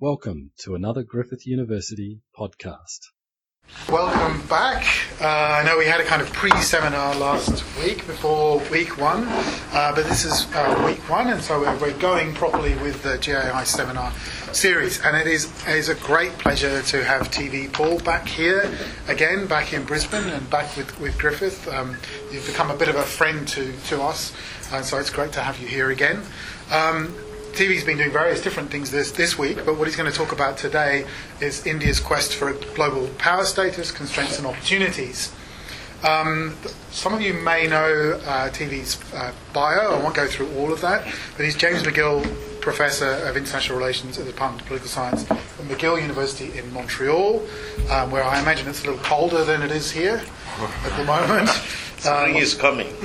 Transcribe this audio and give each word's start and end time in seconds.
Welcome 0.00 0.52
to 0.60 0.76
another 0.76 1.02
Griffith 1.02 1.44
University 1.44 2.20
podcast. 2.38 3.00
Welcome 3.88 4.46
back. 4.46 4.86
Uh, 5.20 5.26
I 5.26 5.64
know 5.64 5.76
we 5.76 5.86
had 5.86 6.00
a 6.00 6.04
kind 6.04 6.22
of 6.22 6.32
pre 6.32 6.52
seminar 6.60 7.16
last 7.16 7.64
week 7.80 8.06
before 8.06 8.60
week 8.70 8.96
one, 8.96 9.24
uh, 9.26 9.92
but 9.96 10.04
this 10.04 10.24
is 10.24 10.46
uh, 10.54 10.84
week 10.86 11.00
one, 11.10 11.26
and 11.26 11.42
so 11.42 11.58
we're, 11.58 11.76
we're, 11.80 11.98
going 11.98 12.32
properly 12.32 12.76
with 12.76 13.02
the 13.02 13.18
GAI 13.18 13.64
seminar 13.64 14.12
series. 14.52 15.04
And 15.04 15.16
it 15.16 15.26
is, 15.26 15.46
it 15.66 15.74
is 15.74 15.88
a 15.88 15.96
great 15.96 16.30
pleasure 16.38 16.80
to 16.80 17.02
have 17.02 17.32
TV 17.32 17.70
Paul 17.72 17.98
back 17.98 18.28
here 18.28 18.72
again, 19.08 19.48
back 19.48 19.72
in 19.72 19.82
Brisbane, 19.82 20.28
and 20.28 20.48
back 20.48 20.76
with, 20.76 21.00
with 21.00 21.18
Griffith. 21.18 21.66
Um, 21.66 21.96
you've 22.30 22.46
become 22.46 22.70
a 22.70 22.76
bit 22.76 22.86
of 22.86 22.94
a 22.94 23.02
friend 23.02 23.48
to, 23.48 23.72
to 23.88 24.00
us, 24.00 24.32
and 24.70 24.84
so 24.84 24.98
it's 24.98 25.10
great 25.10 25.32
to 25.32 25.40
have 25.40 25.58
you 25.58 25.66
here 25.66 25.90
again. 25.90 26.22
Um, 26.70 27.12
TV's 27.58 27.82
been 27.82 27.98
doing 27.98 28.12
various 28.12 28.40
different 28.40 28.70
things 28.70 28.92
this, 28.92 29.10
this 29.10 29.36
week, 29.36 29.56
but 29.64 29.76
what 29.76 29.88
he's 29.88 29.96
going 29.96 30.08
to 30.08 30.16
talk 30.16 30.30
about 30.30 30.56
today 30.56 31.04
is 31.40 31.66
India's 31.66 31.98
quest 31.98 32.36
for 32.36 32.50
a 32.50 32.54
global 32.76 33.08
power 33.18 33.44
status, 33.44 33.90
constraints, 33.90 34.38
and 34.38 34.46
opportunities. 34.46 35.34
Um, 36.04 36.54
some 36.92 37.14
of 37.14 37.20
you 37.20 37.34
may 37.34 37.66
know 37.66 38.20
uh, 38.24 38.50
TV's 38.50 39.02
uh, 39.12 39.32
bio. 39.52 39.92
I 39.92 40.00
won't 40.00 40.14
go 40.14 40.28
through 40.28 40.54
all 40.56 40.72
of 40.72 40.80
that, 40.82 41.12
but 41.36 41.44
he's 41.44 41.56
James 41.56 41.82
McGill 41.82 42.22
Professor 42.60 43.10
of 43.26 43.36
International 43.36 43.76
Relations 43.76 44.18
at 44.18 44.26
the 44.26 44.30
Department 44.30 44.62
of 44.62 44.68
Political 44.68 44.88
Science 44.90 45.28
at 45.28 45.38
McGill 45.66 46.00
University 46.00 46.56
in 46.56 46.72
Montreal, 46.72 47.44
um, 47.90 48.12
where 48.12 48.22
I 48.22 48.40
imagine 48.40 48.68
it's 48.68 48.84
a 48.84 48.86
little 48.86 49.02
colder 49.02 49.44
than 49.44 49.62
it 49.62 49.72
is 49.72 49.90
here 49.90 50.22
at 50.60 50.96
the 50.96 51.04
moment. 51.04 51.50
Spring 51.98 52.36
um, 52.36 52.42
is 52.42 52.54
coming. 52.54 52.86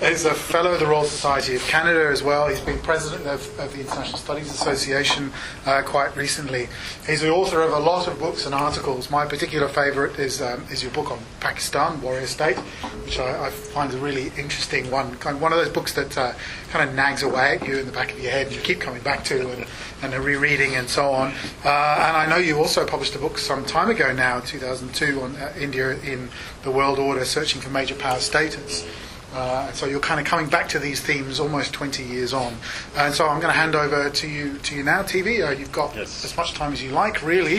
he's 0.00 0.24
a 0.24 0.34
fellow 0.34 0.72
of 0.72 0.80
the 0.80 0.86
Royal 0.86 1.04
Society 1.04 1.56
of 1.56 1.62
Canada 1.62 2.08
as 2.08 2.22
well. 2.22 2.46
He's 2.48 2.60
been 2.60 2.78
president 2.78 3.26
of, 3.26 3.40
of 3.58 3.72
the 3.72 3.80
International 3.80 4.18
Studies 4.18 4.50
Association 4.50 5.32
uh, 5.66 5.82
quite 5.82 6.16
recently. 6.16 6.68
He's 7.06 7.22
the 7.22 7.30
author 7.30 7.62
of 7.62 7.72
a 7.72 7.78
lot 7.78 8.06
of 8.06 8.18
books 8.18 8.46
and 8.46 8.54
articles. 8.54 9.10
My 9.10 9.26
particular 9.26 9.68
favourite 9.68 10.18
is 10.18 10.40
um, 10.40 10.64
is 10.70 10.82
your 10.82 10.92
book 10.92 11.10
on 11.10 11.18
Pakistan, 11.40 12.00
Warrior 12.00 12.26
State, 12.26 12.58
which 13.04 13.18
I, 13.18 13.46
I 13.46 13.50
find 13.50 13.92
a 13.92 13.98
really 13.98 14.26
interesting 14.38 14.90
one. 14.90 15.16
Kind 15.16 15.36
of 15.36 15.42
one 15.42 15.52
of 15.52 15.58
those 15.58 15.72
books 15.72 15.94
that 15.94 16.16
uh, 16.16 16.32
kind 16.70 16.88
of 16.88 16.94
nags 16.94 17.22
away 17.22 17.58
at 17.60 17.66
you 17.66 17.78
in 17.78 17.86
the 17.86 17.92
back 17.92 18.12
of 18.12 18.20
your 18.20 18.30
head, 18.30 18.46
and 18.46 18.56
you 18.56 18.62
keep 18.62 18.80
coming 18.80 19.02
back 19.02 19.24
to 19.24 19.50
and, 19.50 19.66
and 20.04 20.14
a 20.14 20.20
rereading 20.20 20.76
and 20.76 20.88
so 20.88 21.10
on. 21.10 21.32
Uh, 21.64 21.68
and 21.68 22.16
I 22.16 22.26
know 22.28 22.36
you 22.36 22.58
also 22.58 22.86
published 22.86 23.14
a 23.14 23.18
book 23.18 23.38
some 23.38 23.64
time 23.64 23.90
ago 23.90 24.12
now, 24.12 24.40
2002, 24.40 25.20
on 25.20 25.36
uh, 25.36 25.52
India 25.58 25.96
in 26.00 26.28
the 26.62 26.70
world 26.70 26.98
order, 26.98 27.24
searching 27.24 27.60
for 27.60 27.70
major 27.70 27.94
power 27.94 28.20
status. 28.20 28.86
Uh, 29.32 29.72
so 29.72 29.86
you're 29.86 29.98
kind 29.98 30.20
of 30.20 30.26
coming 30.26 30.48
back 30.48 30.68
to 30.68 30.78
these 30.78 31.00
themes 31.00 31.40
almost 31.40 31.72
20 31.72 32.04
years 32.04 32.32
on. 32.32 32.54
And 32.96 33.12
so 33.12 33.26
I'm 33.26 33.40
going 33.40 33.52
to 33.52 33.58
hand 33.58 33.74
over 33.74 34.08
to 34.08 34.28
you 34.28 34.58
to 34.58 34.76
you 34.76 34.84
now, 34.84 35.02
TV. 35.02 35.44
Uh, 35.44 35.50
you've 35.50 35.72
got 35.72 35.96
yes. 35.96 36.24
as 36.24 36.36
much 36.36 36.52
time 36.54 36.72
as 36.72 36.80
you 36.80 36.90
like, 36.90 37.20
really. 37.22 37.58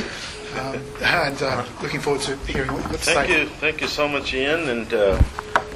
Um, 0.57 0.81
and 1.01 1.41
uh, 1.41 1.65
looking 1.81 1.99
forward 1.99 2.21
to 2.23 2.37
hearing 2.47 2.71
what 2.71 2.81
you've 2.83 2.91
got 2.91 2.99
to 2.99 3.13
thank 3.13 3.29
say. 3.29 3.41
You, 3.41 3.49
thank 3.49 3.81
you 3.81 3.87
so 3.87 4.07
much, 4.07 4.33
Ian, 4.33 4.69
and 4.69 4.93
uh, 4.93 5.17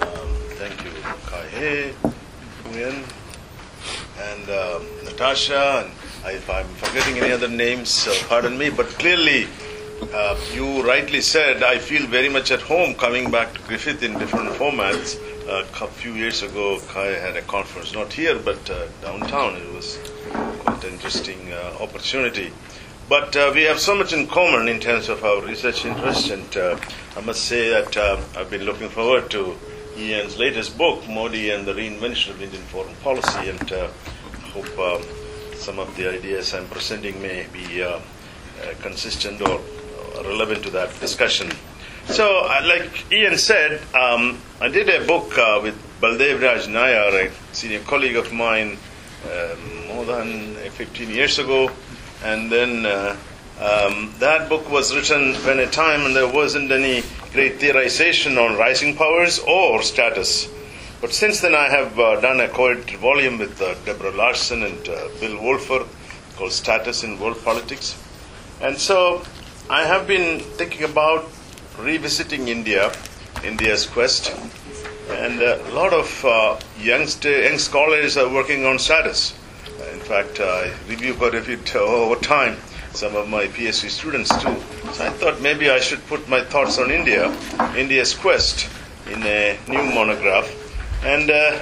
um, 0.01 0.29
thank 0.55 0.85
you, 0.85 0.91
Kai 1.25 1.93
Ian, 2.71 3.03
and 4.21 4.49
uh, 4.49 4.79
Natasha. 5.03 5.83
And 5.83 5.98
if 6.31 6.49
I'm 6.49 6.67
forgetting 6.75 7.17
any 7.17 7.31
other 7.31 7.47
names, 7.47 8.07
pardon 8.27 8.57
me. 8.57 8.69
But 8.69 8.87
clearly, 8.99 9.47
uh, 10.13 10.39
you 10.53 10.81
rightly 10.81 11.21
said, 11.21 11.61
I 11.63 11.77
feel 11.77 12.07
very 12.07 12.29
much 12.29 12.51
at 12.51 12.61
home 12.61 12.95
coming 12.95 13.29
back 13.29 13.53
to 13.53 13.61
Griffith 13.61 14.01
in 14.01 14.17
different 14.17 14.49
formats. 14.51 15.19
Uh, 15.47 15.65
a 15.83 15.87
few 15.87 16.13
years 16.13 16.43
ago, 16.43 16.79
Kai 16.89 17.07
had 17.07 17.35
a 17.35 17.41
conference, 17.41 17.93
not 17.93 18.13
here, 18.13 18.37
but 18.37 18.69
uh, 18.69 18.87
downtown. 19.01 19.55
It 19.55 19.73
was 19.73 19.99
quite 20.59 20.83
an 20.83 20.93
interesting 20.93 21.51
uh, 21.51 21.77
opportunity. 21.79 22.53
But 23.09 23.35
uh, 23.35 23.51
we 23.53 23.63
have 23.63 23.79
so 23.79 23.95
much 23.95 24.13
in 24.13 24.27
common 24.27 24.67
in 24.67 24.79
terms 24.79 25.09
of 25.09 25.23
our 25.23 25.41
research 25.41 25.85
interests, 25.85 26.29
and 26.29 26.55
uh, 26.55 26.79
I 27.17 27.21
must 27.21 27.45
say 27.45 27.69
that 27.69 27.97
I've 28.37 28.49
been 28.51 28.63
looking 28.63 28.89
forward 28.89 29.31
to 29.31 29.57
Ian's 29.97 30.37
latest 30.37 30.77
book, 30.77 31.07
Modi 31.07 31.49
and 31.49 31.65
the 31.65 31.73
Reinvention 31.73 32.29
of 32.29 32.41
Indian 32.41 32.63
Foreign 32.63 32.95
Policy, 32.97 33.49
and 33.49 33.69
hope 34.53 35.18
some 35.59 35.77
of 35.77 35.95
the 35.95 36.09
ideas 36.09 36.53
I'm 36.53 36.67
presenting 36.67 37.21
may 37.21 37.45
be 37.53 37.83
consistent 38.81 39.41
or 39.41 39.61
relevant 40.23 40.63
to 40.63 40.69
that 40.71 40.99
discussion. 40.99 41.51
So, 42.07 42.45
uh, 42.45 42.61
like 42.65 43.11
Ian 43.11 43.37
said, 43.37 43.81
um, 43.93 44.39
I 44.59 44.67
did 44.67 44.89
a 44.89 45.05
book 45.05 45.37
uh, 45.37 45.59
with 45.61 45.75
Baldev 46.01 46.41
Raj 46.41 46.65
Nayar, 46.67 47.27
a 47.27 47.53
senior 47.53 47.81
colleague 47.81 48.15
of 48.15 48.33
mine, 48.33 48.77
uh, 49.25 49.55
more 49.87 50.05
than 50.05 50.55
15 50.55 51.09
years 51.09 51.37
ago. 51.37 51.69
And 52.23 52.51
then 52.51 52.85
uh, 52.85 53.15
um, 53.59 54.13
that 54.19 54.49
book 54.49 54.69
was 54.71 54.95
written 54.95 55.35
when 55.45 55.59
a 55.59 55.67
time 55.67 56.03
when 56.03 56.13
there 56.13 56.27
wasn't 56.27 56.71
any 56.71 57.03
great 57.31 57.59
theorization 57.59 58.43
on 58.43 58.57
rising 58.57 58.95
powers 58.95 59.39
or 59.39 59.83
status. 59.83 60.49
But 61.01 61.13
since 61.13 61.39
then, 61.39 61.55
I 61.55 61.69
have 61.69 61.97
uh, 61.97 62.19
done 62.19 62.41
a 62.41 62.49
co-edited 62.49 62.99
volume 62.99 63.37
with 63.37 63.61
uh, 63.61 63.75
Deborah 63.85 64.11
Larson 64.11 64.63
and 64.63 64.83
Bill 64.83 65.37
Wohlforth 65.37 65.87
called 66.35 66.51
Status 66.51 67.03
in 67.03 67.19
World 67.19 67.41
Politics. 67.43 67.97
And 68.61 68.77
so 68.77 69.21
I 69.69 69.85
have 69.85 70.07
been 70.07 70.39
thinking 70.39 70.83
about 70.83 71.25
revisiting 71.77 72.49
India, 72.49 72.91
India's 73.45 73.85
quest, 73.85 74.35
and 75.09 75.41
a 75.41 75.57
lot 75.73 75.93
of 75.93 76.25
uh, 76.25 76.59
youngster, 76.81 77.43
young 77.43 77.57
scholars 77.59 78.17
are 78.17 78.27
working 78.27 78.65
on 78.65 78.77
status. 78.77 79.37
In 79.93 79.99
fact, 80.01 80.41
I 80.41 80.73
review 80.89 81.13
quite 81.13 81.35
a 81.35 81.41
bit 81.41 81.75
over 81.75 82.19
time, 82.19 82.57
some 82.91 83.15
of 83.15 83.29
my 83.29 83.45
PhD 83.47 83.89
students 83.89 84.29
too. 84.43 84.55
So 84.91 85.05
I 85.05 85.09
thought 85.11 85.41
maybe 85.41 85.69
I 85.69 85.79
should 85.79 86.05
put 86.07 86.27
my 86.27 86.43
thoughts 86.43 86.77
on 86.77 86.91
India, 86.91 87.33
India's 87.77 88.13
quest, 88.13 88.69
in 89.09 89.23
a 89.23 89.57
new 89.69 89.83
monograph. 89.95 90.68
And 91.03 91.31
uh, 91.31 91.59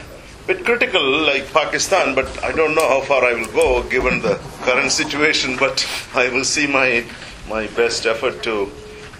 bit 0.47 0.65
critical 0.65 1.03
like 1.25 1.51
Pakistan, 1.53 2.15
but 2.15 2.43
I 2.43 2.51
don't 2.51 2.73
know 2.73 2.87
how 2.87 3.01
far 3.01 3.23
I 3.23 3.33
will 3.33 3.51
go 3.53 3.83
given 3.83 4.21
the 4.21 4.35
current 4.61 4.91
situation, 4.91 5.55
but 5.59 5.87
I 6.15 6.29
will 6.29 6.45
see 6.45 6.67
my 6.67 7.05
my 7.47 7.67
best 7.67 8.05
effort 8.05 8.43
to 8.43 8.71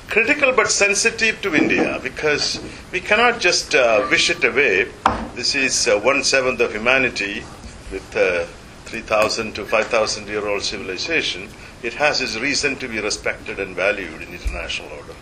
critical 0.09 0.53
but 0.53 0.69
sensitive 0.72 1.41
to 1.41 1.53
India 1.53 2.00
because 2.01 2.61
we 2.91 3.00
cannot 3.00 3.39
just 3.39 3.75
uh, 3.75 4.07
wish 4.09 4.29
it 4.29 4.44
away. 4.44 4.88
This 5.35 5.53
is 5.53 5.88
uh, 5.88 6.00
one 6.00 6.23
seventh 6.23 6.61
of 6.61 6.72
humanity 6.72 7.44
with 7.91 8.16
uh, 8.16 8.45
3,000 8.85 9.53
to 9.55 9.66
5,000 9.66 10.28
year 10.28 10.47
old 10.47 10.63
civilization. 10.63 11.49
It 11.84 11.94
has 11.94 12.22
its 12.22 12.38
reason 12.38 12.78
to 12.78 12.88
be 12.88 12.99
respected 12.99 13.59
and 13.59 13.75
valued 13.75 14.22
in 14.22 14.34
international 14.34 14.89
order. 14.91 15.13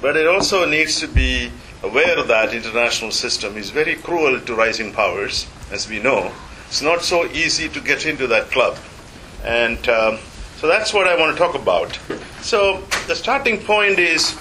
But 0.00 0.16
it 0.16 0.26
also 0.26 0.64
needs 0.64 0.98
to 1.00 1.06
be 1.06 1.52
aware 1.82 2.22
that 2.22 2.54
international 2.54 3.10
system 3.10 3.56
is 3.56 3.70
very 3.70 3.94
cruel 3.94 4.40
to 4.40 4.54
rising 4.54 4.92
powers, 4.92 5.46
as 5.70 5.88
we 5.88 5.98
know. 5.98 6.32
It's 6.68 6.82
not 6.82 7.02
so 7.02 7.24
easy 7.26 7.68
to 7.68 7.80
get 7.80 8.06
into 8.06 8.26
that 8.28 8.50
club. 8.50 8.76
And 9.44 9.88
um, 9.88 10.18
so 10.56 10.68
that's 10.68 10.92
what 10.92 11.06
I 11.06 11.18
want 11.18 11.36
to 11.36 11.38
talk 11.42 11.54
about. 11.54 11.98
So 12.42 12.82
the 13.06 13.14
starting 13.14 13.58
point 13.58 13.98
is 13.98 14.36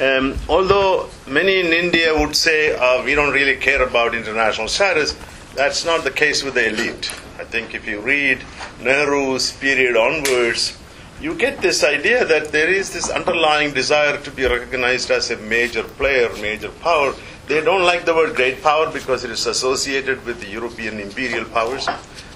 um, 0.00 0.36
although 0.48 1.10
many 1.26 1.60
in 1.60 1.66
India 1.66 2.18
would 2.18 2.34
say 2.34 2.74
uh, 2.74 3.04
we 3.04 3.14
don't 3.14 3.32
really 3.32 3.56
care 3.56 3.82
about 3.82 4.14
international 4.14 4.68
status, 4.68 5.16
that's 5.54 5.84
not 5.84 6.02
the 6.02 6.10
case 6.10 6.42
with 6.42 6.54
the 6.54 6.68
elite. 6.68 7.12
I 7.38 7.44
think 7.44 7.74
if 7.74 7.86
you 7.86 8.00
read 8.00 8.38
Nehru's 8.80 9.52
period 9.52 9.96
onwards, 9.96 10.78
you 11.22 11.36
get 11.36 11.62
this 11.62 11.84
idea 11.84 12.24
that 12.24 12.50
there 12.50 12.68
is 12.68 12.92
this 12.92 13.08
underlying 13.08 13.72
desire 13.72 14.18
to 14.18 14.30
be 14.32 14.44
recognized 14.44 15.08
as 15.12 15.30
a 15.30 15.36
major 15.36 15.84
player, 15.84 16.28
major 16.40 16.70
power. 16.82 17.14
They 17.46 17.60
don't 17.60 17.84
like 17.84 18.04
the 18.04 18.12
word 18.12 18.34
great 18.34 18.60
power 18.60 18.90
because 18.90 19.22
it 19.22 19.30
is 19.30 19.46
associated 19.46 20.26
with 20.26 20.40
the 20.40 20.48
European 20.48 20.98
imperial 20.98 21.44
powers. 21.44 21.86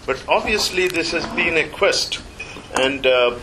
But 0.07 0.23
obviously, 0.29 0.87
this 0.87 1.11
has 1.11 1.27
been 1.35 1.57
a 1.57 1.69
quest 1.69 2.21
and 2.77 3.05
uh, 3.05 3.37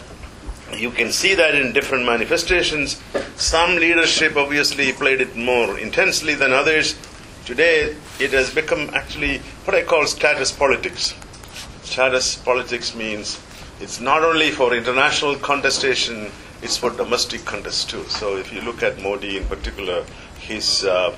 you 0.77 0.91
can 0.91 1.11
see 1.11 1.35
that 1.35 1.55
in 1.55 1.73
different 1.73 2.05
manifestations. 2.05 3.01
Some 3.35 3.75
leadership 3.75 4.37
obviously 4.37 4.93
played 4.93 5.19
it 5.19 5.35
more 5.35 5.77
intensely 5.77 6.35
than 6.35 6.53
others. 6.53 6.95
Today, 7.45 7.97
it 8.17 8.31
has 8.31 8.55
become 8.55 8.89
actually 8.93 9.39
what 9.65 9.75
I 9.75 9.83
call 9.83 10.07
status 10.07 10.53
politics. 10.53 11.13
Status 11.83 12.37
politics 12.37 12.95
means 12.95 13.41
it's 13.83 13.99
not 13.99 14.23
only 14.23 14.49
for 14.49 14.73
international 14.73 15.35
contestation, 15.35 16.31
it's 16.61 16.77
for 16.77 16.89
domestic 16.91 17.43
contest 17.43 17.89
too. 17.89 18.03
So, 18.05 18.37
if 18.37 18.53
you 18.53 18.61
look 18.61 18.81
at 18.81 19.01
Modi 19.01 19.35
in 19.35 19.45
particular, 19.45 20.05
his 20.39 20.85
uh, 20.85 21.13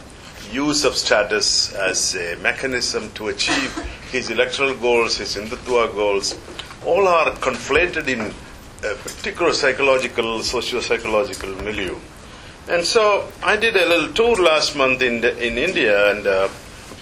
use 0.51 0.83
of 0.83 0.95
status 0.95 1.75
as 1.75 2.15
a 2.15 2.35
mechanism 2.37 3.11
to 3.11 3.27
achieve 3.27 3.71
his 4.11 4.31
electoral 4.31 4.73
goals, 4.73 5.17
his 5.17 5.35
Hindutva 5.35 5.93
goals, 5.93 6.39
all 6.83 7.07
are 7.07 7.31
conflated 7.35 8.07
in 8.07 8.21
a 8.21 8.95
particular 8.95 9.53
psychological, 9.53 10.41
socio-psychological 10.41 11.49
milieu. 11.61 11.95
And 12.67 12.83
so 12.83 13.31
I 13.43 13.57
did 13.57 13.75
a 13.75 13.85
little 13.85 14.11
tour 14.13 14.43
last 14.43 14.75
month 14.75 15.03
in, 15.03 15.21
the, 15.21 15.37
in 15.37 15.59
India, 15.59 16.11
and 16.11 16.25
uh, 16.25 16.49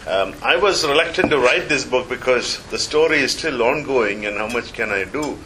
um, 0.07 0.33
I 0.41 0.57
was 0.57 0.85
reluctant 0.85 1.29
to 1.31 1.39
write 1.39 1.69
this 1.69 1.85
book 1.85 2.09
because 2.09 2.61
the 2.67 2.79
story 2.79 3.19
is 3.19 3.31
still 3.31 3.61
ongoing, 3.63 4.25
and 4.25 4.37
how 4.37 4.47
much 4.47 4.73
can 4.73 4.89
I 4.89 5.05
do? 5.05 5.37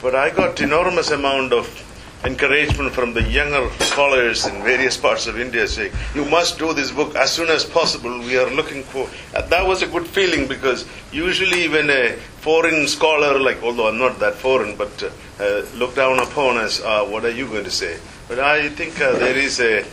but 0.00 0.14
I 0.14 0.30
got 0.30 0.60
enormous 0.60 1.10
amount 1.10 1.52
of 1.52 1.84
encouragement 2.24 2.92
from 2.92 3.14
the 3.14 3.22
younger 3.22 3.68
scholars 3.80 4.46
in 4.46 4.62
various 4.62 4.96
parts 4.96 5.26
of 5.26 5.38
India 5.38 5.66
saying, 5.66 5.92
you 6.14 6.24
must 6.24 6.58
do 6.58 6.72
this 6.72 6.90
book 6.90 7.14
as 7.14 7.32
soon 7.32 7.48
as 7.48 7.64
possible. 7.64 8.18
We 8.18 8.36
are 8.36 8.50
looking 8.50 8.82
for. 8.82 9.08
That 9.32 9.66
was 9.66 9.82
a 9.82 9.86
good 9.86 10.06
feeling 10.06 10.48
because 10.48 10.86
usually 11.12 11.68
when 11.68 11.90
a 11.90 12.12
foreign 12.40 12.86
scholar, 12.88 13.38
like, 13.38 13.62
although 13.62 13.88
I'm 13.88 13.98
not 13.98 14.18
that 14.20 14.34
foreign, 14.34 14.76
but 14.76 15.02
uh, 15.02 15.10
uh, 15.42 15.64
looked 15.76 15.96
down 15.96 16.18
upon 16.18 16.58
as, 16.58 16.80
uh, 16.80 17.04
what 17.04 17.24
are 17.24 17.30
you 17.30 17.46
going 17.46 17.64
to 17.64 17.70
say? 17.70 17.98
But 18.28 18.40
I 18.40 18.68
think 18.68 19.00
uh, 19.00 19.12
there 19.18 19.36
is 19.36 19.60
a, 19.60 19.84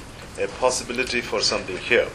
a 0.41 0.47
possibility 0.59 1.21
for 1.21 1.41
something 1.41 1.77
here. 1.77 2.07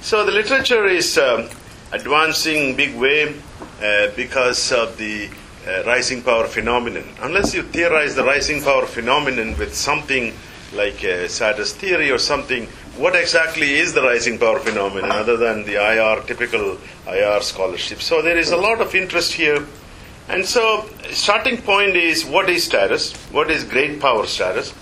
So 0.00 0.24
the 0.24 0.32
literature 0.32 0.86
is 0.86 1.18
um, 1.18 1.48
advancing 1.92 2.76
big 2.76 2.94
way 2.96 3.34
uh, 3.82 4.08
because 4.14 4.72
of 4.72 4.96
the 4.96 5.28
uh, 5.66 5.82
rising 5.84 6.22
power 6.22 6.46
phenomenon. 6.46 7.04
Unless 7.22 7.54
you 7.54 7.62
theorize 7.62 8.14
the 8.14 8.24
rising 8.24 8.62
power 8.62 8.86
phenomenon 8.86 9.58
with 9.58 9.74
something 9.74 10.32
like 10.72 11.02
a 11.02 11.28
status 11.28 11.72
theory 11.72 12.10
or 12.10 12.18
something, 12.18 12.66
what 12.96 13.14
exactly 13.14 13.74
is 13.74 13.92
the 13.92 14.02
rising 14.02 14.38
power 14.38 14.58
phenomenon 14.58 15.10
other 15.10 15.36
than 15.36 15.64
the 15.64 15.74
IR, 15.74 16.22
typical 16.22 16.78
IR 17.06 17.40
scholarship? 17.42 18.00
So 18.00 18.22
there 18.22 18.38
is 18.38 18.50
a 18.50 18.56
lot 18.56 18.80
of 18.80 18.94
interest 18.94 19.32
here. 19.32 19.66
And 20.28 20.44
so, 20.44 20.88
starting 21.10 21.58
point 21.58 21.94
is 21.94 22.24
what 22.24 22.50
is 22.50 22.64
status? 22.64 23.14
What 23.30 23.50
is 23.50 23.62
great 23.62 24.00
power 24.00 24.26
status? 24.26 24.74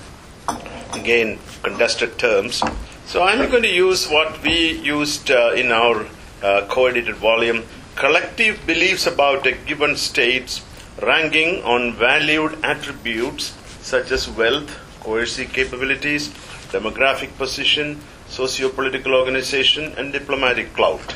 Again, 0.93 1.39
contested 1.63 2.19
terms. 2.19 2.63
So 3.07 3.23
I'm 3.23 3.51
going 3.51 3.63
to 3.63 3.69
use 3.69 4.09
what 4.09 4.43
we 4.43 4.73
used 4.81 5.31
uh, 5.31 5.53
in 5.53 5.71
our 5.71 6.07
uh, 6.43 6.67
co-edited 6.69 7.17
volume, 7.17 7.65
collective 7.97 8.67
beliefs 8.67 9.07
about 9.07 9.47
a 9.47 9.53
given 9.53 9.97
state's 9.97 10.65
ranking 11.01 11.63
on 11.63 11.93
valued 11.95 12.59
attributes 12.65 13.57
such 13.83 14.11
as 14.11 14.29
wealth, 14.29 14.75
coercive 15.01 15.53
capabilities, 15.53 16.31
demographic 16.73 17.37
position, 17.37 18.01
socio-political 18.29 19.15
organization, 19.15 19.93
and 19.99 20.13
diplomatic 20.13 20.73
clout. 20.73 21.15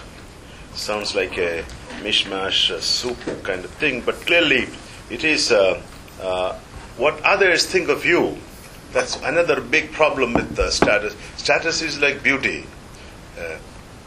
Sounds 0.74 1.14
like 1.14 1.36
a 1.38 1.64
mishmash 2.02 2.80
soup 2.80 3.18
kind 3.42 3.64
of 3.64 3.70
thing, 3.72 4.02
but 4.02 4.14
clearly 4.26 4.68
it 5.10 5.24
is 5.24 5.50
uh, 5.50 5.82
uh, 6.20 6.52
what 6.96 7.20
others 7.22 7.64
think 7.66 7.88
of 7.88 8.04
you. 8.04 8.36
That's 8.92 9.16
another 9.22 9.60
big 9.60 9.92
problem 9.92 10.32
with 10.32 10.56
the 10.56 10.70
status. 10.70 11.14
Status 11.36 11.82
is 11.82 11.98
like 12.00 12.22
beauty. 12.22 12.66
Uh, 13.38 13.58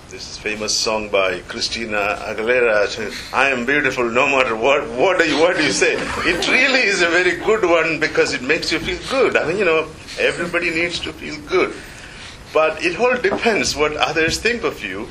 this 0.10 0.38
famous 0.38 0.76
song 0.76 1.08
by 1.10 1.40
Christina 1.48 2.18
Aguilera, 2.28 2.88
"I 3.34 3.50
am 3.50 3.66
beautiful 3.66 4.04
no 4.04 4.28
matter 4.28 4.56
what." 4.56 4.90
What 4.90 5.20
do 5.20 5.26
you 5.26 5.38
what 5.40 5.56
do 5.56 5.64
you 5.64 5.72
say? 5.72 5.94
It 6.26 6.48
really 6.50 6.82
is 6.82 7.02
a 7.02 7.08
very 7.08 7.38
good 7.38 7.64
one 7.64 8.00
because 8.00 8.34
it 8.34 8.42
makes 8.42 8.72
you 8.72 8.80
feel 8.80 9.00
good. 9.10 9.38
I 9.38 9.48
mean, 9.48 9.58
you 9.58 9.64
know, 9.64 9.88
everybody 10.20 10.70
needs 10.70 11.00
to 11.02 11.14
feel 11.14 11.38
good, 11.48 11.74
but 12.52 12.84
it 12.84 13.00
all 13.00 13.16
depends 13.16 13.76
what 13.76 13.96
others 13.96 14.40
think 14.40 14.64
of 14.64 14.84
you, 14.84 15.08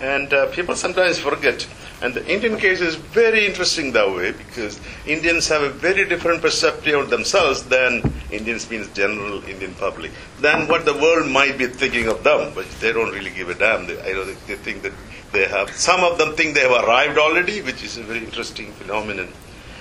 and 0.00 0.32
uh, 0.32 0.46
people 0.46 0.74
sometimes 0.74 1.18
forget. 1.18 1.66
And 2.00 2.14
the 2.14 2.24
Indian 2.32 2.56
case 2.56 2.80
is 2.80 2.94
very 2.94 3.44
interesting 3.44 3.92
that 3.92 4.08
way 4.08 4.30
because 4.30 4.78
Indians 5.06 5.48
have 5.48 5.62
a 5.62 5.70
very 5.70 6.08
different 6.08 6.40
perception 6.40 6.94
of 6.94 7.10
themselves 7.10 7.64
than 7.64 8.12
Indians 8.30 8.70
means 8.70 8.86
general 8.92 9.42
Indian 9.48 9.74
public 9.74 10.12
than 10.40 10.68
what 10.68 10.84
the 10.84 10.94
world 10.94 11.28
might 11.28 11.58
be 11.58 11.66
thinking 11.66 12.06
of 12.06 12.22
them. 12.22 12.52
But 12.54 12.70
they 12.80 12.92
don't 12.92 13.12
really 13.12 13.30
give 13.30 13.48
a 13.48 13.54
damn. 13.54 13.86
They, 13.86 14.00
I 14.00 14.12
don't 14.12 14.26
think 14.26 14.46
they 14.46 14.54
think 14.54 14.82
that 14.82 14.92
they 15.32 15.46
have. 15.46 15.70
Some 15.70 16.04
of 16.04 16.18
them 16.18 16.36
think 16.36 16.54
they 16.54 16.60
have 16.60 16.84
arrived 16.84 17.18
already, 17.18 17.62
which 17.62 17.82
is 17.82 17.96
a 17.96 18.04
very 18.04 18.20
interesting 18.20 18.70
phenomenon. 18.72 19.28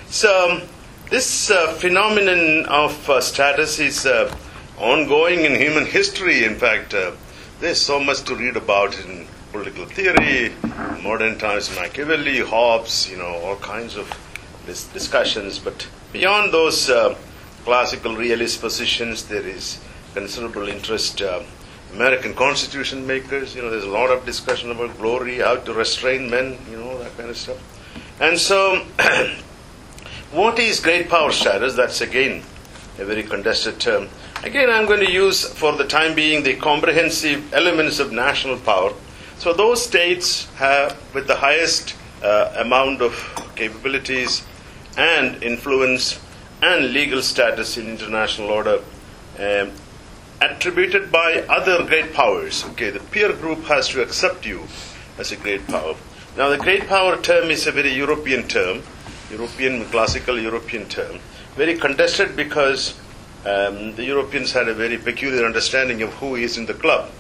So 0.10 0.50
um, 0.50 0.62
this 1.12 1.52
uh, 1.52 1.74
phenomenon 1.74 2.66
of 2.66 3.10
uh, 3.10 3.22
status 3.22 3.78
is 3.78 4.08
uh, 4.08 4.36
ongoing 4.80 5.42
in 5.42 5.54
human 5.54 5.86
history. 5.86 6.46
In 6.46 6.56
fact, 6.56 6.96
uh, 6.96 7.12
there's 7.60 7.80
so 7.80 8.00
much 8.00 8.24
to 8.24 8.36
read 8.36 8.58
about 8.58 8.98
in 9.06 9.28
political 9.58 9.86
theory, 9.88 10.54
modern 11.02 11.36
times 11.40 11.76
Machiavelli, 11.76 12.42
Hobbes, 12.42 13.10
you 13.10 13.18
know, 13.18 13.26
all 13.26 13.56
kinds 13.56 13.96
of 13.96 14.08
dis- 14.68 14.86
discussions. 14.90 15.58
But 15.58 15.88
beyond 16.14 16.54
those 16.54 16.92
uh, 16.92 17.18
classical 17.64 18.16
realist 18.16 18.62
positions, 18.62 19.28
there 19.28 19.42
is 19.42 19.82
considerable 20.14 20.68
interest. 20.68 21.24
Uh, 21.24 21.42
American 21.94 22.36
Constitution 22.36 23.08
makers, 23.08 23.56
you 23.56 23.64
know, 23.64 23.72
there's 23.72 23.84
a 23.84 23.90
lot 23.90 24.12
of 24.12 24.28
discussion 24.28 24.70
about 24.70 24.96
glory, 25.00 25.38
how 25.40 25.56
to 25.56 25.74
restrain 25.74 26.30
men, 26.30 26.60
you 26.70 26.78
know, 26.78 27.00
that 27.00 27.18
kind 27.18 27.32
of 27.32 27.38
stuff. 27.38 27.58
And 28.20 28.38
so, 28.38 28.86
what 30.32 30.60
is 30.60 30.80
great 30.80 31.10
power 31.10 31.32
status? 31.32 31.74
That's 31.74 32.02
again 32.02 32.44
a 33.00 33.06
very 33.06 33.24
contested 33.24 33.80
term. 33.80 34.10
Again, 34.44 34.70
I'm 34.70 34.86
going 34.86 35.00
to 35.00 35.12
use 35.12 35.52
for 35.52 35.72
the 35.76 35.86
time 35.86 36.14
being 36.14 36.44
the 36.44 36.56
comprehensive 36.58 37.52
elements 37.56 37.98
of 37.98 38.12
national 38.12 38.58
power 38.60 38.94
so 39.38 39.54
those 39.54 39.84
states 39.84 40.46
have, 40.56 40.98
with 41.14 41.28
the 41.28 41.36
highest 41.36 41.96
uh, 42.24 42.54
amount 42.58 43.02
of 43.02 43.14
capabilities 43.56 44.44
and 44.98 45.44
influence 45.44 46.20
and 46.64 46.92
legal 46.92 47.22
status 47.22 47.78
in 47.78 47.88
international 47.88 48.50
order, 48.50 48.82
um, 49.38 49.72
attributed 50.42 51.12
by 51.12 51.46
other 51.50 51.86
great 51.86 52.14
powers. 52.14 52.66
Okay, 52.72 52.90
the 52.90 53.00
peer 53.00 53.32
group 53.34 53.64
has 53.66 53.88
to 53.90 54.02
accept 54.02 54.46
you 54.46 54.64
as 55.20 55.32
a 55.32 55.36
great 55.36 55.66
power. 55.68 55.96
Now, 56.36 56.50
the 56.50 56.58
great 56.58 56.88
power 56.88 57.22
term 57.22 57.52
is 57.52 57.68
a 57.68 57.72
very 57.72 57.94
European 57.94 58.48
term, 58.48 58.82
European 59.30 59.86
classical 59.86 60.40
European 60.40 60.88
term, 60.88 61.20
very 61.56 61.78
contested 61.78 62.36
because 62.36 63.00
um, 63.46 63.96
the 63.96 64.04
Europeans 64.04 64.52
had 64.52 64.68
a 64.68 64.74
very 64.74 64.98
peculiar 64.98 65.46
understanding 65.46 66.02
of 66.02 66.12
who 66.14 66.36
is 66.36 66.58
in 66.58 66.66
the 66.66 66.74
club 66.74 67.12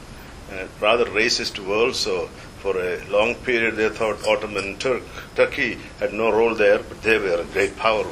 a 0.51 0.67
rather 0.81 1.05
racist 1.05 1.59
world. 1.65 1.95
So 1.95 2.27
for 2.59 2.77
a 2.77 3.03
long 3.09 3.35
period, 3.35 3.75
they 3.75 3.89
thought 3.89 4.25
Ottoman 4.27 4.77
Turk, 4.77 5.03
Turkey 5.35 5.77
had 5.99 6.13
no 6.13 6.31
role 6.31 6.55
there, 6.55 6.79
but 6.79 7.01
they 7.01 7.17
were 7.17 7.41
a 7.41 7.45
great 7.45 7.75
power, 7.77 8.05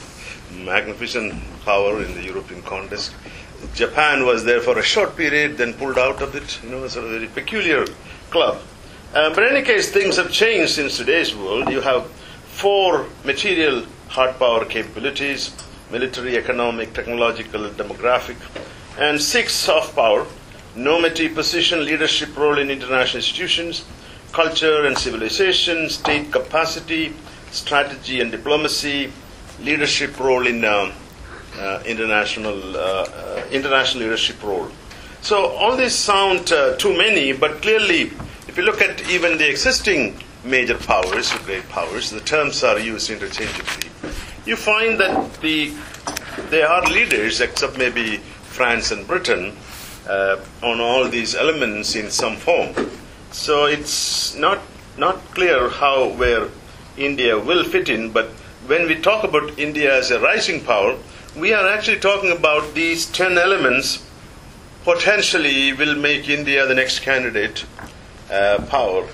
magnificent 0.52 1.34
power 1.64 2.02
in 2.04 2.14
the 2.16 2.24
European 2.24 2.62
context. 2.62 3.14
Japan 3.74 4.26
was 4.26 4.44
there 4.44 4.62
for 4.62 4.78
a 4.78 4.84
short 4.84 5.16
period, 5.16 5.58
then 5.58 5.74
pulled 5.74 5.98
out 5.98 6.22
of 6.22 6.36
it. 6.36 6.60
You 6.64 6.70
know, 6.70 6.84
a 6.84 6.90
sort 6.90 7.06
of 7.06 7.12
very 7.12 7.28
peculiar 7.28 7.86
club. 8.30 8.62
Um, 9.14 9.34
but 9.34 9.44
in 9.44 9.56
any 9.56 9.66
case, 9.66 9.92
things 9.92 10.18
have 10.18 10.32
changed 10.32 10.74
since 10.74 10.98
today's 10.98 11.36
world. 11.36 11.70
You 11.70 11.82
have 11.82 12.06
four 12.46 13.08
material 13.24 13.86
hard 14.10 14.38
power 14.38 14.66
capabilities 14.66 15.54
military, 15.92 16.36
economic, 16.36 16.94
technological, 16.94 17.70
demographic, 17.70 18.36
and 18.98 19.22
six 19.22 19.54
soft 19.54 19.96
power 19.96 20.26
normative 20.76 21.34
position, 21.36 21.86
leadership 21.86 22.36
role 22.38 22.60
in 22.60 22.70
international 22.70 23.18
institutions, 23.18 23.86
culture 24.32 24.86
and 24.86 24.98
civilization, 24.98 25.90
state 25.90 26.32
capacity, 26.32 27.14
strategy 27.52 28.20
and 28.22 28.32
diplomacy, 28.32 29.12
leadership 29.62 30.20
role 30.20 30.46
in 30.46 30.66
uh, 30.66 30.92
uh, 31.58 31.82
international 31.86 32.76
uh, 32.76 32.80
uh 32.80 33.46
international 33.52 34.04
leadership 34.04 34.42
role. 34.44 34.68
So 35.22 35.48
all 35.48 35.78
these 35.78 35.96
sound 35.96 36.52
uh, 36.52 36.76
too 36.76 36.96
many, 36.98 37.32
but 37.32 37.62
clearly, 37.62 38.12
if 38.48 38.58
you 38.58 38.64
look 38.64 38.82
at 38.82 39.10
even 39.10 39.38
the 39.38 39.50
existing 39.50 40.22
major 40.44 40.78
powers, 40.78 41.32
great 41.46 41.68
powers, 41.70 42.12
the 42.12 42.20
terms 42.20 42.64
are 42.64 42.78
used 42.78 43.10
interchangeably. 43.10 43.90
You 44.46 44.56
find 44.56 45.00
that 45.00 45.34
the 45.42 45.74
they 46.50 46.62
are 46.62 46.84
leaders, 46.84 47.42
except 47.42 47.78
maybe 47.78 48.18
France 48.18 48.92
and 48.92 49.08
Britain, 49.08 49.56
uh, 50.08 50.38
on 50.62 50.80
all 50.80 51.08
these 51.08 51.36
elements 51.36 51.96
in 51.96 52.12
some 52.12 52.38
form. 52.38 52.74
So 53.32 53.66
it's 53.66 54.36
not 54.36 54.60
not 54.98 55.18
clear 55.34 55.70
how 55.70 56.10
where 56.10 56.48
India 56.98 57.38
will 57.38 57.64
fit 57.64 57.90
in, 57.90 58.12
but 58.12 58.28
when 58.68 58.88
we 58.88 58.96
talk 58.96 59.24
about 59.24 59.60
India 59.60 59.94
as 59.96 60.12
a 60.12 60.20
rising 60.20 60.64
power, 60.64 60.98
we 61.36 61.54
are 61.54 61.68
actually 61.68 62.00
talking 62.00 62.32
about 62.32 62.74
these 62.74 63.06
ten 63.06 63.38
elements 63.38 64.04
potentially 64.84 65.74
will 65.74 65.96
make 65.96 66.30
India 66.30 66.66
the 66.66 66.76
next 66.76 67.00
candidate 67.00 67.66
uh, 68.32 68.64
power, 68.70 69.08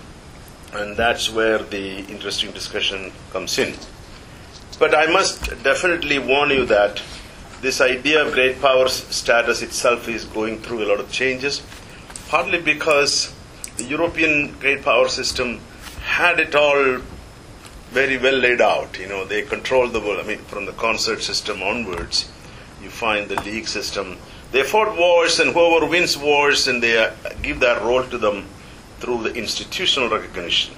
and 0.73 0.95
that's 0.97 1.31
where 1.31 1.59
the 1.59 1.99
interesting 2.05 2.51
discussion 2.51 3.11
comes 3.31 3.57
in. 3.57 3.73
But 4.77 4.93
I 4.93 5.07
must 5.07 5.63
definitely 5.63 6.19
warn 6.19 6.49
you 6.49 6.65
that 6.65 7.01
this 7.61 7.79
idea 7.79 8.25
of 8.25 8.33
great 8.33 8.59
power 8.59 8.87
status 8.89 9.61
itself 9.61 10.09
is 10.09 10.25
going 10.25 10.59
through 10.59 10.83
a 10.83 10.87
lot 10.87 10.99
of 10.99 11.11
changes, 11.11 11.61
partly 12.27 12.59
because 12.59 13.33
the 13.77 13.83
European 13.83 14.57
great 14.59 14.83
power 14.83 15.07
system 15.07 15.59
had 16.01 16.39
it 16.39 16.55
all 16.55 16.97
very 17.91 18.17
well 18.17 18.33
laid 18.35 18.61
out. 18.61 18.97
You 18.99 19.07
know, 19.07 19.25
they 19.25 19.43
control 19.43 19.87
the 19.87 19.99
world. 19.99 20.19
I 20.19 20.27
mean, 20.27 20.39
from 20.39 20.65
the 20.65 20.71
concert 20.71 21.21
system 21.21 21.61
onwards, 21.61 22.31
you 22.81 22.89
find 22.89 23.29
the 23.29 23.39
league 23.41 23.67
system. 23.67 24.17
They 24.51 24.63
fought 24.63 24.97
wars, 24.97 25.39
and 25.39 25.51
whoever 25.51 25.85
wins 25.85 26.17
wars, 26.17 26.67
and 26.67 26.81
they 26.81 26.97
uh, 26.97 27.13
give 27.43 27.59
that 27.59 27.81
role 27.83 28.03
to 28.05 28.17
them 28.17 28.47
through 28.99 29.23
the 29.23 29.33
institutional 29.33 30.09
recognition. 30.09 30.73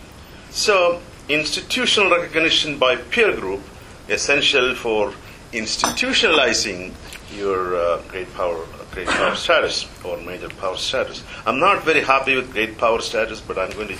So, 0.49 1.01
institutional 1.29 2.11
recognition 2.11 2.77
by 2.77 2.97
peer 2.97 3.35
group 3.35 3.61
essential 4.09 4.75
for 4.75 5.13
institutionalizing 5.53 6.93
your 7.36 7.75
uh, 7.75 8.01
great 8.07 8.31
power, 8.33 8.65
great 8.91 9.07
power 9.07 9.36
status 9.36 9.88
or 10.03 10.17
major 10.17 10.50
power 10.50 10.77
status. 10.77 11.24
I'm 11.45 11.60
not 11.60 11.83
very 11.83 12.01
happy 12.01 12.36
with 12.36 12.51
great 12.51 12.77
power 12.77 13.01
status, 13.01 13.41
but 13.41 13.57
I'm 13.57 13.72
going 13.72 13.89
to. 13.89 13.98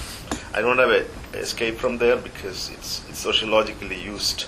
I 0.55 0.62
don't 0.62 0.77
have 0.77 0.89
a 0.89 1.05
escape 1.38 1.77
from 1.77 1.98
there 1.98 2.17
because 2.17 2.69
it's, 2.69 3.07
it's 3.10 3.19
sociologically 3.19 4.00
used. 4.00 4.45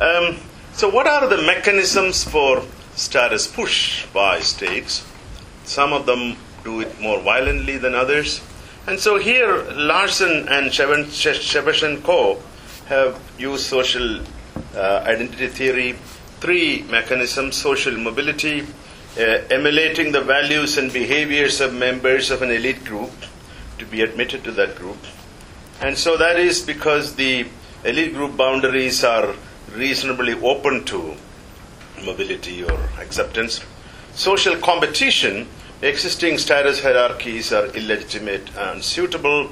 Um, 0.00 0.36
so, 0.72 0.88
what 0.88 1.06
are 1.06 1.26
the 1.26 1.38
mechanisms 1.38 2.24
for 2.24 2.62
status 2.94 3.46
push 3.46 4.06
by 4.06 4.40
states? 4.40 5.06
Some 5.64 5.92
of 5.92 6.06
them 6.06 6.36
do 6.64 6.80
it 6.80 7.00
more 7.00 7.20
violently 7.20 7.78
than 7.78 7.94
others. 7.94 8.40
And 8.86 8.98
so 8.98 9.18
here, 9.18 9.64
Larson 9.72 10.48
and 10.48 10.70
Shevchenko 10.70 12.40
have 12.86 13.20
used 13.38 13.66
social 13.66 14.20
uh, 14.74 15.04
identity 15.06 15.48
theory, 15.48 15.96
three 16.40 16.82
mechanisms 16.90 17.56
social 17.56 17.96
mobility, 17.96 18.60
uh, 19.18 19.22
emulating 19.50 20.12
the 20.12 20.20
values 20.20 20.78
and 20.78 20.92
behaviors 20.92 21.60
of 21.60 21.74
members 21.74 22.30
of 22.30 22.42
an 22.42 22.50
elite 22.50 22.84
group 22.84 23.10
to 23.78 23.84
be 23.86 24.02
admitted 24.02 24.44
to 24.44 24.52
that 24.52 24.76
group. 24.76 24.98
And 25.80 25.96
so 25.98 26.16
that 26.16 26.38
is 26.38 26.62
because 26.62 27.14
the 27.14 27.46
elite 27.84 28.14
group 28.14 28.36
boundaries 28.36 29.02
are 29.04 29.34
reasonably 29.74 30.34
open 30.34 30.84
to 30.86 31.14
mobility 32.04 32.62
or 32.62 32.78
acceptance. 33.00 33.64
Social 34.14 34.56
competition, 34.56 35.46
existing 35.82 36.38
status 36.38 36.82
hierarchies 36.82 37.52
are 37.52 37.66
illegitimate 37.66 38.56
and 38.56 38.82
suitable, 38.82 39.50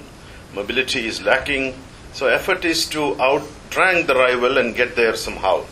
mobility 0.54 1.06
is 1.06 1.22
lacking. 1.22 1.74
So, 2.12 2.28
effort 2.28 2.64
is 2.64 2.88
to 2.90 3.20
outrank 3.20 4.06
the 4.06 4.14
rival 4.14 4.58
and 4.58 4.74
get 4.74 4.96
there 4.96 5.14
somehow 5.14 5.66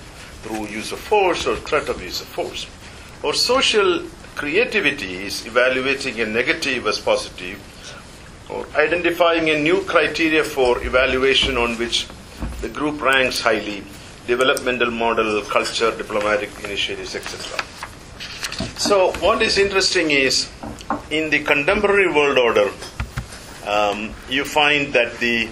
through 0.44 0.66
use 0.66 0.92
of 0.92 1.00
force 1.00 1.46
or 1.46 1.56
threat 1.56 1.88
of 1.88 2.02
use 2.02 2.20
of 2.20 2.28
force. 2.28 2.66
Or 3.22 3.32
social 3.32 4.04
creativity 4.36 5.24
is 5.24 5.46
evaluating 5.46 6.20
a 6.20 6.26
negative 6.26 6.86
as 6.86 6.98
positive 6.98 7.58
or 8.50 8.66
identifying 8.76 9.48
a 9.48 9.58
new 9.58 9.82
criteria 9.84 10.44
for 10.44 10.84
evaluation 10.84 11.56
on 11.56 11.78
which 11.78 12.06
the 12.60 12.68
group 12.68 13.00
ranks 13.00 13.40
highly 13.40 13.82
developmental 14.26 14.90
model, 14.90 15.40
culture, 15.42 15.96
diplomatic 15.96 16.50
initiatives, 16.64 17.14
etc. 17.14 17.58
So, 18.78 19.12
what 19.20 19.40
is 19.40 19.56
interesting 19.56 20.10
is 20.10 20.50
in 21.10 21.30
the 21.30 21.42
contemporary 21.42 22.12
world 22.12 22.38
order, 22.38 22.70
um, 23.66 24.14
you 24.28 24.44
find 24.44 24.92
that 24.92 25.18
the 25.18 25.48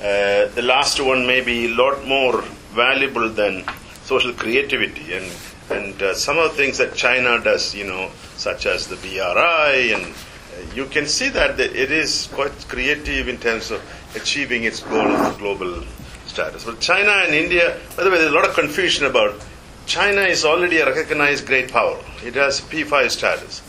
uh, 0.00 0.48
the 0.54 0.62
last 0.62 1.00
one 1.00 1.26
may 1.26 1.40
be 1.40 1.66
a 1.66 1.74
lot 1.74 2.04
more 2.06 2.42
valuable 2.74 3.30
than 3.30 3.64
social 4.04 4.32
creativity 4.32 5.14
and 5.14 5.30
and 5.70 6.02
uh, 6.02 6.14
some 6.14 6.36
of 6.36 6.50
the 6.50 6.56
things 6.56 6.76
that 6.76 6.94
China 6.94 7.40
does, 7.42 7.74
you 7.74 7.86
know, 7.86 8.10
such 8.36 8.66
as 8.66 8.86
the 8.86 8.96
BRI, 8.96 9.92
and 9.94 10.04
uh, 10.04 10.74
you 10.74 10.84
can 10.84 11.06
see 11.06 11.30
that 11.30 11.58
it 11.58 11.90
is 11.90 12.28
quite 12.34 12.52
creative 12.68 13.28
in 13.28 13.38
terms 13.38 13.70
of 13.70 13.82
achieving 14.14 14.64
its 14.64 14.80
goal 14.80 15.06
of 15.06 15.38
global 15.38 15.82
status. 16.26 16.64
But 16.64 16.80
China 16.80 17.12
and 17.24 17.34
India, 17.34 17.80
by 17.96 18.04
the 18.04 18.10
way, 18.10 18.18
there's 18.18 18.30
a 18.30 18.34
lot 18.34 18.46
of 18.46 18.54
confusion 18.54 19.06
about 19.06 19.42
China 19.86 20.22
is 20.22 20.44
already 20.44 20.78
a 20.78 20.86
recognized 20.86 21.46
great 21.46 21.70
power. 21.70 21.98
It 22.22 22.34
has 22.34 22.60
P5 22.60 23.10
status. 23.10 23.60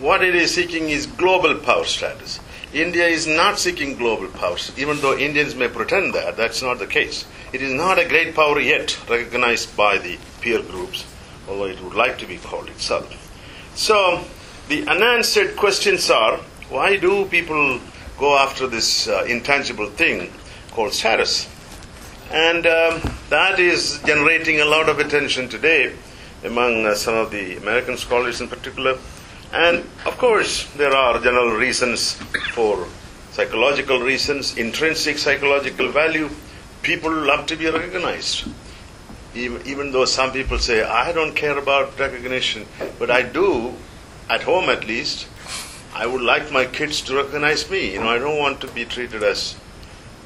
What 0.00 0.22
it 0.22 0.34
is 0.34 0.54
seeking 0.54 0.90
is 0.90 1.06
global 1.06 1.56
power 1.56 1.84
status. 1.84 2.40
India 2.72 3.06
is 3.06 3.26
not 3.26 3.58
seeking 3.58 3.96
global 3.96 4.28
powers, 4.28 4.72
even 4.76 5.00
though 5.00 5.16
Indians 5.16 5.54
may 5.54 5.68
pretend 5.68 6.14
that. 6.14 6.36
That's 6.36 6.60
not 6.60 6.78
the 6.78 6.86
case. 6.86 7.24
It 7.52 7.62
is 7.62 7.72
not 7.72 7.98
a 7.98 8.06
great 8.06 8.34
power 8.34 8.60
yet 8.60 8.98
recognized 9.08 9.74
by 9.74 9.96
the 9.96 10.18
peer 10.42 10.62
groups, 10.62 11.06
although 11.48 11.64
it 11.64 11.82
would 11.82 11.94
like 11.94 12.18
to 12.18 12.26
be 12.26 12.36
called 12.36 12.68
itself. 12.68 13.08
So, 13.74 14.22
the 14.68 14.86
unanswered 14.86 15.56
questions 15.56 16.10
are 16.10 16.36
why 16.68 16.96
do 16.96 17.24
people 17.24 17.80
go 18.18 18.36
after 18.36 18.66
this 18.66 19.08
uh, 19.08 19.24
intangible 19.26 19.88
thing 19.88 20.30
called 20.72 20.92
status? 20.92 21.48
And 22.30 22.66
um, 22.66 23.00
that 23.30 23.58
is 23.58 24.02
generating 24.04 24.60
a 24.60 24.66
lot 24.66 24.90
of 24.90 24.98
attention 24.98 25.48
today 25.48 25.94
among 26.44 26.84
uh, 26.84 26.94
some 26.94 27.14
of 27.14 27.30
the 27.30 27.56
American 27.56 27.96
scholars 27.96 28.42
in 28.42 28.48
particular. 28.48 28.98
And 29.52 29.78
of 30.04 30.18
course, 30.18 30.70
there 30.74 30.94
are 30.94 31.18
general 31.20 31.52
reasons 31.52 32.12
for 32.52 32.86
psychological 33.32 34.00
reasons, 34.00 34.56
intrinsic 34.56 35.18
psychological 35.18 35.88
value. 35.90 36.28
People 36.82 37.12
love 37.12 37.46
to 37.46 37.56
be 37.56 37.70
recognized. 37.70 38.48
Even, 39.34 39.66
even 39.66 39.92
though 39.92 40.04
some 40.04 40.32
people 40.32 40.58
say, 40.58 40.82
I 40.82 41.12
don't 41.12 41.34
care 41.34 41.56
about 41.56 41.98
recognition, 41.98 42.66
but 42.98 43.10
I 43.10 43.22
do, 43.22 43.74
at 44.28 44.42
home 44.42 44.68
at 44.68 44.86
least. 44.86 45.26
I 45.94 46.06
would 46.06 46.20
like 46.20 46.52
my 46.52 46.66
kids 46.66 47.00
to 47.02 47.16
recognize 47.16 47.70
me. 47.70 47.94
You 47.94 48.00
know, 48.00 48.08
I 48.08 48.18
don't 48.18 48.38
want 48.38 48.60
to 48.60 48.68
be 48.68 48.84
treated 48.84 49.22
as 49.22 49.54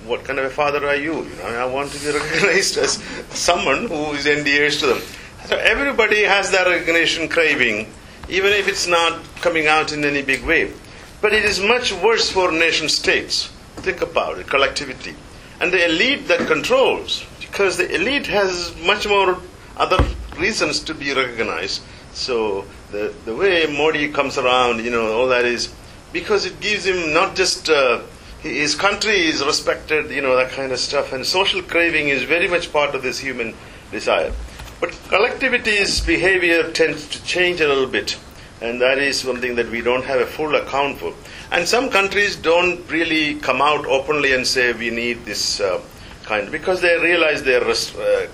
what 0.05 0.25
kind 0.25 0.39
of 0.39 0.45
a 0.47 0.51
father 0.51 0.87
are 0.87 0.97
you? 0.97 1.23
You 1.23 1.37
know, 1.37 1.45
I 1.45 1.65
want 1.67 1.93
to 1.93 1.99
be 2.01 2.19
recognized 2.19 2.77
as 2.79 3.03
someone 3.31 3.87
who 3.87 4.13
is 4.13 4.27
endears 4.27 4.79
to 4.81 4.87
them. 4.87 5.03
So 5.47 5.57
everybody 5.57 6.23
has 6.23 6.51
that 6.51 6.67
recognition 6.67 7.29
craving, 7.29 7.93
even 8.29 8.53
if 8.53 8.69
it's 8.69 8.87
not 8.87 9.23
coming 9.41 9.67
out 9.67 9.93
in 9.93 10.05
any 10.05 10.23
big 10.23 10.45
way. 10.45 10.73
But 11.21 11.33
it 11.33 11.45
is 11.45 11.61
much 11.61 11.93
worse 11.93 12.31
for 12.31 12.51
nation 12.51 12.89
states. 12.89 13.51
Think 13.77 14.03
about 14.03 14.39
it, 14.39 14.47
collectivity. 14.47 15.15
And 15.61 15.73
the 15.73 15.85
elite 15.85 16.29
that 16.29 16.47
controls, 16.47 17.25
because 17.41 17.77
the 17.77 17.95
elite 17.95 18.27
has 18.27 18.75
much 18.85 19.07
more 19.07 19.39
other 19.77 20.05
reasons 20.39 20.81
to 20.81 20.95
be 20.95 21.15
recognized. 21.15 21.83
So 22.13 22.65
the, 22.91 23.15
the 23.25 23.35
way 23.35 23.67
Modi 23.67 24.09
comes 24.09 24.39
around, 24.39 24.85
you 24.85 24.91
know, 24.91 25.13
all 25.13 25.29
that 25.29 25.45
is 25.45 25.73
because 26.13 26.45
it 26.45 26.61
gives 26.61 26.85
him 26.85 27.15
not 27.15 27.37
just 27.37 27.71
uh, 27.71 28.03
his 28.41 28.75
country 28.75 29.27
is 29.27 29.45
respected, 29.45 30.11
you 30.11 30.21
know, 30.21 30.37
that 30.37 30.51
kind 30.51 30.73
of 30.73 30.79
stuff. 30.79 31.13
And 31.13 31.25
social 31.25 31.63
craving 31.63 32.09
is 32.09 32.25
very 32.25 32.49
much 32.49 32.73
part 32.73 32.95
of 32.95 33.03
this 33.03 33.19
human 33.19 33.55
desire. 33.91 34.33
But 34.83 34.99
collectivity's 35.11 36.01
behavior 36.01 36.73
tends 36.73 37.07
to 37.11 37.23
change 37.23 37.61
a 37.61 37.69
little 37.69 37.87
bit. 37.87 38.19
And 38.61 38.81
that 38.81 38.99
is 38.99 39.21
something 39.21 39.55
that 39.55 39.71
we 39.71 39.81
don't 39.81 40.05
have 40.07 40.21
a 40.21 40.27
full 40.27 40.57
account 40.57 40.99
for. 40.99 41.15
And 41.53 41.69
some 41.69 41.89
countries 41.89 42.35
don't 42.35 42.81
really 42.91 43.37
come 43.37 43.63
out 43.63 43.87
openly 43.87 44.33
and 44.33 44.45
say 44.45 44.73
we 44.73 44.91
need 44.91 45.25
this 45.25 45.61
uh, 45.61 45.81
kind, 46.25 46.51
because 46.51 46.81
they 46.81 46.99
realize 46.99 47.45
their 47.45 47.63
uh, 47.63 48.27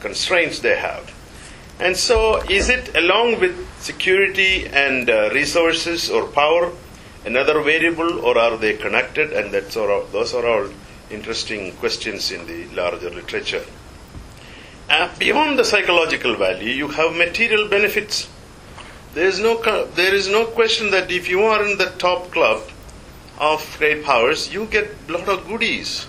constraints 0.00 0.58
they 0.58 0.76
have. 0.76 1.14
And 1.78 1.96
so, 1.96 2.42
is 2.50 2.68
it 2.68 2.96
along 2.96 3.38
with 3.38 3.54
security 3.78 4.66
and 4.66 5.08
uh, 5.08 5.30
resources 5.32 6.10
or 6.10 6.26
power 6.26 6.72
another 7.24 7.62
variable, 7.62 8.26
or 8.26 8.36
are 8.36 8.56
they 8.56 8.76
connected? 8.76 9.32
And 9.32 9.54
that's 9.54 9.76
all, 9.76 10.04
those 10.06 10.34
are 10.34 10.46
all 10.48 10.68
interesting 11.10 11.70
questions 11.76 12.32
in 12.32 12.44
the 12.48 12.66
larger 12.74 13.10
literature. 13.10 13.64
Uh, 14.88 15.08
beyond 15.18 15.58
the 15.58 15.64
psychological 15.64 16.36
value, 16.36 16.68
you 16.68 16.88
have 16.88 17.14
material 17.16 17.68
benefits. 17.68 18.28
There 19.14 19.26
is 19.26 19.40
no 19.40 19.60
there 19.94 20.14
is 20.14 20.28
no 20.28 20.46
question 20.46 20.90
that 20.92 21.10
if 21.10 21.28
you 21.28 21.42
are 21.42 21.64
in 21.64 21.76
the 21.78 21.90
top 21.98 22.30
club 22.30 22.62
of 23.38 23.76
great 23.78 24.04
powers, 24.04 24.52
you 24.52 24.66
get 24.66 24.94
a 25.08 25.12
lot 25.12 25.28
of 25.28 25.46
goodies, 25.48 26.06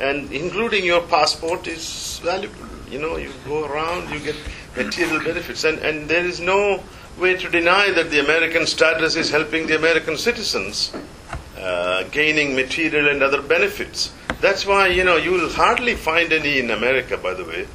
and 0.00 0.32
including 0.32 0.84
your 0.84 1.02
passport 1.02 1.66
is 1.66 2.20
valuable. 2.24 2.66
You 2.90 3.00
know, 3.00 3.16
you 3.16 3.30
go 3.46 3.66
around, 3.66 4.10
you 4.10 4.20
get 4.20 4.36
material 4.76 5.22
benefits, 5.22 5.64
and 5.64 5.78
and 5.80 6.08
there 6.08 6.24
is 6.24 6.40
no 6.40 6.82
way 7.18 7.36
to 7.36 7.48
deny 7.50 7.90
that 7.90 8.10
the 8.10 8.20
American 8.20 8.66
status 8.66 9.16
is 9.16 9.30
helping 9.30 9.66
the 9.66 9.76
American 9.76 10.16
citizens 10.16 10.92
uh, 11.58 12.04
gaining 12.04 12.54
material 12.56 13.08
and 13.08 13.22
other 13.22 13.42
benefits. 13.42 14.12
That's 14.40 14.66
why, 14.66 14.88
you 14.88 15.04
know, 15.04 15.16
you 15.16 15.32
will 15.32 15.50
hardly 15.50 15.94
find 15.94 16.32
any 16.32 16.58
in 16.58 16.70
America, 16.70 17.16
by 17.16 17.34
the 17.34 17.44
way, 17.44 17.66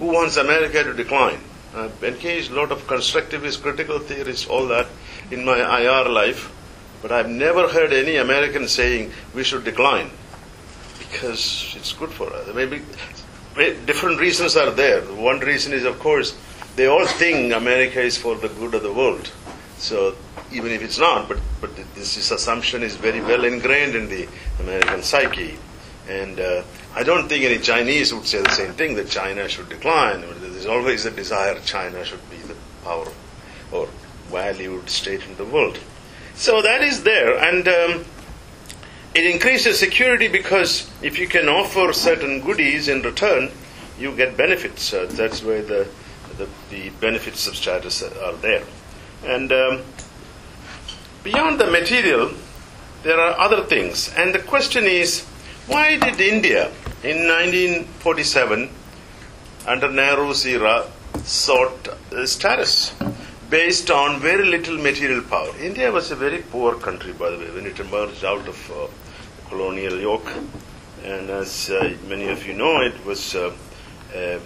who 0.00 0.06
wants 0.06 0.36
America 0.36 0.82
to 0.82 0.92
decline. 0.94 1.38
I've 1.76 2.02
engaged 2.02 2.50
a 2.50 2.54
lot 2.54 2.72
of 2.72 2.84
constructivist, 2.88 3.62
critical 3.62 4.00
theorists, 4.00 4.48
all 4.48 4.66
that 4.68 4.88
in 5.30 5.44
my 5.44 5.58
IR 5.80 6.08
life, 6.08 6.50
but 7.02 7.12
I've 7.12 7.28
never 7.28 7.68
heard 7.68 7.92
any 7.92 8.16
American 8.16 8.66
saying 8.66 9.12
we 9.34 9.44
should 9.44 9.62
decline 9.62 10.10
because 10.98 11.74
it's 11.76 11.92
good 11.92 12.10
for 12.10 12.32
us. 12.32 12.52
Maybe 12.54 12.82
different 13.86 14.18
reasons 14.20 14.56
are 14.56 14.70
there. 14.70 15.02
One 15.02 15.38
reason 15.40 15.72
is, 15.72 15.84
of 15.84 15.98
course, 15.98 16.36
they 16.76 16.86
all 16.86 17.06
think 17.06 17.52
America 17.52 18.00
is 18.00 18.16
for 18.16 18.34
the 18.36 18.48
good 18.48 18.74
of 18.74 18.82
the 18.82 18.92
world. 18.92 19.30
So 19.78 20.16
even 20.52 20.72
if 20.72 20.82
it's 20.82 20.98
not, 20.98 21.28
but, 21.28 21.38
but 21.60 21.74
this, 21.94 22.14
this 22.14 22.30
assumption 22.30 22.82
is 22.82 22.96
very 22.96 23.20
well 23.20 23.44
ingrained 23.44 23.94
in 23.94 24.08
the 24.08 24.28
American 24.60 25.02
psyche. 25.02 25.58
And 26.08 26.40
uh, 26.40 26.62
I 26.94 27.04
don't 27.04 27.28
think 27.28 27.44
any 27.44 27.58
Chinese 27.58 28.12
would 28.12 28.26
say 28.26 28.42
the 28.42 28.50
same 28.50 28.72
thing 28.72 28.94
that 28.96 29.08
China 29.08 29.48
should 29.48 29.68
decline. 29.68 30.22
There's 30.40 30.66
always 30.66 31.06
a 31.06 31.10
desire 31.10 31.58
China 31.60 32.04
should 32.04 32.28
be 32.30 32.36
the 32.38 32.56
power 32.82 33.06
or 33.70 33.88
valued 34.28 34.90
state 34.90 35.22
in 35.24 35.36
the 35.36 35.44
world. 35.44 35.78
So 36.34 36.62
that 36.62 36.82
is 36.82 37.02
there, 37.02 37.38
and 37.38 37.68
um, 37.68 38.04
it 39.14 39.26
increases 39.26 39.78
security 39.78 40.28
because 40.28 40.90
if 41.02 41.18
you 41.18 41.28
can 41.28 41.48
offer 41.48 41.92
certain 41.92 42.40
goodies 42.40 42.88
in 42.88 43.02
return, 43.02 43.50
you 43.98 44.14
get 44.16 44.36
benefits. 44.36 44.92
Uh, 44.92 45.06
that's 45.10 45.42
where 45.42 45.62
the 45.62 45.88
the, 46.38 46.48
the 46.70 46.90
benefits 47.00 47.46
of 47.46 47.54
status 47.56 48.02
are 48.02 48.36
there. 48.36 48.64
And 49.24 49.52
um, 49.52 49.82
beyond 51.22 51.60
the 51.60 51.70
material, 51.70 52.32
there 53.02 53.20
are 53.20 53.38
other 53.38 53.64
things. 53.64 54.12
And 54.14 54.34
the 54.34 54.38
question 54.38 54.84
is 54.84 55.26
why 55.70 55.96
did 55.96 56.20
India 56.20 56.66
in 57.04 57.28
1947, 57.28 58.68
under 59.66 59.88
Nehru's 59.88 60.44
era, 60.44 60.84
sought 61.22 61.88
status 62.24 62.92
based 63.48 63.88
on 63.88 64.18
very 64.18 64.44
little 64.44 64.76
material 64.76 65.22
power? 65.22 65.56
India 65.60 65.92
was 65.92 66.10
a 66.10 66.16
very 66.16 66.42
poor 66.42 66.74
country, 66.74 67.12
by 67.12 67.30
the 67.30 67.38
way, 67.38 67.50
when 67.52 67.66
it 67.66 67.78
emerged 67.78 68.24
out 68.24 68.48
of 68.48 68.70
uh, 68.72 68.88
colonial 69.48 69.96
yoke. 69.96 70.32
And 71.04 71.30
as 71.30 71.70
uh, 71.70 71.96
many 72.08 72.28
of 72.28 72.44
you 72.46 72.54
know, 72.54 72.80
it 72.80 73.04
was 73.06 73.36
uh, 73.36 73.52
uh, 74.14 74.38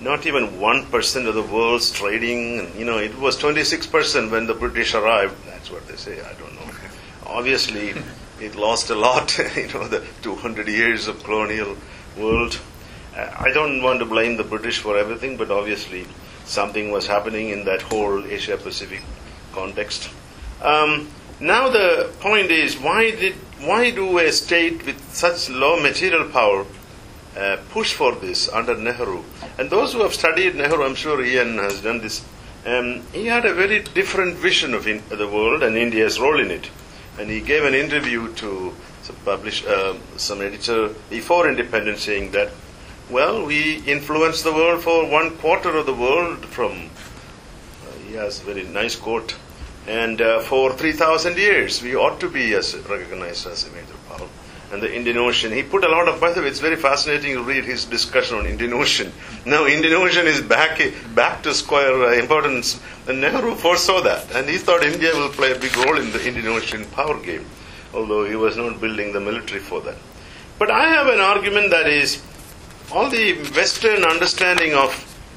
not 0.00 0.26
even 0.26 0.48
1% 0.48 1.26
of 1.26 1.34
the 1.34 1.42
world's 1.42 1.90
trading. 1.90 2.70
You 2.78 2.84
know, 2.84 2.98
it 2.98 3.18
was 3.18 3.38
26% 3.38 4.30
when 4.30 4.46
the 4.46 4.54
British 4.54 4.94
arrived. 4.94 5.34
That's 5.46 5.70
what 5.70 5.88
they 5.88 5.96
say, 5.96 6.20
I 6.20 6.34
don't 6.34 6.54
know. 6.54 6.70
Obviously, 7.26 7.94
it 8.40 8.54
lost 8.54 8.90
a 8.90 8.94
lot, 8.94 9.36
you 9.56 9.68
know, 9.68 9.88
the 9.88 10.06
200 10.22 10.68
years 10.68 11.08
of 11.08 11.22
colonial 11.24 11.76
world. 12.16 12.58
Uh, 13.16 13.30
I 13.38 13.52
don't 13.52 13.82
want 13.82 14.00
to 14.00 14.06
blame 14.06 14.36
the 14.36 14.44
British 14.44 14.78
for 14.78 14.96
everything, 14.96 15.36
but 15.36 15.50
obviously 15.50 16.06
something 16.44 16.90
was 16.90 17.06
happening 17.06 17.50
in 17.50 17.64
that 17.64 17.82
whole 17.82 18.24
Asia 18.24 18.56
Pacific 18.56 19.02
context. 19.52 20.10
Um, 20.62 21.08
now 21.40 21.68
the 21.68 22.10
point 22.20 22.50
is, 22.50 22.76
why 22.76 23.10
did 23.10 23.34
why 23.60 23.90
do 23.90 24.18
a 24.18 24.30
state 24.30 24.86
with 24.86 25.00
such 25.12 25.50
low 25.50 25.80
material 25.80 26.28
power 26.28 26.64
uh, 27.36 27.56
push 27.70 27.92
for 27.92 28.14
this 28.14 28.48
under 28.48 28.76
Nehru? 28.76 29.22
And 29.58 29.68
those 29.68 29.92
who 29.92 30.02
have 30.02 30.14
studied 30.14 30.54
Nehru, 30.54 30.84
I'm 30.84 30.94
sure 30.94 31.22
Ian 31.24 31.58
has 31.58 31.80
done 31.80 32.00
this. 32.00 32.24
Um, 32.64 33.02
he 33.12 33.26
had 33.26 33.44
a 33.46 33.54
very 33.54 33.82
different 33.82 34.36
vision 34.36 34.74
of 34.74 34.86
in, 34.86 35.02
the 35.08 35.28
world 35.28 35.62
and 35.62 35.76
India's 35.76 36.20
role 36.20 36.40
in 36.40 36.50
it. 36.50 36.70
And 37.18 37.30
he 37.30 37.40
gave 37.40 37.64
an 37.64 37.74
interview 37.74 38.32
to 38.34 38.74
some 39.02 39.16
publish 39.24 39.64
uh, 39.66 39.96
some 40.16 40.40
editor 40.40 40.94
before 41.10 41.48
independence, 41.48 42.02
saying 42.02 42.30
that, 42.32 42.50
well, 43.10 43.44
we 43.44 43.76
influenced 43.86 44.44
the 44.44 44.52
world 44.52 44.82
for 44.82 45.06
one 45.06 45.36
quarter 45.38 45.76
of 45.76 45.86
the 45.86 45.94
world 45.94 46.44
from. 46.46 46.90
Uh, 47.86 47.98
he 48.06 48.14
has 48.14 48.40
a 48.40 48.44
very 48.44 48.64
nice 48.64 48.94
quote 48.94 49.36
and 49.88 50.20
uh, 50.20 50.40
for 50.40 50.74
3,000 50.74 51.38
years, 51.38 51.82
we 51.82 51.96
ought 51.96 52.20
to 52.20 52.28
be 52.28 52.52
as 52.52 52.76
recognized 52.76 53.46
as 53.46 53.66
a 53.66 53.70
major 53.70 53.94
power. 54.06 54.28
And 54.70 54.82
the 54.82 54.94
Indian 54.94 55.16
Ocean, 55.16 55.50
he 55.50 55.62
put 55.62 55.82
a 55.82 55.88
lot 55.88 56.08
of, 56.08 56.20
by 56.20 56.32
the 56.32 56.42
way, 56.42 56.48
it's 56.48 56.60
very 56.60 56.76
fascinating 56.76 57.32
to 57.34 57.42
read 57.42 57.64
his 57.64 57.86
discussion 57.86 58.36
on 58.36 58.46
Indian 58.46 58.74
Ocean. 58.74 59.10
Now, 59.46 59.66
Indian 59.66 59.94
Ocean 59.94 60.26
is 60.26 60.42
back, 60.42 60.80
back 61.14 61.42
to 61.44 61.54
square 61.54 62.04
uh, 62.04 62.12
importance. 62.12 62.78
And 63.06 63.22
Nehru 63.22 63.54
foresaw 63.54 64.02
that. 64.02 64.30
And 64.34 64.46
he 64.46 64.58
thought 64.58 64.84
India 64.84 65.14
will 65.14 65.30
play 65.30 65.52
a 65.52 65.58
big 65.58 65.74
role 65.76 65.98
in 65.98 66.12
the 66.12 66.26
Indian 66.26 66.48
Ocean 66.48 66.84
power 66.86 67.18
game, 67.18 67.46
although 67.94 68.26
he 68.26 68.36
was 68.36 68.58
not 68.58 68.78
building 68.78 69.14
the 69.14 69.20
military 69.20 69.60
for 69.60 69.80
that. 69.80 69.96
But 70.58 70.70
I 70.70 70.88
have 70.88 71.06
an 71.06 71.20
argument 71.20 71.70
that 71.70 71.88
is 71.88 72.22
all 72.92 73.08
the 73.08 73.36
Western 73.56 74.04
understanding 74.04 74.74
of 74.74 74.92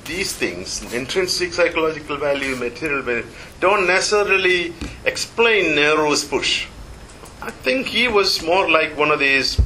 these 0.06 0.34
things, 0.34 0.82
intrinsic 0.94 1.54
psychological 1.54 2.18
value, 2.18 2.56
material 2.56 3.04
benefit, 3.04 3.32
don't 3.62 3.88
necessarily 3.88 4.74
explain 5.06 5.76
Nehru's 5.76 6.26
push. 6.26 6.68
I 7.44 7.50
think 7.50 7.88
he 7.88 8.08
was 8.08 8.44
more 8.44 8.70
like 8.70 8.96
one 8.96 9.10
of 9.10 9.18
these 9.18 9.60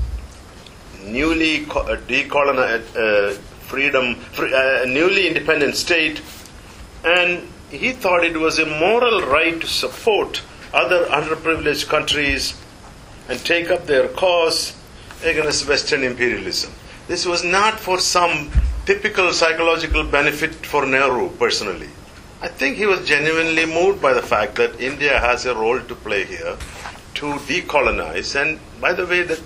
newly 1.03 1.65
uh, 1.65 1.97
decolonized, 2.07 2.95
uh, 2.95 3.33
freedom, 3.67 4.15
free, 4.15 4.53
uh, 4.53 4.85
newly 4.85 5.27
independent 5.27 5.75
state, 5.75 6.21
and 7.03 7.45
he 7.69 7.91
thought 7.91 8.23
it 8.23 8.37
was 8.37 8.59
a 8.59 8.65
moral 8.65 9.23
right 9.23 9.59
to 9.59 9.67
support 9.67 10.41
other 10.73 11.05
underprivileged 11.07 11.89
countries 11.89 12.53
and 13.27 13.39
take 13.39 13.69
up 13.69 13.85
their 13.87 14.07
cause 14.07 14.73
against 15.25 15.67
Western 15.67 16.03
imperialism. 16.03 16.71
This 17.07 17.25
was 17.25 17.43
not 17.43 17.77
for 17.77 17.99
some 17.99 18.51
typical 18.85 19.33
psychological 19.33 20.05
benefit 20.05 20.53
for 20.65 20.85
Nehru 20.85 21.29
personally. 21.31 21.89
I 22.41 22.47
think 22.47 22.77
he 22.77 22.85
was 22.85 23.05
genuinely 23.05 23.65
moved 23.65 24.01
by 24.01 24.13
the 24.13 24.21
fact 24.21 24.55
that 24.55 24.79
India 24.79 25.19
has 25.19 25.45
a 25.45 25.53
role 25.53 25.81
to 25.81 25.95
play 25.95 26.23
here 26.23 26.55
to 27.15 27.33
decolonize. 27.47 28.39
And 28.39 28.59
by 28.79 28.93
the 28.93 29.05
way, 29.05 29.23
that 29.23 29.41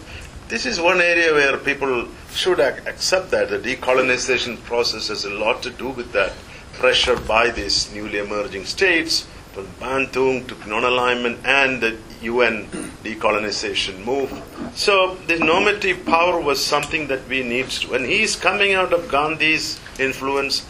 this 0.47 0.65
is 0.65 0.79
one 0.79 0.99
area 1.01 1.34
where 1.34 1.58
people 1.58 2.08
should 2.32 2.60
ac- 2.60 2.88
accept 2.88 3.32
that 3.32 3.49
the 3.49 3.60
decolonization 3.60 4.62
process 4.63 5.08
has 5.08 5.25
a 5.25 5.29
lot 5.29 5.62
to 5.63 5.69
do 5.69 5.89
with 5.89 6.12
that 6.13 6.34
pressure 6.73 7.15
by 7.15 7.49
these 7.49 7.91
newly 7.93 8.19
emerging 8.19 8.65
states, 8.65 9.27
from 9.53 9.67
Bandung 9.79 10.47
to 10.47 10.69
non-alignment, 10.69 11.39
and 11.45 11.82
the 11.82 11.97
UN 12.21 12.65
decolonization 13.03 14.03
move. 14.05 14.32
So 14.75 15.15
the 15.27 15.39
normative 15.39 16.05
power 16.05 16.39
was 16.39 16.63
something 16.63 17.08
that 17.08 17.27
we 17.27 17.43
need 17.43 17.69
to. 17.69 17.93
And 17.93 18.05
he 18.05 18.21
is 18.21 18.36
coming 18.36 18.73
out 18.73 18.93
of 18.93 19.10
Gandhi's 19.10 19.79
influence, 19.99 20.65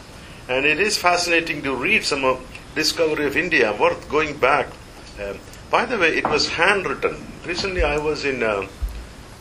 and 0.48 0.66
it 0.66 0.80
is 0.80 0.98
fascinating 0.98 1.62
to 1.64 1.76
read 1.76 2.04
some 2.04 2.24
of 2.26 2.46
Discovery 2.76 3.26
of 3.26 3.36
India, 3.36 3.74
worth 3.80 4.08
going 4.10 4.38
back. 4.38 4.68
Um, 5.22 5.40
by 5.70 5.86
the 5.86 5.98
way, 5.98 6.18
it 6.18 6.28
was 6.28 6.50
handwritten. 6.50 7.16
Recently, 7.46 7.84
I 7.84 7.98
was 7.98 8.26
in 8.26 8.44
uh, 8.44 8.68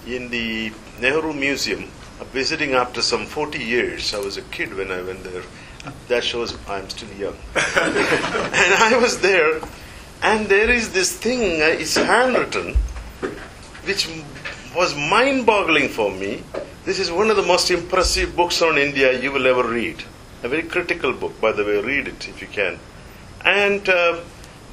in 0.07 0.31
the 0.31 0.73
Nehru 1.01 1.33
Museum, 1.33 1.91
uh, 2.21 2.25
visiting 2.25 2.75
after 2.75 3.03
some 3.03 3.27
40 3.27 3.59
years. 3.59 4.14
I 4.14 4.19
was 4.19 4.37
a 4.37 4.43
kid 4.43 4.75
when 4.75 4.91
I 4.91 5.03
went 5.03 5.25
there. 5.25 5.43
That 6.09 6.25
shows 6.25 6.57
I'm 6.69 6.88
still 6.91 7.12
young. 7.17 7.37
and 7.55 8.75
I 8.85 8.99
was 9.01 9.21
there, 9.21 9.61
and 10.23 10.47
there 10.47 10.71
is 10.71 10.93
this 10.93 11.17
thing, 11.17 11.62
uh, 11.62 11.67
it's 11.67 11.97
handwritten, 11.97 12.75
which 13.85 14.09
was 14.75 14.95
mind 14.95 15.47
boggling 15.47 15.88
for 15.88 16.11
me. 16.11 16.43
This 16.85 16.99
is 16.99 17.11
one 17.11 17.31
of 17.31 17.37
the 17.37 17.43
most 17.43 17.71
impressive 17.71 18.37
books 18.37 18.61
on 18.62 18.79
India 18.79 19.19
you 19.19 19.31
will 19.31 19.47
ever 19.47 19.67
read. 19.67 20.03
A 20.43 20.49
very 20.49 20.62
critical 20.62 21.12
book, 21.12 21.41
by 21.41 21.53
the 21.53 21.64
way, 21.64 21.81
read 21.81 22.09
it 22.09 22.29
if 22.29 22.41
you 22.41 22.49
can. 22.49 22.79
And 23.45 23.88
uh, 23.88 24.21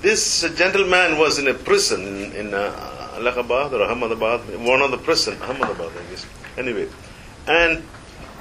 this 0.06 0.48
gentleman 0.56 1.18
was 1.18 1.40
in 1.40 1.48
a 1.48 1.54
prison 1.56 2.06
in, 2.06 2.32
in 2.34 2.54
uh, 2.54 3.16
Allahabad 3.16 3.74
or 3.74 3.82
Ahmedabad, 3.82 4.40
one 4.64 4.84
of 4.84 4.92
the 4.92 5.00
prison, 5.00 5.36
Ahmedabad, 5.42 5.92
I 5.98 6.12
guess. 6.12 6.28
Anyway, 6.60 6.88
and 7.48 7.84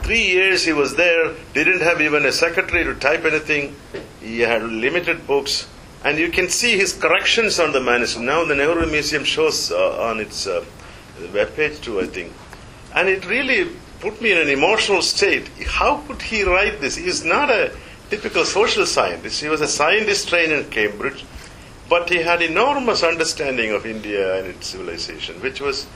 three 0.02 0.26
years 0.26 0.62
he 0.62 0.74
was 0.74 0.94
there, 0.96 1.32
didn't 1.54 1.80
have 1.80 2.02
even 2.02 2.26
a 2.26 2.32
secretary 2.32 2.84
to 2.84 2.94
type 2.94 3.24
anything. 3.24 3.74
He 4.20 4.40
had 4.40 4.62
limited 4.62 5.26
books, 5.26 5.66
and 6.04 6.18
you 6.18 6.28
can 6.28 6.50
see 6.50 6.76
his 6.76 6.92
corrections 6.92 7.58
on 7.58 7.72
the 7.72 7.80
manuscript. 7.80 8.26
Now 8.26 8.44
the 8.44 8.54
Nehru 8.54 8.86
Museum 8.86 9.24
shows 9.24 9.72
uh, 9.72 10.02
on 10.02 10.20
its 10.20 10.46
uh, 10.46 10.62
webpage 11.32 11.80
too, 11.80 11.98
I 11.98 12.06
think. 12.06 12.30
And 12.94 13.08
it 13.08 13.26
really 13.26 13.70
put 14.00 14.20
me 14.20 14.32
in 14.32 14.38
an 14.38 14.50
emotional 14.50 15.00
state. 15.00 15.48
How 15.66 16.02
could 16.06 16.20
he 16.20 16.42
write 16.44 16.82
this? 16.82 16.96
He 16.96 17.10
not 17.26 17.48
a 17.48 17.72
typical 18.10 18.44
social 18.44 18.84
scientist. 18.84 19.40
He 19.40 19.48
was 19.48 19.62
a 19.62 19.66
scientist 19.66 20.28
trained 20.28 20.52
in 20.52 20.68
Cambridge, 20.68 21.24
but 21.88 22.08
he 22.08 22.18
had 22.18 22.42
enormous 22.42 23.02
understanding 23.02 23.72
of 23.72 23.86
India 23.86 24.38
and 24.38 24.46
its 24.46 24.68
civilization, 24.68 25.40
which 25.40 25.60
was 25.60 25.86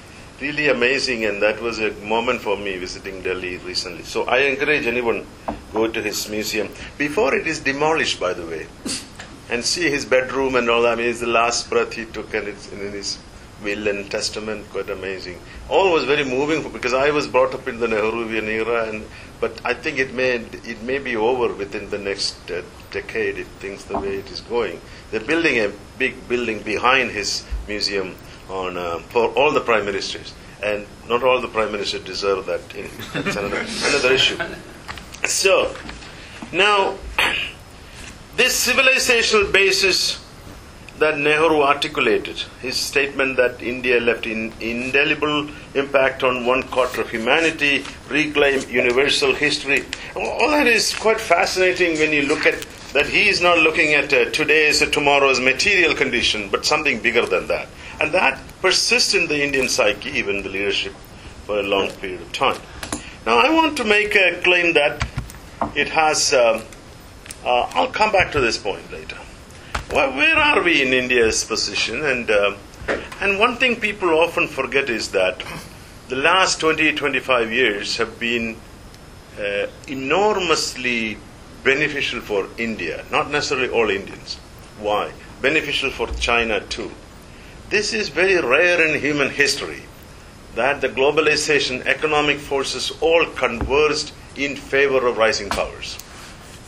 really 0.40 0.68
amazing. 0.68 1.24
And 1.24 1.42
that 1.42 1.60
was 1.60 1.78
a 1.78 1.90
moment 2.04 2.40
for 2.40 2.56
me 2.56 2.76
visiting 2.78 3.22
Delhi 3.22 3.58
recently. 3.58 4.02
So 4.04 4.24
I 4.24 4.38
encourage 4.40 4.86
anyone 4.86 5.26
go 5.72 5.88
to 5.88 6.02
his 6.02 6.28
museum 6.28 6.68
before 6.96 7.34
it 7.34 7.46
is 7.46 7.60
demolished, 7.60 8.20
by 8.20 8.32
the 8.32 8.46
way, 8.46 8.66
and 9.50 9.64
see 9.64 9.90
his 9.90 10.04
bedroom 10.04 10.54
and 10.54 10.68
all 10.68 10.82
that. 10.82 10.92
I 10.92 10.96
mean, 10.96 11.06
it's 11.08 11.20
the 11.20 11.26
last 11.26 11.70
breath 11.70 11.94
he 11.94 12.04
took, 12.04 12.34
and 12.34 12.48
it's 12.48 12.70
in 12.72 12.78
his 12.78 13.18
will 13.62 13.88
and 13.88 14.10
testament 14.10 14.68
quite 14.70 14.88
amazing 14.88 15.38
all 15.68 15.92
was 15.92 16.04
very 16.04 16.24
moving 16.24 16.62
because 16.72 16.94
i 16.94 17.10
was 17.10 17.26
brought 17.26 17.54
up 17.54 17.66
in 17.66 17.80
the 17.80 17.86
nehruvian 17.88 18.46
era 18.46 18.88
and 18.88 19.04
but 19.40 19.60
i 19.64 19.74
think 19.74 19.98
it 19.98 20.14
may 20.14 20.34
it 20.74 20.80
may 20.82 20.98
be 20.98 21.16
over 21.16 21.52
within 21.52 21.90
the 21.90 21.98
next 21.98 22.50
uh, 22.50 22.62
decade 22.92 23.36
if 23.36 23.48
things 23.64 23.84
the 23.86 23.98
way 23.98 24.14
it 24.16 24.30
is 24.30 24.40
going 24.42 24.80
they're 25.10 25.20
building 25.20 25.58
a 25.58 25.72
big 25.98 26.28
building 26.28 26.62
behind 26.62 27.10
his 27.10 27.44
museum 27.66 28.14
on 28.48 28.76
uh, 28.76 28.98
for 29.10 29.28
all 29.30 29.52
the 29.52 29.60
prime 29.60 29.84
ministers 29.84 30.34
and 30.62 30.86
not 31.08 31.22
all 31.22 31.40
the 31.40 31.48
prime 31.48 31.72
ministers 31.72 32.02
deserve 32.04 32.46
that 32.46 32.60
that's 33.14 33.36
another, 33.36 33.64
another 33.88 34.12
issue 34.12 34.38
so 35.24 35.74
now 36.52 36.96
this 38.36 38.66
civilizational 38.66 39.52
basis 39.52 40.24
that 40.98 41.18
Nehru 41.18 41.62
articulated, 41.62 42.38
his 42.60 42.76
statement 42.76 43.36
that 43.36 43.62
India 43.62 44.00
left 44.00 44.26
an 44.26 44.52
indelible 44.60 45.48
impact 45.74 46.24
on 46.24 46.44
one 46.44 46.62
quarter 46.64 47.02
of 47.02 47.10
humanity, 47.10 47.84
reclaim 48.08 48.68
universal 48.68 49.32
history. 49.32 49.84
All 50.16 50.50
that 50.50 50.66
is 50.66 50.94
quite 50.94 51.20
fascinating 51.20 51.98
when 51.98 52.12
you 52.12 52.22
look 52.22 52.46
at 52.46 52.66
that 52.92 53.06
he 53.06 53.28
is 53.28 53.40
not 53.40 53.58
looking 53.58 53.94
at 53.94 54.12
uh, 54.12 54.30
today's 54.30 54.82
or 54.82 54.90
tomorrow's 54.90 55.40
material 55.40 55.94
condition, 55.94 56.48
but 56.50 56.64
something 56.64 57.00
bigger 57.00 57.26
than 57.26 57.46
that. 57.48 57.68
And 58.00 58.12
that 58.12 58.40
persists 58.62 59.14
in 59.14 59.26
the 59.28 59.42
Indian 59.42 59.68
psyche, 59.68 60.10
even 60.10 60.42
the 60.42 60.48
leadership, 60.48 60.94
for 61.44 61.58
a 61.58 61.62
long 61.62 61.90
period 61.90 62.22
of 62.22 62.32
time. 62.32 62.60
Now, 63.26 63.38
I 63.38 63.50
want 63.50 63.76
to 63.76 63.84
make 63.84 64.14
a 64.14 64.40
claim 64.42 64.72
that 64.74 65.06
it 65.74 65.88
has. 65.88 66.32
Um, 66.34 66.62
Uh, 67.44 67.70
I'll 67.78 67.92
come 67.92 68.10
back 68.10 68.32
to 68.32 68.40
this 68.40 68.58
point 68.58 68.90
later. 68.92 69.16
Well, 69.92 70.10
where 70.16 70.36
are 70.36 70.60
we 70.60 70.82
in 70.82 70.92
India's 70.92 71.44
position? 71.44 72.04
And, 72.04 72.28
uh, 72.28 72.56
and 73.20 73.38
one 73.38 73.56
thing 73.58 73.76
people 73.76 74.10
often 74.10 74.48
forget 74.48 74.90
is 74.90 75.12
that 75.12 75.44
the 76.08 76.16
last 76.16 76.58
20, 76.58 76.92
25 76.94 77.52
years 77.52 77.96
have 77.98 78.18
been 78.18 78.56
uh, 79.38 79.68
enormously 79.86 81.16
beneficial 81.64 82.20
for 82.20 82.48
India, 82.58 83.04
not 83.10 83.30
necessarily 83.30 83.68
all 83.68 83.90
Indians. 83.90 84.36
Why? 84.80 85.12
Beneficial 85.42 85.90
for 85.90 86.08
China 86.14 86.60
too. 86.60 86.90
This 87.70 87.92
is 87.92 88.08
very 88.08 88.40
rare 88.40 88.82
in 88.86 89.00
human 89.00 89.30
history 89.30 89.82
that 90.54 90.80
the 90.80 90.88
globalization 90.88 91.84
economic 91.86 92.38
forces 92.38 92.90
all 93.00 93.26
converged 93.26 94.12
in 94.36 94.56
favor 94.56 95.06
of 95.06 95.18
rising 95.18 95.50
powers. 95.50 95.98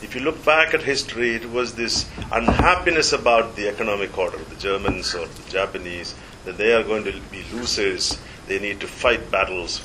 If 0.02 0.14
you 0.14 0.22
look 0.22 0.44
back 0.44 0.74
at 0.74 0.82
history, 0.82 1.34
it 1.34 1.50
was 1.50 1.74
this 1.74 2.08
unhappiness 2.32 3.12
about 3.12 3.56
the 3.56 3.68
economic 3.68 4.16
order, 4.16 4.38
the 4.38 4.56
Germans 4.56 5.14
or 5.14 5.26
the 5.26 5.50
Japanese, 5.50 6.14
that 6.44 6.56
they 6.56 6.72
are 6.72 6.82
going 6.82 7.04
to 7.04 7.12
be 7.30 7.44
losers, 7.52 8.18
they 8.46 8.58
need 8.58 8.80
to 8.80 8.86
fight 8.86 9.30
battles. 9.30 9.82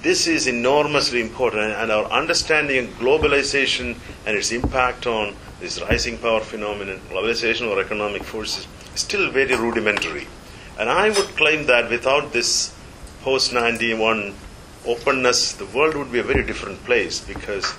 This 0.00 0.28
is 0.28 0.46
enormously 0.46 1.20
important, 1.20 1.72
and 1.72 1.90
our 1.90 2.04
understanding 2.04 2.84
of 2.84 2.90
globalization 3.00 3.96
and 4.26 4.36
its 4.36 4.52
impact 4.52 5.08
on 5.08 5.34
this 5.58 5.80
rising 5.80 6.18
power 6.18 6.38
phenomenon, 6.38 7.00
globalization 7.10 7.68
or 7.68 7.80
economic 7.80 8.22
forces, 8.22 8.68
is 8.94 9.00
still 9.00 9.28
very 9.32 9.56
rudimentary. 9.56 10.28
And 10.78 10.88
I 10.88 11.08
would 11.08 11.36
claim 11.36 11.66
that 11.66 11.90
without 11.90 12.32
this 12.32 12.72
post 13.22 13.52
91 13.52 14.36
openness, 14.86 15.54
the 15.54 15.66
world 15.66 15.96
would 15.96 16.12
be 16.12 16.20
a 16.20 16.22
very 16.22 16.44
different 16.44 16.84
place 16.84 17.18
because 17.18 17.74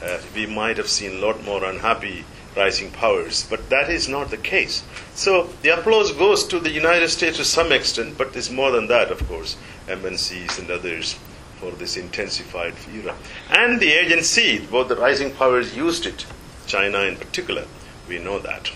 uh, 0.00 0.20
we 0.32 0.46
might 0.46 0.76
have 0.76 0.88
seen 0.88 1.16
a 1.16 1.26
lot 1.26 1.42
more 1.44 1.64
unhappy 1.64 2.24
rising 2.56 2.92
powers. 2.92 3.48
But 3.50 3.68
that 3.70 3.90
is 3.90 4.08
not 4.08 4.30
the 4.30 4.36
case. 4.36 4.84
So 5.16 5.50
the 5.62 5.70
applause 5.70 6.12
goes 6.12 6.46
to 6.46 6.60
the 6.60 6.70
United 6.70 7.08
States 7.08 7.38
to 7.38 7.44
some 7.44 7.72
extent, 7.72 8.16
but 8.16 8.36
it's 8.36 8.48
more 8.48 8.70
than 8.70 8.86
that, 8.86 9.10
of 9.10 9.26
course, 9.26 9.56
MNCs 9.88 10.60
and 10.60 10.70
others 10.70 11.16
for 11.64 11.76
this 11.78 11.96
intensified 11.96 12.74
era. 12.92 13.16
And 13.50 13.80
the 13.80 13.92
agency, 13.92 14.58
both 14.58 14.88
the 14.88 14.96
rising 14.96 15.32
powers 15.32 15.74
used 15.76 16.06
it, 16.06 16.26
China 16.66 17.00
in 17.00 17.16
particular, 17.16 17.64
we 18.08 18.18
know 18.18 18.38
that. 18.38 18.70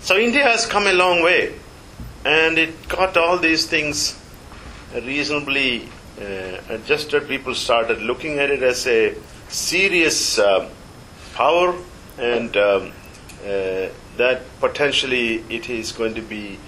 So 0.00 0.16
India 0.16 0.44
has 0.44 0.66
come 0.66 0.86
a 0.86 0.92
long 0.92 1.22
way, 1.22 1.54
and 2.24 2.58
it 2.58 2.88
got 2.88 3.16
all 3.16 3.38
these 3.38 3.66
things 3.66 4.18
reasonably 4.94 5.88
uh, 6.20 6.58
adjusted. 6.68 7.26
People 7.28 7.54
started 7.54 8.00
looking 8.00 8.38
at 8.38 8.50
it 8.50 8.62
as 8.62 8.86
a 8.86 9.14
serious 9.48 10.38
uh, 10.38 10.68
power, 11.34 11.74
and 12.18 12.56
um, 12.56 12.92
uh, 13.44 13.88
that 14.18 14.42
potentially 14.60 15.44
it 15.48 15.68
is 15.68 15.90
going 15.90 16.14
to 16.14 16.22
be 16.22 16.58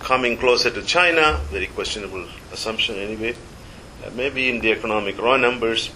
coming 0.00 0.36
closer 0.38 0.70
to 0.70 0.82
China. 0.82 1.40
Very 1.50 1.66
questionable 1.66 2.26
assumption, 2.52 2.96
anyway. 2.96 3.34
Uh, 4.04 4.10
maybe 4.14 4.50
in 4.50 4.60
the 4.60 4.70
economic 4.72 5.18
raw 5.18 5.36
numbers, 5.36 5.90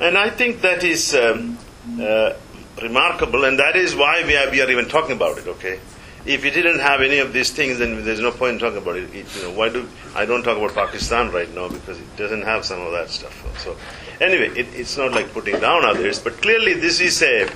and 0.00 0.18
I 0.18 0.30
think 0.30 0.60
that 0.60 0.84
is 0.84 1.14
um, 1.14 1.58
uh, 2.00 2.34
remarkable, 2.82 3.44
and 3.44 3.58
that 3.58 3.76
is 3.76 3.94
why 3.96 4.22
we 4.26 4.36
are, 4.36 4.50
we 4.50 4.60
are 4.60 4.70
even 4.70 4.88
talking 4.88 5.16
about 5.16 5.38
it. 5.38 5.46
Okay. 5.46 5.80
If 6.26 6.42
we 6.42 6.50
didn't 6.50 6.80
have 6.80 7.00
any 7.00 7.20
of 7.20 7.32
these 7.32 7.50
things, 7.50 7.78
then 7.78 8.04
there's 8.04 8.20
no 8.20 8.32
point 8.32 8.54
in 8.54 8.58
talking 8.58 8.78
about 8.78 8.96
it. 8.96 9.14
it 9.14 9.36
you 9.36 9.42
know, 9.42 9.52
why 9.52 9.70
do 9.70 9.88
I 10.14 10.26
don't 10.26 10.42
talk 10.42 10.58
about 10.58 10.74
Pakistan 10.74 11.30
right 11.30 11.52
now 11.54 11.68
because 11.68 11.98
it 11.98 12.16
doesn't 12.16 12.42
have 12.42 12.64
some 12.64 12.80
of 12.82 12.92
that 12.92 13.08
stuff. 13.08 13.34
So, 13.58 13.76
anyway, 14.20 14.50
it, 14.58 14.66
it's 14.74 14.96
not 14.98 15.12
like 15.12 15.32
putting 15.32 15.58
down 15.58 15.86
others, 15.86 16.18
but 16.18 16.42
clearly 16.42 16.74
this 16.74 17.00
is 17.00 17.22
a, 17.22 17.48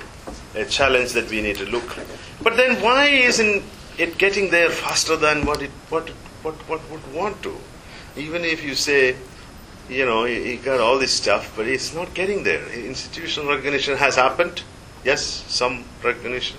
a 0.55 0.65
challenge 0.65 1.11
that 1.11 1.29
we 1.29 1.41
need 1.41 1.57
to 1.57 1.65
look. 1.65 1.97
But 2.41 2.57
then, 2.57 2.81
why 2.81 3.05
isn't 3.07 3.63
it 3.97 4.17
getting 4.17 4.49
there 4.49 4.69
faster 4.69 5.17
than 5.17 5.45
what 5.45 5.61
it 5.61 5.71
what 5.89 6.09
what 6.41 6.55
what 6.67 6.81
would 6.89 7.13
want 7.13 7.43
to? 7.43 7.55
Even 8.15 8.43
if 8.43 8.63
you 8.63 8.75
say, 8.75 9.15
you 9.89 10.05
know, 10.05 10.23
he 10.25 10.57
got 10.57 10.79
all 10.79 10.97
this 10.97 11.13
stuff, 11.13 11.53
but 11.55 11.67
it's 11.67 11.93
not 11.93 12.13
getting 12.13 12.43
there. 12.43 12.65
Institutional 12.73 13.55
recognition 13.55 13.97
has 13.97 14.15
happened. 14.15 14.63
Yes, 15.03 15.21
some 15.47 15.83
recognition. 16.03 16.57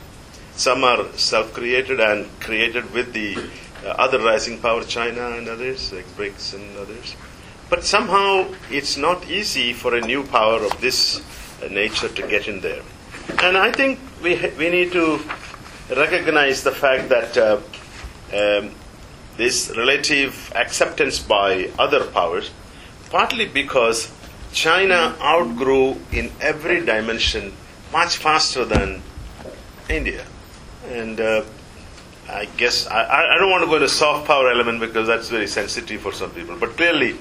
Some 0.57 0.85
are 0.85 1.11
self-created 1.15 2.01
and 2.01 2.29
created 2.41 2.93
with 2.93 3.13
the 3.13 3.37
uh, 3.85 3.89
other 3.89 4.21
rising 4.21 4.61
power, 4.61 4.85
China 4.85 5.31
and 5.31 5.49
others, 5.49 5.93
like 5.93 6.07
BRICS 6.17 6.55
and 6.55 6.77
others. 6.79 7.17
But 7.71 7.85
somehow 7.85 8.47
it's 8.71 8.97
not 8.97 9.29
easy 9.29 9.73
for 9.73 9.95
a 9.95 10.01
new 10.01 10.23
power 10.23 10.61
of 10.63 10.81
this 10.81 11.21
uh, 11.63 11.69
nature 11.69 12.09
to 12.09 12.23
get 12.29 12.47
in 12.47 12.61
there. 12.61 12.83
And 13.43 13.57
I 13.57 13.73
think 13.73 13.99
we, 14.23 14.37
ha- 14.37 14.53
we 14.59 14.71
need 14.71 14.93
to 14.93 15.21
recognize 15.91 16.63
the 16.63 16.71
fact 16.71 17.09
that 17.09 17.37
uh, 17.37 17.61
um, 18.33 18.71
this 19.37 19.73
relative 19.77 20.53
acceptance 20.55 21.19
by 21.19 21.71
other 21.79 22.05
powers, 22.05 22.51
partly 23.14 23.46
because 23.46 24.11
China 24.53 25.14
outgrew 25.20 25.96
in 26.11 26.33
every 26.40 26.85
dimension 26.85 27.53
much 27.92 28.16
faster 28.16 28.64
than 28.64 29.00
India. 29.88 30.24
And 30.88 31.20
uh, 31.20 31.44
I 32.29 32.46
guess 32.57 32.88
I, 32.88 33.35
I 33.35 33.38
don't 33.38 33.53
want 33.53 33.62
to 33.62 33.70
go 33.70 33.79
to 33.79 33.88
soft 33.88 34.27
power 34.27 34.50
element 34.50 34.81
because 34.81 35.07
that's 35.07 35.29
very 35.29 35.46
sensitive 35.46 36.00
for 36.00 36.11
some 36.11 36.31
people. 36.31 36.57
But 36.57 36.70
clearly, 36.70 37.14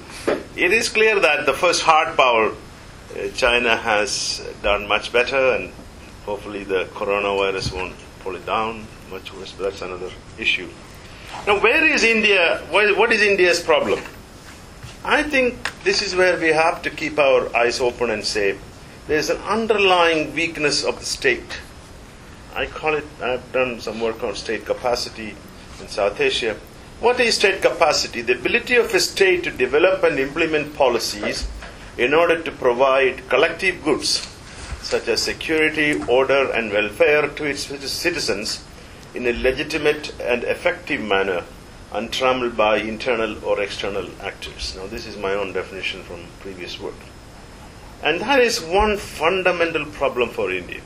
it 0.56 0.74
is 0.74 0.90
clear 0.90 1.20
that 1.20 1.46
the 1.46 1.54
first 1.54 1.84
hard 1.84 2.18
power, 2.18 2.50
uh, 2.50 3.28
China 3.36 3.78
has 3.78 4.44
done 4.64 4.88
much 4.88 5.14
better, 5.14 5.54
and 5.54 5.72
hopefully 6.26 6.64
the 6.64 6.86
coronavirus 6.86 7.72
won't 7.72 7.94
pull 8.22 8.36
it 8.36 8.48
down 8.48 8.88
much 9.12 9.32
worse. 9.36 9.52
But 9.52 9.66
that's 9.66 9.84
another 9.84 10.10
issue. 10.40 10.70
Now, 11.46 11.60
where 11.60 11.86
is 11.86 12.04
India? 12.04 12.64
What 12.72 13.12
is 13.12 13.22
India's 13.22 13.62
problem? 13.62 14.00
I 15.06 15.24
think 15.24 15.72
this 15.84 16.02
is 16.02 16.16
where 16.16 16.40
we 16.40 16.50
have 16.50 16.82
to 16.84 16.90
keep 16.90 17.20
our 17.20 17.56
eyes 17.56 17.82
open 17.82 18.10
and 18.10 18.24
say 18.24 18.58
there's 19.08 19.30
an 19.30 19.38
underlying 19.42 20.34
weakness 20.34 20.84
of 20.84 21.00
the 21.00 21.06
state 21.06 21.60
I 22.56 22.68
call 22.68 22.94
it, 22.94 23.06
I've 23.20 23.52
done 23.52 23.82
some 23.82 24.00
work 24.00 24.24
on 24.24 24.36
state 24.36 24.64
capacity 24.64 25.36
in 25.82 25.88
South 25.88 26.22
Asia. 26.22 26.56
What 27.00 27.20
is 27.20 27.34
state 27.34 27.64
capacity? 27.64 28.22
The 28.22 28.34
ability 28.34 28.76
of 28.76 28.94
a 28.94 29.00
state 29.00 29.44
to 29.46 29.50
develop 29.50 30.04
and 30.04 30.20
implement 30.20 30.76
policies 30.76 31.48
in 31.98 32.14
order 32.14 32.44
to 32.44 32.52
provide 32.52 33.28
collective 33.28 33.84
goods 33.84 34.28
such 34.84 35.08
as 35.08 35.24
security, 35.24 36.04
order, 36.04 36.52
and 36.52 36.72
welfare 36.72 37.28
to 37.28 37.46
its 37.46 37.64
citizens 37.92 38.64
in 39.16 39.26
a 39.26 39.34
legitimate 39.34 40.14
and 40.22 40.44
effective 40.44 41.02
manner, 41.02 41.44
untrammeled 41.94 42.58
by 42.58 42.78
internal 42.78 43.44
or 43.46 43.62
external 43.62 44.10
actors. 44.22 44.76
Now, 44.76 44.88
this 44.88 45.06
is 45.06 45.16
my 45.16 45.34
own 45.34 45.54
definition 45.54 46.04
from 46.04 46.26
previous 46.40 46.80
work. 46.80 46.96
And 48.02 48.20
that 48.22 48.40
is 48.40 48.60
one 48.60 48.98
fundamental 48.98 49.86
problem 49.86 50.30
for 50.30 50.52
India. 50.52 50.82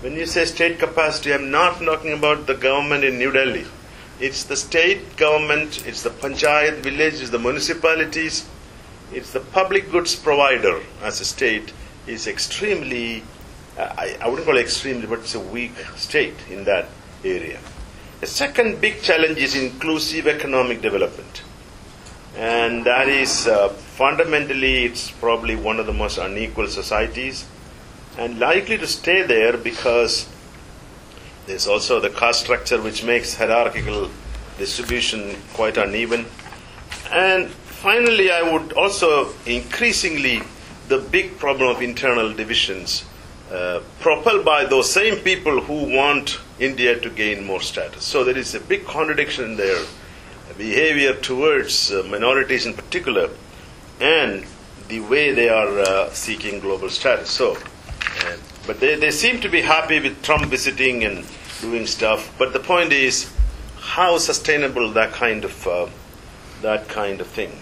When 0.00 0.14
you 0.14 0.24
say 0.24 0.44
state 0.44 0.78
capacity, 0.78 1.34
I'm 1.34 1.50
not 1.50 1.80
talking 1.80 2.12
about 2.12 2.46
the 2.46 2.54
government 2.54 3.04
in 3.04 3.18
New 3.18 3.32
Delhi. 3.32 3.66
It's 4.20 4.44
the 4.44 4.56
state 4.56 5.16
government, 5.16 5.86
it's 5.86 6.02
the 6.02 6.10
panchayat 6.10 6.76
village, 6.76 7.20
it's 7.20 7.30
the 7.30 7.38
municipalities, 7.38 8.48
it's 9.12 9.32
the 9.32 9.40
public 9.40 9.90
goods 9.90 10.14
provider 10.14 10.80
as 11.02 11.20
a 11.20 11.24
state 11.24 11.72
is 12.06 12.26
extremely, 12.26 13.22
uh, 13.76 13.94
I, 13.98 14.16
I 14.20 14.28
wouldn't 14.28 14.46
call 14.46 14.56
it 14.56 14.60
extremely, 14.60 15.06
but 15.06 15.18
it's 15.18 15.34
a 15.34 15.40
weak 15.40 15.76
state 15.96 16.36
in 16.50 16.64
that 16.64 16.88
area. 17.24 17.58
The 18.20 18.26
second 18.26 18.80
big 18.80 19.02
challenge 19.02 19.38
is 19.38 19.54
inclusive 19.54 20.26
economic 20.26 20.80
development. 20.80 21.42
And 22.36 22.84
that 22.84 23.08
is 23.08 23.46
uh, 23.46 23.68
fundamentally, 23.68 24.84
it's 24.84 25.10
probably 25.10 25.54
one 25.54 25.78
of 25.78 25.86
the 25.86 25.92
most 25.92 26.16
unequal 26.16 26.68
societies 26.68 27.46
and 28.18 28.38
likely 28.38 28.78
to 28.78 28.86
stay 28.86 29.22
there 29.22 29.56
because 29.58 30.28
there's 31.46 31.66
also 31.66 32.00
the 32.00 32.10
caste 32.10 32.40
structure 32.40 32.80
which 32.80 33.04
makes 33.04 33.34
hierarchical 33.34 34.10
distribution 34.58 35.36
quite 35.52 35.76
uneven. 35.76 36.24
And 37.12 37.50
finally, 37.50 38.30
I 38.30 38.42
would 38.50 38.72
also 38.72 39.34
increasingly 39.44 40.40
the 40.88 40.98
big 40.98 41.38
problem 41.38 41.68
of 41.68 41.82
internal 41.82 42.32
divisions 42.32 43.04
uh, 43.52 43.80
propelled 44.00 44.44
by 44.44 44.64
those 44.64 44.90
same 44.90 45.16
people 45.16 45.60
who 45.60 45.94
want 45.94 46.40
India 46.58 46.98
to 46.98 47.10
gain 47.10 47.44
more 47.44 47.60
status. 47.60 48.04
So 48.04 48.24
there 48.24 48.38
is 48.38 48.54
a 48.54 48.60
big 48.60 48.84
contradiction 48.86 49.44
in 49.44 49.56
their 49.56 49.84
behavior 50.56 51.14
towards 51.14 51.92
uh, 51.92 52.02
minorities 52.08 52.66
in 52.66 52.74
particular 52.74 53.30
and 54.00 54.44
the 54.88 55.00
way 55.00 55.32
they 55.32 55.48
are 55.48 55.78
uh, 55.80 56.10
seeking 56.10 56.60
global 56.60 56.88
status. 56.88 57.28
So 57.30 57.56
but 58.66 58.80
they, 58.80 58.96
they 58.96 59.10
seem 59.10 59.40
to 59.40 59.48
be 59.48 59.62
happy 59.62 60.00
with 60.00 60.22
Trump 60.22 60.46
visiting 60.46 61.04
and 61.04 61.24
doing 61.60 61.86
stuff. 61.86 62.34
But 62.38 62.52
the 62.52 62.60
point 62.60 62.92
is, 62.92 63.32
how 63.78 64.18
sustainable 64.18 64.90
that 64.92 65.12
kind 65.12 65.44
of 65.44 65.66
uh, 65.66 65.86
that 66.62 66.88
kind 66.88 67.20
of 67.20 67.28
thing. 67.28 67.52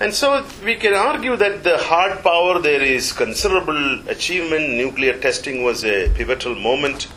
And 0.00 0.12
so 0.12 0.44
we 0.64 0.74
can 0.74 0.94
argue 0.94 1.36
that 1.36 1.62
the 1.62 1.78
hard 1.78 2.22
power, 2.22 2.58
there 2.60 2.82
is 2.82 3.12
considerable 3.12 4.08
achievement. 4.08 4.70
Nuclear 4.70 5.18
testing 5.18 5.62
was 5.62 5.84
a 5.84 6.10
pivotal 6.10 6.54
moment. 6.54 7.08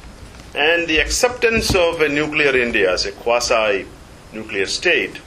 And 0.55 0.87
the 0.87 0.99
acceptance 0.99 1.75
of 1.75 2.01
a 2.01 2.09
nuclear 2.09 2.55
India 2.55 2.91
as 2.91 3.05
a 3.05 3.11
quasi 3.11 3.85
nuclear 4.33 4.65
state, 4.65 5.19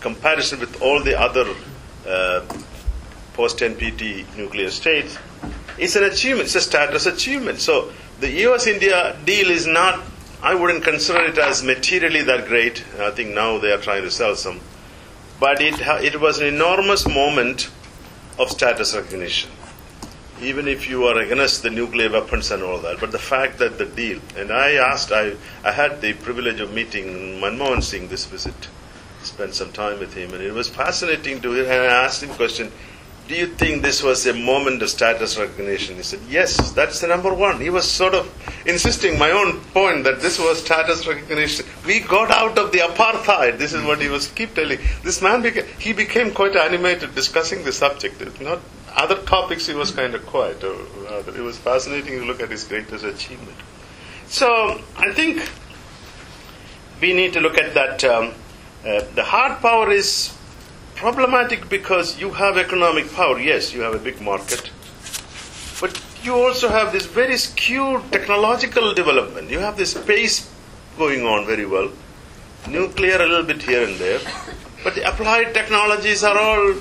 comparison 0.00 0.60
with 0.60 0.80
all 0.80 1.02
the 1.02 1.18
other 1.18 1.54
uh, 2.06 2.40
post 3.34 3.58
NPT 3.58 4.24
nuclear 4.36 4.70
states, 4.70 5.18
is 5.78 5.96
an 5.96 6.04
achievement. 6.04 6.46
It's 6.46 6.54
a 6.54 6.60
status 6.60 7.06
achievement. 7.06 7.58
So 7.60 7.92
the 8.20 8.30
US 8.48 8.66
India 8.66 9.16
deal 9.24 9.50
is 9.50 9.66
not, 9.66 10.00
I 10.42 10.54
wouldn't 10.54 10.84
consider 10.84 11.24
it 11.24 11.38
as 11.38 11.62
materially 11.62 12.22
that 12.22 12.46
great. 12.46 12.84
I 12.98 13.10
think 13.10 13.34
now 13.34 13.58
they 13.58 13.72
are 13.72 13.80
trying 13.80 14.02
to 14.02 14.10
sell 14.10 14.34
some 14.36 14.60
but 15.40 15.60
it, 15.60 15.80
it 16.02 16.20
was 16.20 16.38
an 16.38 16.46
enormous 16.46 17.06
moment 17.06 17.70
of 18.38 18.50
status 18.50 18.94
recognition. 18.94 19.50
Even 20.44 20.68
if 20.68 20.88
you 20.88 21.04
are 21.04 21.18
against 21.18 21.62
the 21.62 21.70
nuclear 21.70 22.10
weapons 22.10 22.50
and 22.50 22.62
all 22.62 22.78
that, 22.78 23.00
but 23.00 23.12
the 23.12 23.18
fact 23.18 23.58
that 23.58 23.78
the 23.78 23.86
deal, 23.86 24.20
and 24.36 24.52
I 24.52 24.72
asked, 24.74 25.10
I, 25.10 25.32
I 25.64 25.72
had 25.72 26.00
the 26.00 26.12
privilege 26.12 26.60
of 26.60 26.72
meeting 26.72 27.40
Manmohan 27.40 27.82
Singh 27.82 28.08
this 28.08 28.26
visit, 28.26 28.68
spent 29.22 29.54
some 29.54 29.72
time 29.72 29.98
with 29.98 30.14
him, 30.14 30.34
and 30.34 30.42
it 30.42 30.52
was 30.52 30.68
fascinating 30.68 31.40
to 31.42 31.52
hear. 31.52 31.64
And 31.64 31.72
I 31.72 32.04
asked 32.04 32.22
him 32.22 32.30
a 32.30 32.34
question 32.34 32.70
do 33.26 33.34
you 33.34 33.46
think 33.46 33.80
this 33.80 34.02
was 34.02 34.26
a 34.26 34.34
moment 34.34 34.82
of 34.82 34.90
status 34.90 35.38
recognition? 35.38 35.96
He 35.96 36.02
said, 36.02 36.20
Yes, 36.28 36.72
that's 36.72 37.00
the 37.00 37.06
number 37.06 37.32
one. 37.32 37.58
He 37.58 37.70
was 37.70 37.90
sort 37.90 38.14
of 38.14 38.30
insisting 38.66 39.18
my 39.18 39.30
own 39.30 39.60
point 39.72 40.04
that 40.04 40.20
this 40.20 40.38
was 40.38 40.62
status 40.62 41.06
recognition. 41.06 41.64
We 41.86 42.00
got 42.00 42.30
out 42.30 42.58
of 42.58 42.70
the 42.70 42.80
apartheid. 42.80 43.56
This 43.56 43.72
is 43.72 43.82
what 43.82 44.02
he 44.02 44.08
was 44.08 44.28
keep 44.28 44.54
telling. 44.54 44.78
This 45.02 45.22
man 45.22 45.40
became, 45.40 45.64
he 45.78 45.94
became 45.94 46.32
quite 46.32 46.54
animated 46.54 47.14
discussing 47.14 47.64
the 47.64 47.72
subject. 47.72 48.20
Not 48.42 48.60
other 48.96 49.22
topics 49.22 49.66
he 49.66 49.74
was 49.74 49.90
kind 49.90 50.14
of 50.14 50.24
quiet. 50.26 50.62
It 50.62 51.42
was 51.42 51.58
fascinating 51.58 52.20
to 52.20 52.24
look 52.24 52.40
at 52.40 52.50
his 52.50 52.64
greatest 52.64 53.04
achievement. 53.04 53.56
So 54.26 54.80
I 54.96 55.12
think 55.12 55.48
we 57.00 57.12
need 57.12 57.32
to 57.34 57.40
look 57.40 57.58
at 57.58 57.74
that. 57.74 58.04
Um, 58.04 58.32
uh, 58.86 59.04
the 59.14 59.24
hard 59.24 59.60
power 59.60 59.90
is 59.90 60.36
problematic 60.94 61.68
because 61.68 62.18
you 62.20 62.30
have 62.30 62.56
economic 62.56 63.12
power. 63.12 63.38
Yes, 63.38 63.72
you 63.74 63.80
have 63.82 63.94
a 63.94 63.98
big 63.98 64.20
market. 64.20 64.70
But 65.80 66.00
you 66.22 66.34
also 66.34 66.68
have 66.68 66.92
this 66.92 67.06
very 67.06 67.36
skewed 67.36 68.10
technological 68.12 68.94
development. 68.94 69.50
You 69.50 69.58
have 69.58 69.76
this 69.76 69.92
space 69.92 70.50
going 70.96 71.26
on 71.26 71.46
very 71.46 71.66
well. 71.66 71.90
Nuclear 72.68 73.16
a 73.20 73.26
little 73.26 73.44
bit 73.44 73.62
here 73.62 73.86
and 73.86 73.96
there. 73.98 74.20
But 74.82 74.94
the 74.94 75.08
applied 75.08 75.52
technologies 75.52 76.22
are 76.24 76.38
all 76.38 76.74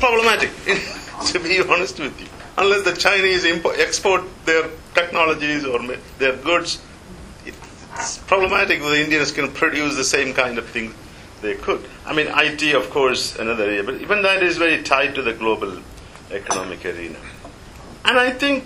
problematic, 0.00 0.50
to 1.26 1.38
be 1.38 1.60
honest 1.60 1.98
with 1.98 2.20
you. 2.20 2.26
Unless 2.58 2.84
the 2.84 2.94
Chinese 2.94 3.44
export 3.44 4.24
their 4.46 4.70
technologies 4.94 5.64
or 5.64 5.80
their 6.18 6.36
goods, 6.36 6.82
it's 7.44 8.18
problematic. 8.18 8.80
The 8.80 9.02
Indians 9.02 9.32
can 9.32 9.52
produce 9.52 9.96
the 9.96 10.04
same 10.04 10.34
kind 10.34 10.58
of 10.58 10.66
things 10.66 10.94
they 11.42 11.54
could. 11.54 11.84
I 12.04 12.14
mean, 12.14 12.28
IT, 12.28 12.74
of 12.74 12.90
course, 12.90 13.38
another 13.38 13.64
area, 13.64 13.84
but 13.84 14.00
even 14.00 14.22
that 14.22 14.42
is 14.42 14.56
very 14.56 14.82
tied 14.82 15.14
to 15.16 15.22
the 15.22 15.32
global 15.32 15.78
economic 16.30 16.84
arena. 16.84 17.18
And 18.04 18.18
I 18.18 18.30
think 18.30 18.64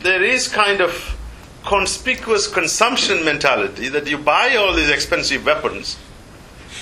there 0.00 0.22
is 0.22 0.48
kind 0.48 0.80
of 0.80 1.16
conspicuous 1.64 2.48
consumption 2.48 3.24
mentality 3.24 3.88
that 3.88 4.08
you 4.08 4.18
buy 4.18 4.56
all 4.56 4.74
these 4.74 4.90
expensive 4.90 5.46
weapons. 5.46 5.96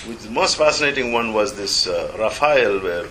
Which 0.07 0.19
the 0.19 0.31
most 0.31 0.55
fascinating 0.55 1.11
one 1.11 1.33
was 1.33 1.55
this 1.55 1.85
uh, 1.85 2.13
where 2.17 3.07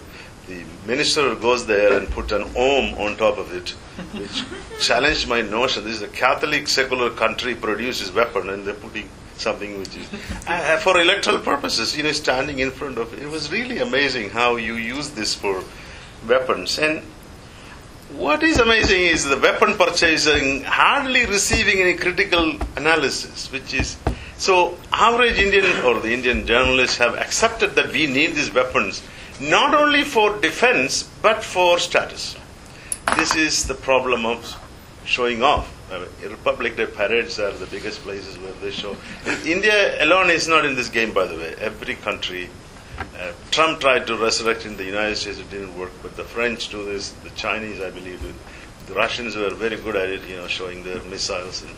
the 0.51 0.65
minister 0.87 1.35
goes 1.37 1.67
there 1.67 1.97
and 1.97 2.11
put 2.11 2.33
an 2.33 2.43
Om 2.43 2.95
on 3.05 3.17
top 3.17 3.39
of 3.39 3.53
it, 3.53 3.71
which 4.19 4.43
challenged 4.81 5.29
my 5.29 5.41
notion. 5.43 5.85
This 5.85 5.97
is 5.97 6.03
a 6.03 6.09
Catholic 6.09 6.67
secular 6.69 7.11
country 7.11 7.55
produces 7.55 8.13
weapon, 8.13 8.51
and 8.51 8.67
they're 8.67 8.75
putting 8.75 9.09
something 9.37 9.79
which 9.79 9.97
is 9.97 10.07
uh, 10.47 10.77
for 10.79 11.01
electoral 11.01 11.39
purposes, 11.39 11.97
you 11.97 12.03
know, 12.03 12.13
standing 12.13 12.59
in 12.59 12.71
front 12.71 12.99
of 12.99 13.13
it. 13.15 13.23
It 13.23 13.29
was 13.29 13.51
really 13.53 13.79
amazing 13.79 14.31
how 14.31 14.57
you 14.57 14.75
use 14.75 15.11
this 15.11 15.35
for 15.35 15.63
weapons. 16.27 16.79
And 16.79 17.03
what 18.13 18.43
is 18.43 18.59
amazing 18.59 19.03
is 19.03 19.25
the 19.25 19.39
weapon 19.39 19.75
purchasing 19.75 20.65
hardly 20.65 21.27
receiving 21.27 21.81
any 21.81 21.95
critical 21.95 22.57
analysis, 22.77 23.51
which 23.53 23.73
is 23.73 23.97
so 24.37 24.77
average 24.93 25.39
Indian 25.39 25.85
or 25.85 26.01
the 26.01 26.13
Indian 26.13 26.47
journalists 26.47 26.97
have 26.97 27.15
accepted 27.15 27.77
that 27.77 27.93
we 27.93 28.07
need 28.07 28.35
these 28.35 28.53
weapons 28.53 29.03
not 29.41 29.75
only 29.75 30.05
for 30.05 30.39
defense 30.41 31.09
but 31.23 31.43
for 31.43 31.79
status. 31.79 32.37
This 33.17 33.35
is 33.35 33.67
the 33.67 33.75
problem 33.75 34.27
of 34.27 34.57
showing 35.05 35.43
off. 35.43 35.77
I 35.91 35.99
mean, 35.99 36.31
Republic 36.31 36.77
Day 36.77 36.87
parades 36.87 37.41
are 37.41 37.51
the 37.53 37.67
biggest 37.67 38.01
places 38.01 38.39
where 38.39 38.53
they 38.61 38.71
show. 38.71 38.97
India 39.45 40.03
alone 40.05 40.31
is 40.31 40.47
not 40.47 40.65
in 40.65 40.77
this 40.77 40.89
game, 40.89 41.13
by 41.13 41.27
the 41.27 41.35
way. 41.35 41.55
Every 41.59 41.97
country. 41.97 42.49
Uh, 42.99 43.33
Trump 43.51 43.81
tried 43.81 44.07
to 44.07 44.17
resurrect 44.17 44.67
in 44.67 44.77
the 44.77 44.85
United 44.85 45.17
States, 45.17 45.39
it 45.39 45.51
didn't 45.51 45.77
work. 45.77 45.91
But 46.03 46.17
the 46.17 46.25
French 46.25 46.69
do 46.69 46.85
this, 46.85 47.11
the 47.11 47.31
Chinese, 47.31 47.81
I 47.81 47.91
believe, 47.91 48.21
do 48.21 48.33
the 48.91 48.97
Russians 48.97 49.37
were 49.37 49.51
very 49.51 49.77
good 49.77 49.95
at 49.95 50.09
it, 50.09 50.27
you 50.27 50.37
know, 50.37 50.49
showing 50.49 50.83
their 50.83 51.01
missiles, 51.05 51.63
and 51.63 51.71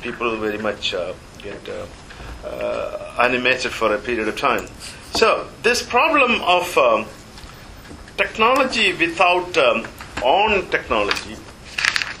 people 0.00 0.36
very 0.36 0.58
much 0.58 0.94
uh, 0.94 1.12
get 1.42 1.60
uh, 1.68 1.86
uh 2.46 3.16
animated 3.20 3.72
for 3.72 3.92
a 3.94 3.98
period 3.98 4.28
of 4.28 4.38
time. 4.38 4.66
So 5.14 5.46
this 5.62 5.82
problem 5.82 6.40
of 6.40 6.76
um, 6.78 7.06
technology 8.16 8.92
without 8.94 9.56
um, 9.58 9.86
on 10.22 10.68
technology 10.70 11.36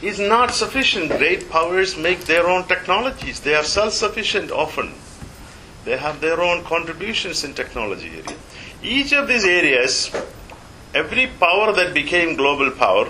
is 0.02 0.18
not 0.18 0.52
sufficient. 0.52 1.10
Great 1.10 1.48
powers 1.48 1.96
make 1.96 2.20
their 2.20 2.48
own 2.48 2.64
technologies. 2.64 3.40
They 3.40 3.54
are 3.54 3.64
self-sufficient 3.64 4.50
often. 4.50 4.92
They 5.84 5.96
have 5.96 6.20
their 6.20 6.40
own 6.40 6.64
contributions 6.64 7.44
in 7.44 7.54
technology 7.54 8.08
area. 8.08 8.38
Each 8.82 9.12
of 9.12 9.26
these 9.26 9.44
areas, 9.44 10.10
every 10.94 11.28
power 11.40 11.72
that 11.72 11.94
became 11.94 12.36
global 12.36 12.70
power 12.70 13.08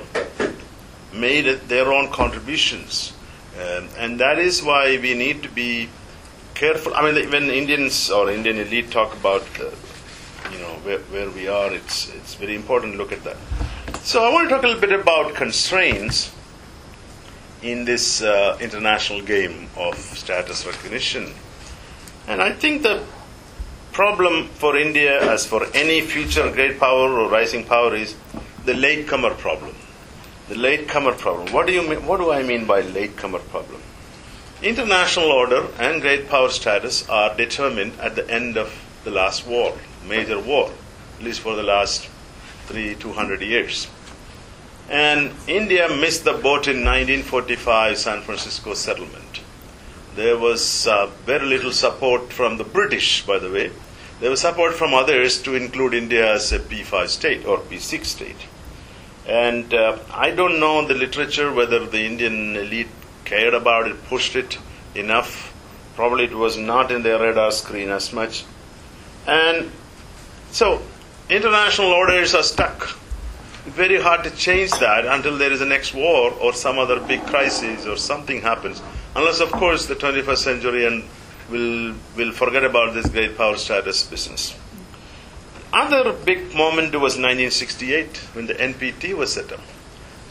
made 1.13 1.47
their 1.69 1.93
own 1.93 2.11
contributions. 2.11 3.13
Um, 3.61 3.89
and 3.99 4.21
that 4.21 4.39
is 4.39 4.63
why 4.63 4.99
we 4.99 5.15
need 5.15 5.43
to 5.43 5.49
be 5.49 5.89
careful. 6.63 6.95
I 6.95 7.11
mean, 7.11 7.29
when 7.31 7.51
Indians 7.51 8.09
or 8.09 8.31
Indian 8.31 8.59
elite 8.59 8.93
talk 8.93 9.13
about, 9.17 9.43
uh, 9.59 9.65
you 10.53 10.59
know, 10.61 10.75
where, 10.85 11.01
where 11.11 11.29
we 11.31 11.49
are, 11.49 11.73
it's, 11.73 12.09
it's 12.15 12.35
very 12.37 12.55
important 12.55 12.93
to 12.93 12.99
look 12.99 13.11
at 13.11 13.25
that. 13.25 13.37
So 14.03 14.23
I 14.23 14.33
want 14.33 14.49
to 14.49 14.55
talk 14.55 14.63
a 14.63 14.69
little 14.69 14.81
bit 14.81 14.93
about 14.93 15.35
constraints 15.35 16.33
in 17.63 17.85
this 17.85 18.23
uh, 18.23 18.57
international 18.61 19.23
game 19.23 19.69
of 19.77 19.97
status 19.97 20.65
recognition. 20.65 21.33
And 22.29 22.41
I 22.41 22.53
think 22.53 22.83
the 22.83 23.03
problem 23.91 24.47
for 24.47 24.77
India, 24.77 25.21
as 25.33 25.45
for 25.45 25.67
any 25.75 26.01
future 26.01 26.49
great 26.53 26.79
power 26.79 27.11
or 27.11 27.29
rising 27.29 27.65
power, 27.65 27.93
is 27.97 28.15
the 28.67 28.75
latecomer 28.75 29.35
problem. 29.35 29.75
The 30.49 30.59
latecomer 30.59 31.15
problem. 31.15 31.53
What 31.53 31.67
do 31.67 31.73
you 31.73 31.83
mean, 31.83 32.07
What 32.07 32.19
do 32.19 32.31
I 32.31 32.45
mean 32.45 32.67
by 32.67 32.83
latecomer 32.83 33.41
problem? 33.41 33.83
International 34.63 35.33
order 35.33 35.67
and 35.81 36.01
great 36.01 36.29
power 36.29 36.49
status 36.49 37.09
are 37.09 37.37
determined 37.37 37.99
at 37.99 38.15
the 38.15 38.31
end 38.31 38.57
of 38.57 38.73
the 39.03 39.11
last 39.11 39.45
war, 39.45 39.77
major 40.07 40.39
war, 40.39 40.71
at 41.19 41.25
least 41.25 41.41
for 41.41 41.57
the 41.57 41.65
last 41.65 42.09
three, 42.67 42.95
two 42.95 43.13
hundred 43.13 43.43
years. 43.43 43.89
And 44.89 45.33
India 45.49 45.89
missed 45.89 46.23
the 46.23 46.35
boat 46.35 46.69
in 46.69 46.85
1945 46.85 47.99
San 47.99 48.23
Francisco 48.23 48.75
settlement. 48.75 49.41
There 50.15 50.39
was 50.39 50.87
uh, 50.87 51.07
very 51.27 51.47
little 51.47 51.73
support 51.73 52.33
from 52.33 52.57
the 52.57 52.65
British, 52.65 53.27
by 53.27 53.41
the 53.41 53.51
way. 53.51 53.73
There 54.21 54.31
was 54.31 54.43
support 54.43 54.75
from 54.75 54.95
others 54.95 55.43
to 55.43 55.57
include 55.57 55.93
India 55.93 56.35
as 56.35 56.53
a 56.53 56.61
P5 56.61 57.09
state 57.09 57.45
or 57.45 57.59
P6 57.59 58.05
state. 58.05 58.47
And 59.27 59.75
uh, 59.75 59.99
I 60.13 60.31
don't 60.31 60.61
know 60.61 60.87
the 60.87 60.95
literature 60.95 61.53
whether 61.53 61.85
the 61.85 62.05
Indian 62.05 62.55
elite 62.55 62.89
cared 63.33 63.55
about 63.55 63.87
it, 63.89 64.05
pushed 64.05 64.37
it 64.37 64.59
enough. 64.95 65.55
Probably 65.97 66.25
it 66.25 66.35
was 66.35 66.57
not 66.59 66.93
in 66.93 67.03
their 67.03 67.19
radar 67.19 67.51
screen 67.51 67.89
as 67.89 68.13
much. 68.13 68.45
And 69.27 69.71
so 70.51 70.83
international 71.31 71.89
orders 71.89 72.35
are 72.35 72.43
stuck 72.43 72.99
very 73.65 74.01
hard 74.01 74.25
to 74.25 74.31
change 74.31 74.71
that 74.73 75.07
until 75.07 75.39
there 75.39 75.53
is 75.53 75.61
a 75.61 75.65
next 75.65 75.95
war 75.95 76.33
or 76.41 76.53
some 76.53 76.79
other 76.79 76.99
big 77.01 77.25
crisis 77.27 77.87
or 77.87 77.97
something 77.97 78.41
happens. 78.41 78.83
Unless, 79.15 79.41
of 79.41 79.53
course, 79.53 79.87
the 79.87 79.95
21st 79.95 80.39
century 80.39 80.87
and 80.87 81.05
will 81.51 81.95
will 82.17 82.33
forget 82.33 82.65
about 82.65 82.95
this 82.95 83.09
great 83.09 83.37
power 83.37 83.57
status 83.57 84.03
business. 84.05 84.57
Other 85.73 86.13
big 86.13 86.55
moment 86.55 86.93
was 86.95 87.17
1968 87.17 88.17
when 88.35 88.47
the 88.47 88.55
NPT 88.55 89.15
was 89.15 89.33
set 89.33 89.53
up. 89.53 89.61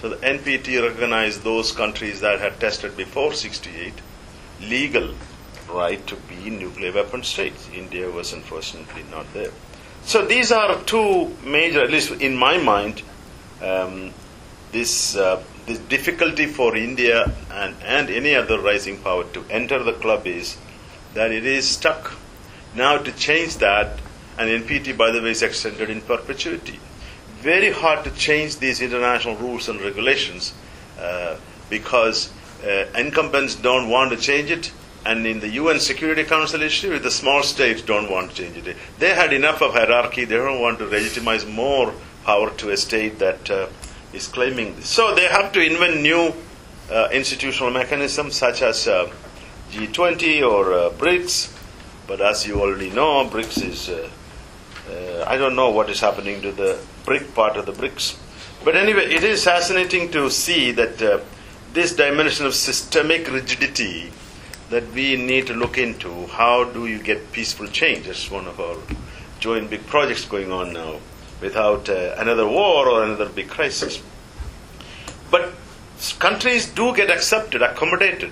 So 0.01 0.09
the 0.09 0.15
NPT 0.15 0.81
recognized 0.81 1.43
those 1.43 1.71
countries 1.71 2.21
that 2.21 2.39
had 2.39 2.59
tested 2.59 2.97
before 2.97 3.33
68 3.33 3.93
legal 4.61 5.13
right 5.69 6.05
to 6.07 6.15
be 6.15 6.49
nuclear 6.49 6.91
weapon 6.91 7.21
states. 7.21 7.69
India 7.71 8.09
was 8.09 8.33
unfortunately 8.33 9.03
not 9.11 9.31
there. 9.33 9.51
So 10.03 10.25
these 10.25 10.51
are 10.51 10.81
two 10.85 11.35
major, 11.45 11.81
at 11.81 11.91
least 11.91 12.11
in 12.13 12.35
my 12.35 12.57
mind, 12.57 13.03
um, 13.61 14.11
this, 14.71 15.15
uh, 15.15 15.43
this 15.67 15.77
difficulty 15.77 16.47
for 16.47 16.75
India 16.75 17.31
and, 17.51 17.75
and 17.83 18.09
any 18.09 18.35
other 18.35 18.59
rising 18.59 18.97
power 18.97 19.25
to 19.33 19.45
enter 19.51 19.83
the 19.83 19.93
club 19.93 20.25
is 20.25 20.57
that 21.13 21.31
it 21.31 21.45
is 21.45 21.69
stuck. 21.69 22.13
Now 22.73 22.97
to 22.97 23.11
change 23.11 23.57
that, 23.57 23.99
and 24.39 24.49
NPT, 24.63 24.97
by 24.97 25.11
the 25.11 25.21
way, 25.21 25.29
is 25.31 25.43
extended 25.43 25.91
in 25.91 26.01
perpetuity. 26.01 26.79
Very 27.41 27.71
hard 27.71 28.03
to 28.03 28.11
change 28.11 28.57
these 28.57 28.81
international 28.81 29.35
rules 29.35 29.67
and 29.67 29.81
regulations 29.81 30.53
uh, 30.99 31.37
because 31.71 32.31
uh, 32.63 32.85
incumbents 32.95 33.55
don't 33.55 33.89
want 33.89 34.11
to 34.11 34.17
change 34.17 34.51
it, 34.51 34.71
and 35.07 35.25
in 35.25 35.39
the 35.39 35.49
UN 35.49 35.79
Security 35.79 36.23
Council 36.23 36.61
issue, 36.61 36.99
the 36.99 37.09
small 37.09 37.41
states 37.41 37.81
don't 37.81 38.11
want 38.11 38.29
to 38.29 38.35
change 38.35 38.67
it. 38.67 38.77
They 38.99 39.15
had 39.15 39.33
enough 39.33 39.63
of 39.63 39.73
hierarchy. 39.73 40.25
They 40.25 40.35
don't 40.35 40.61
want 40.61 40.77
to 40.79 40.85
legitimize 40.85 41.43
more 41.47 41.91
power 42.25 42.51
to 42.57 42.69
a 42.69 42.77
state 42.77 43.17
that 43.17 43.49
uh, 43.49 43.67
is 44.13 44.27
claiming 44.27 44.75
this. 44.75 44.87
So 44.87 45.15
they 45.15 45.25
have 45.27 45.51
to 45.53 45.61
invent 45.61 45.99
new 46.01 46.35
uh, 46.91 47.07
institutional 47.11 47.71
mechanisms 47.71 48.35
such 48.35 48.61
as 48.61 48.87
uh, 48.87 49.11
G20 49.71 50.47
or 50.47 50.73
uh, 50.73 50.89
BRICS. 50.91 51.51
But 52.05 52.21
as 52.21 52.45
you 52.45 52.61
already 52.61 52.91
know, 52.91 53.27
BRICS 53.27 53.63
is, 53.63 53.89
I 55.25 55.37
don't 55.37 55.55
know 55.55 55.71
what 55.71 55.89
is 55.89 55.99
happening 55.99 56.41
to 56.41 56.51
the 56.51 56.77
BRIC 57.05 57.33
part 57.33 57.57
of 57.57 57.65
the 57.65 57.71
bricks. 57.71 58.17
But 58.63 58.75
anyway, 58.75 59.11
it 59.13 59.23
is 59.23 59.43
fascinating 59.43 60.11
to 60.11 60.29
see 60.29 60.71
that 60.71 61.01
this 61.73 61.95
dimension 61.95 62.45
of 62.45 62.53
systemic 62.53 63.31
rigidity 63.31 64.11
that 64.69 64.91
we 64.93 65.15
need 65.15 65.47
to 65.47 65.53
look 65.53 65.77
into. 65.77 66.27
How 66.27 66.63
do 66.63 66.87
you 66.87 66.99
get 66.99 67.31
peaceful 67.31 67.67
change? 67.67 68.05
That's 68.05 68.29
one 68.29 68.47
of 68.47 68.59
our 68.59 68.77
joint 69.39 69.69
big 69.69 69.85
projects 69.87 70.25
going 70.25 70.51
on 70.51 70.73
now 70.73 70.99
without 71.41 71.89
uh, 71.89 72.15
another 72.17 72.47
war 72.47 72.87
or 72.87 73.03
another 73.03 73.27
big 73.27 73.49
crisis. 73.49 74.01
But 75.29 75.53
countries 76.19 76.67
do 76.67 76.95
get 76.95 77.09
accepted, 77.09 77.61
accommodated. 77.61 78.31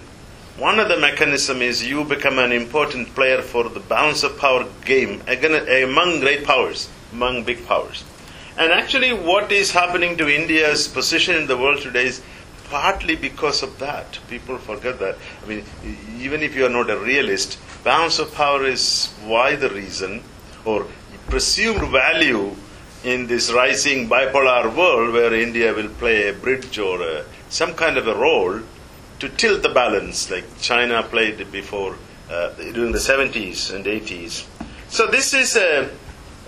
One 0.58 0.80
of 0.80 0.90
the 0.90 0.98
mechanisms 0.98 1.62
is 1.62 1.88
you 1.88 2.04
become 2.04 2.38
an 2.38 2.52
important 2.52 3.16
player 3.16 3.42
for 3.42 3.70
the 3.70 3.80
balance 3.80 4.24
of 4.24 4.38
power 4.38 4.66
game 4.86 5.22
among 5.28 6.20
great 6.20 6.44
powers, 6.44 6.90
among 7.14 7.44
big 7.46 7.66
powers. 7.66 8.04
And 8.60 8.74
actually, 8.74 9.14
what 9.14 9.54
is 9.54 9.72
happening 9.72 10.18
to 10.18 10.28
India's 10.28 10.90
position 10.90 11.38
in 11.38 11.48
the 11.48 11.56
world 11.56 11.80
today 11.80 12.08
is 12.08 12.22
partly 12.66 13.16
because 13.16 13.64
of 13.64 13.80
that. 13.80 14.20
People 14.30 14.58
forget 14.58 15.00
that. 15.00 15.18
I 15.42 15.48
mean, 15.48 15.64
even 16.20 16.44
if 16.44 16.58
you 16.58 16.66
are 16.66 16.76
not 16.78 16.90
a 16.90 17.00
realist, 17.00 17.58
balance 17.86 18.20
of 18.20 18.36
power 18.36 18.66
is 18.66 19.14
why 19.24 19.56
the 19.56 19.70
reason 19.70 20.24
or 20.66 20.88
presumed 21.30 21.90
value 21.90 22.54
in 23.06 23.28
this 23.28 23.50
rising 23.50 24.10
bipolar 24.10 24.76
world 24.76 25.14
where 25.14 25.34
India 25.34 25.74
will 25.74 25.88
play 25.88 26.28
a 26.28 26.34
bridge 26.34 26.78
or 26.78 27.02
a, 27.02 27.24
some 27.48 27.74
kind 27.76 27.96
of 27.96 28.08
a 28.08 28.16
role 28.16 28.60
to 29.20 29.30
tilt 29.30 29.64
the 29.64 29.70
balance, 29.70 30.30
like 30.30 30.44
China 30.60 31.02
played 31.02 31.50
before 31.50 31.96
uh, 32.30 32.50
during 32.74 32.92
the 32.92 33.00
70s 33.00 33.74
and 33.74 33.86
80s. 33.86 34.46
So 34.90 35.08
this 35.08 35.34
is 35.34 35.56
a, 35.56 35.90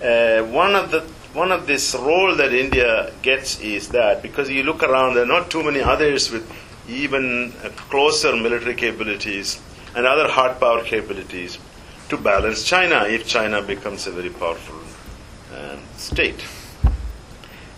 uh, 0.02 0.44
one 0.44 0.76
of 0.76 0.90
the 0.90 1.06
one 1.34 1.50
of 1.50 1.66
this 1.66 1.94
role 1.94 2.36
that 2.36 2.52
India 2.52 3.10
gets 3.22 3.58
is 3.60 3.88
that 3.88 4.22
because 4.22 4.50
you 4.50 4.62
look 4.62 4.82
around, 4.82 5.14
there 5.14 5.22
are 5.22 5.26
not 5.26 5.50
too 5.50 5.62
many 5.62 5.80
others 5.80 6.30
with 6.30 6.50
even 6.88 7.52
closer 7.88 8.36
military 8.36 8.74
capabilities 8.74 9.60
and 9.96 10.06
other 10.06 10.28
hard 10.28 10.60
power 10.60 10.82
capabilities 10.84 11.58
to 12.10 12.18
balance 12.18 12.64
China 12.64 13.04
if 13.06 13.26
China 13.26 13.62
becomes 13.62 14.06
a 14.06 14.10
very 14.10 14.28
powerful 14.28 14.76
uh, 15.54 15.76
state. 15.96 16.44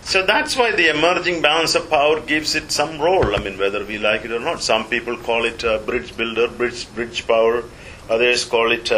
So 0.03 0.27
that's 0.27 0.57
why 0.57 0.73
the 0.73 0.90
emerging 0.90 1.40
balance 1.40 1.77
of 1.77 1.88
power 1.88 2.21
gives 2.21 2.55
it 2.57 2.73
some 2.73 3.01
role. 3.01 3.35
I 3.37 3.38
mean, 3.38 3.57
whether 3.57 3.85
we 3.85 3.99
like 3.99 4.25
it 4.25 4.33
or 4.33 4.40
not. 4.40 4.62
Some 4.62 4.87
people 4.88 5.17
call 5.17 5.45
it 5.45 5.61
bridge 5.87 6.17
builder, 6.17 6.49
bridge 6.49 6.93
bridge 6.95 7.27
power. 7.27 7.64
Others 8.11 8.45
call 8.45 8.73
it 8.73 8.88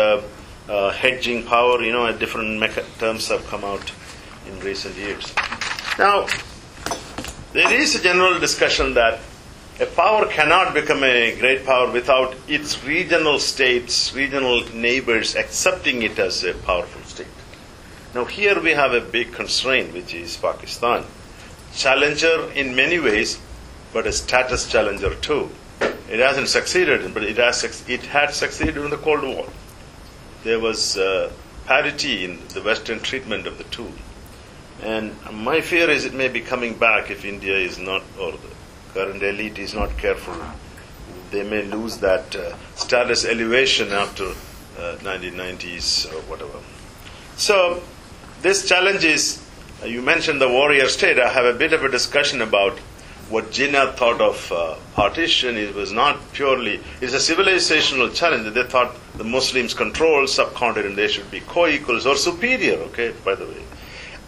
hedging 0.96 1.44
power. 1.44 1.80
You 1.82 1.92
know, 1.92 2.10
different 2.16 2.60
terms 2.98 3.28
have 3.28 3.46
come 3.46 3.62
out 3.62 3.92
in 4.46 4.60
recent 4.60 4.96
years. 4.96 5.32
Now, 5.98 6.26
there 7.52 7.72
is 7.72 7.94
a 7.94 8.02
general 8.02 8.38
discussion 8.38 8.94
that 8.94 9.20
a 9.78 9.86
power 9.86 10.26
cannot 10.26 10.72
become 10.72 11.04
a 11.04 11.38
great 11.38 11.66
power 11.66 11.90
without 11.90 12.34
its 12.48 12.82
regional 12.84 13.38
states, 13.38 14.14
regional 14.14 14.66
neighbors 14.72 15.36
accepting 15.36 16.02
it 16.02 16.18
as 16.18 16.44
a 16.44 16.54
powerful 16.54 17.02
state. 17.02 17.26
Now, 18.14 18.24
here 18.24 18.58
we 18.60 18.70
have 18.70 18.94
a 18.94 19.00
big 19.00 19.32
constraint, 19.32 19.92
which 19.92 20.14
is 20.14 20.36
Pakistan. 20.36 21.04
Challenger 21.74 22.50
in 22.52 22.74
many 22.74 22.98
ways, 22.98 23.38
but 23.92 24.06
a 24.06 24.12
status 24.12 24.70
challenger 24.70 25.14
too. 25.16 25.50
It 26.08 26.20
hasn't 26.20 26.48
succeeded, 26.48 27.12
but 27.12 27.24
it 27.24 27.36
has 27.36 27.84
it 27.88 28.02
had 28.02 28.32
succeeded 28.32 28.78
in 28.78 28.90
the 28.90 28.96
Cold 28.96 29.22
War. 29.22 29.48
There 30.44 30.60
was 30.60 30.96
uh, 30.96 31.30
parity 31.66 32.24
in 32.24 32.38
the 32.54 32.62
Western 32.62 33.00
treatment 33.00 33.46
of 33.46 33.58
the 33.58 33.64
two. 33.64 33.92
And 34.82 35.16
my 35.32 35.60
fear 35.60 35.88
is 35.88 36.04
it 36.04 36.14
may 36.14 36.28
be 36.28 36.40
coming 36.40 36.74
back 36.74 37.10
if 37.10 37.24
India 37.24 37.56
is 37.56 37.78
not, 37.78 38.02
or 38.20 38.32
the 38.32 38.50
current 38.92 39.22
elite 39.22 39.58
is 39.58 39.74
not 39.74 39.96
careful. 39.96 40.34
They 41.30 41.42
may 41.42 41.62
lose 41.62 41.98
that 41.98 42.36
uh, 42.36 42.54
status 42.74 43.24
elevation 43.24 43.92
after 43.92 44.24
uh, 44.24 44.96
1990s 45.00 46.12
or 46.12 46.20
whatever. 46.30 46.58
So, 47.36 47.82
this 48.42 48.68
challenge 48.68 49.04
is 49.04 49.42
uh, 49.82 49.86
you 49.86 50.02
mentioned 50.02 50.40
the 50.40 50.48
warrior 50.48 50.88
state. 50.88 51.18
I 51.18 51.30
have 51.30 51.46
a 51.46 51.58
bit 51.58 51.72
of 51.72 51.82
a 51.82 51.88
discussion 51.88 52.42
about 52.42 52.78
what 53.28 53.50
Jinnah 53.50 53.96
thought 53.96 54.20
of 54.20 54.52
uh, 54.52 54.76
partition. 54.94 55.56
It 55.56 55.74
was 55.74 55.90
not 55.90 56.32
purely, 56.32 56.80
it's 57.00 57.14
a 57.14 57.34
civilizational 57.34 58.14
challenge. 58.14 58.52
They 58.54 58.62
thought 58.62 58.94
the 59.16 59.24
Muslims 59.24 59.74
control 59.74 60.26
subcontinent, 60.26 60.96
they 60.96 61.08
should 61.08 61.30
be 61.30 61.40
co 61.40 61.66
equals 61.66 62.06
or 62.06 62.16
superior, 62.16 62.76
okay, 62.90 63.14
by 63.24 63.34
the 63.34 63.46
way 63.46 63.62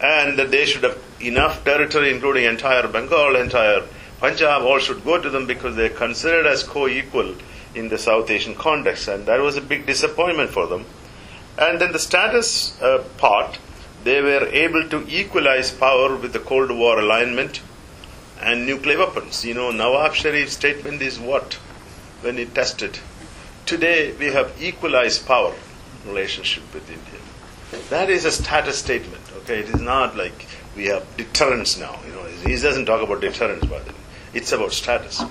and 0.01 0.39
that 0.39 0.51
they 0.51 0.65
should 0.65 0.83
have 0.83 0.97
enough 1.19 1.63
territory, 1.65 2.11
including 2.11 2.45
entire 2.45 2.87
Bengal, 2.87 3.35
entire 3.35 3.83
Punjab, 4.19 4.63
all 4.63 4.79
should 4.79 5.03
go 5.05 5.21
to 5.21 5.29
them 5.29 5.45
because 5.45 5.75
they're 5.75 5.89
considered 5.89 6.45
as 6.45 6.63
co-equal 6.63 7.35
in 7.73 7.89
the 7.89 7.97
South 7.97 8.29
Asian 8.29 8.55
context, 8.55 9.07
and 9.07 9.25
that 9.25 9.39
was 9.39 9.55
a 9.55 9.61
big 9.61 9.85
disappointment 9.85 10.49
for 10.49 10.67
them. 10.67 10.85
And 11.57 11.79
then 11.79 11.91
the 11.91 11.99
status 11.99 12.81
uh, 12.81 13.03
part, 13.17 13.59
they 14.03 14.21
were 14.21 14.47
able 14.47 14.87
to 14.89 15.05
equalize 15.07 15.71
power 15.71 16.15
with 16.15 16.33
the 16.33 16.39
Cold 16.39 16.71
War 16.71 16.99
alignment 16.99 17.61
and 18.41 18.65
nuclear 18.65 18.97
weapons. 18.97 19.45
You 19.45 19.53
know, 19.53 19.71
Nawaz 19.71 20.13
Sharif's 20.13 20.53
statement 20.53 21.01
is 21.01 21.19
what 21.19 21.55
when 22.21 22.37
he 22.37 22.45
tested. 22.45 22.99
Today 23.65 24.13
we 24.13 24.27
have 24.27 24.53
equalized 24.61 25.25
power 25.25 25.53
relationship 26.05 26.63
with 26.73 26.89
India. 26.89 27.19
That 27.89 28.09
is 28.09 28.25
a 28.25 28.31
status 28.31 28.79
statement. 28.79 29.18
Okay, 29.49 29.61
it 29.61 29.69
is 29.69 29.81
not 29.81 30.15
like 30.15 30.45
we 30.75 30.85
have 30.85 31.17
deterrence 31.17 31.75
now. 31.79 31.99
You 32.05 32.11
know, 32.11 32.23
he 32.45 32.55
doesn't 32.61 32.85
talk 32.85 33.01
about 33.01 33.21
deterrence, 33.21 33.65
by 33.65 33.79
the 33.79 33.93
way. 33.93 33.97
It's 34.31 34.51
about 34.51 34.73
status. 34.73 35.23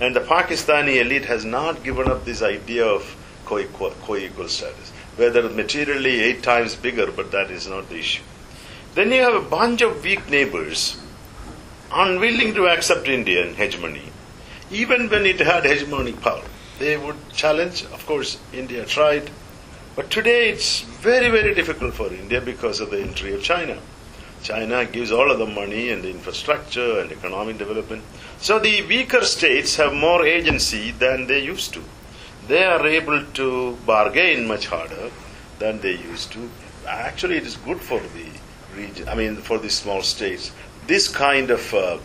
And 0.00 0.16
the 0.16 0.18
Pakistani 0.18 1.00
elite 1.00 1.26
has 1.26 1.44
not 1.44 1.84
given 1.84 2.10
up 2.10 2.24
this 2.24 2.42
idea 2.42 2.84
of 2.84 3.04
co-equal, 3.44 3.92
status. 4.48 4.90
Whether 5.14 5.48
materially 5.48 6.20
eight 6.20 6.42
times 6.42 6.74
bigger, 6.74 7.12
but 7.12 7.30
that 7.30 7.52
is 7.52 7.68
not 7.68 7.88
the 7.88 7.98
issue. 8.00 8.24
Then 8.96 9.12
you 9.12 9.22
have 9.22 9.34
a 9.34 9.48
bunch 9.48 9.82
of 9.82 10.02
weak 10.02 10.28
neighbors 10.28 11.00
unwilling 11.92 12.54
to 12.54 12.66
accept 12.66 13.06
Indian 13.06 13.54
hegemony, 13.54 14.10
even 14.72 15.08
when 15.08 15.26
it 15.26 15.38
had 15.38 15.62
hegemonic 15.62 16.20
power. 16.20 16.42
They 16.80 16.96
would 16.96 17.28
challenge, 17.32 17.84
of 17.84 18.04
course, 18.04 18.36
India 18.52 18.84
tried, 18.84 19.30
but 19.94 20.10
today 20.10 20.48
it's 20.48 20.84
very, 21.00 21.30
very 21.30 21.54
difficult 21.54 21.94
for 21.94 22.12
India 22.12 22.42
because 22.42 22.80
of 22.80 22.90
the 22.90 23.00
entry 23.00 23.32
of 23.34 23.42
China. 23.42 23.78
China 24.42 24.84
gives 24.84 25.10
all 25.10 25.30
of 25.30 25.38
the 25.38 25.46
money 25.46 25.90
and 25.90 26.02
the 26.02 26.10
infrastructure 26.10 27.00
and 27.00 27.10
economic 27.10 27.56
development. 27.56 28.02
So 28.38 28.58
the 28.58 28.82
weaker 28.86 29.24
states 29.24 29.76
have 29.76 29.94
more 29.94 30.26
agency 30.26 30.90
than 30.90 31.26
they 31.26 31.42
used 31.42 31.72
to. 31.74 31.82
They 32.48 32.64
are 32.64 32.86
able 32.86 33.24
to 33.24 33.78
bargain 33.86 34.46
much 34.46 34.66
harder 34.66 35.10
than 35.58 35.80
they 35.80 35.96
used 35.96 36.32
to. 36.32 36.50
Actually, 36.86 37.38
it 37.38 37.46
is 37.46 37.56
good 37.56 37.80
for 37.80 38.00
the 38.00 38.26
region, 38.76 39.08
I 39.08 39.14
mean, 39.14 39.36
for 39.36 39.58
the 39.58 39.70
small 39.70 40.02
states. 40.02 40.52
This 40.86 41.08
kind 41.08 41.50
of 41.50 41.72
uh, 41.72 41.98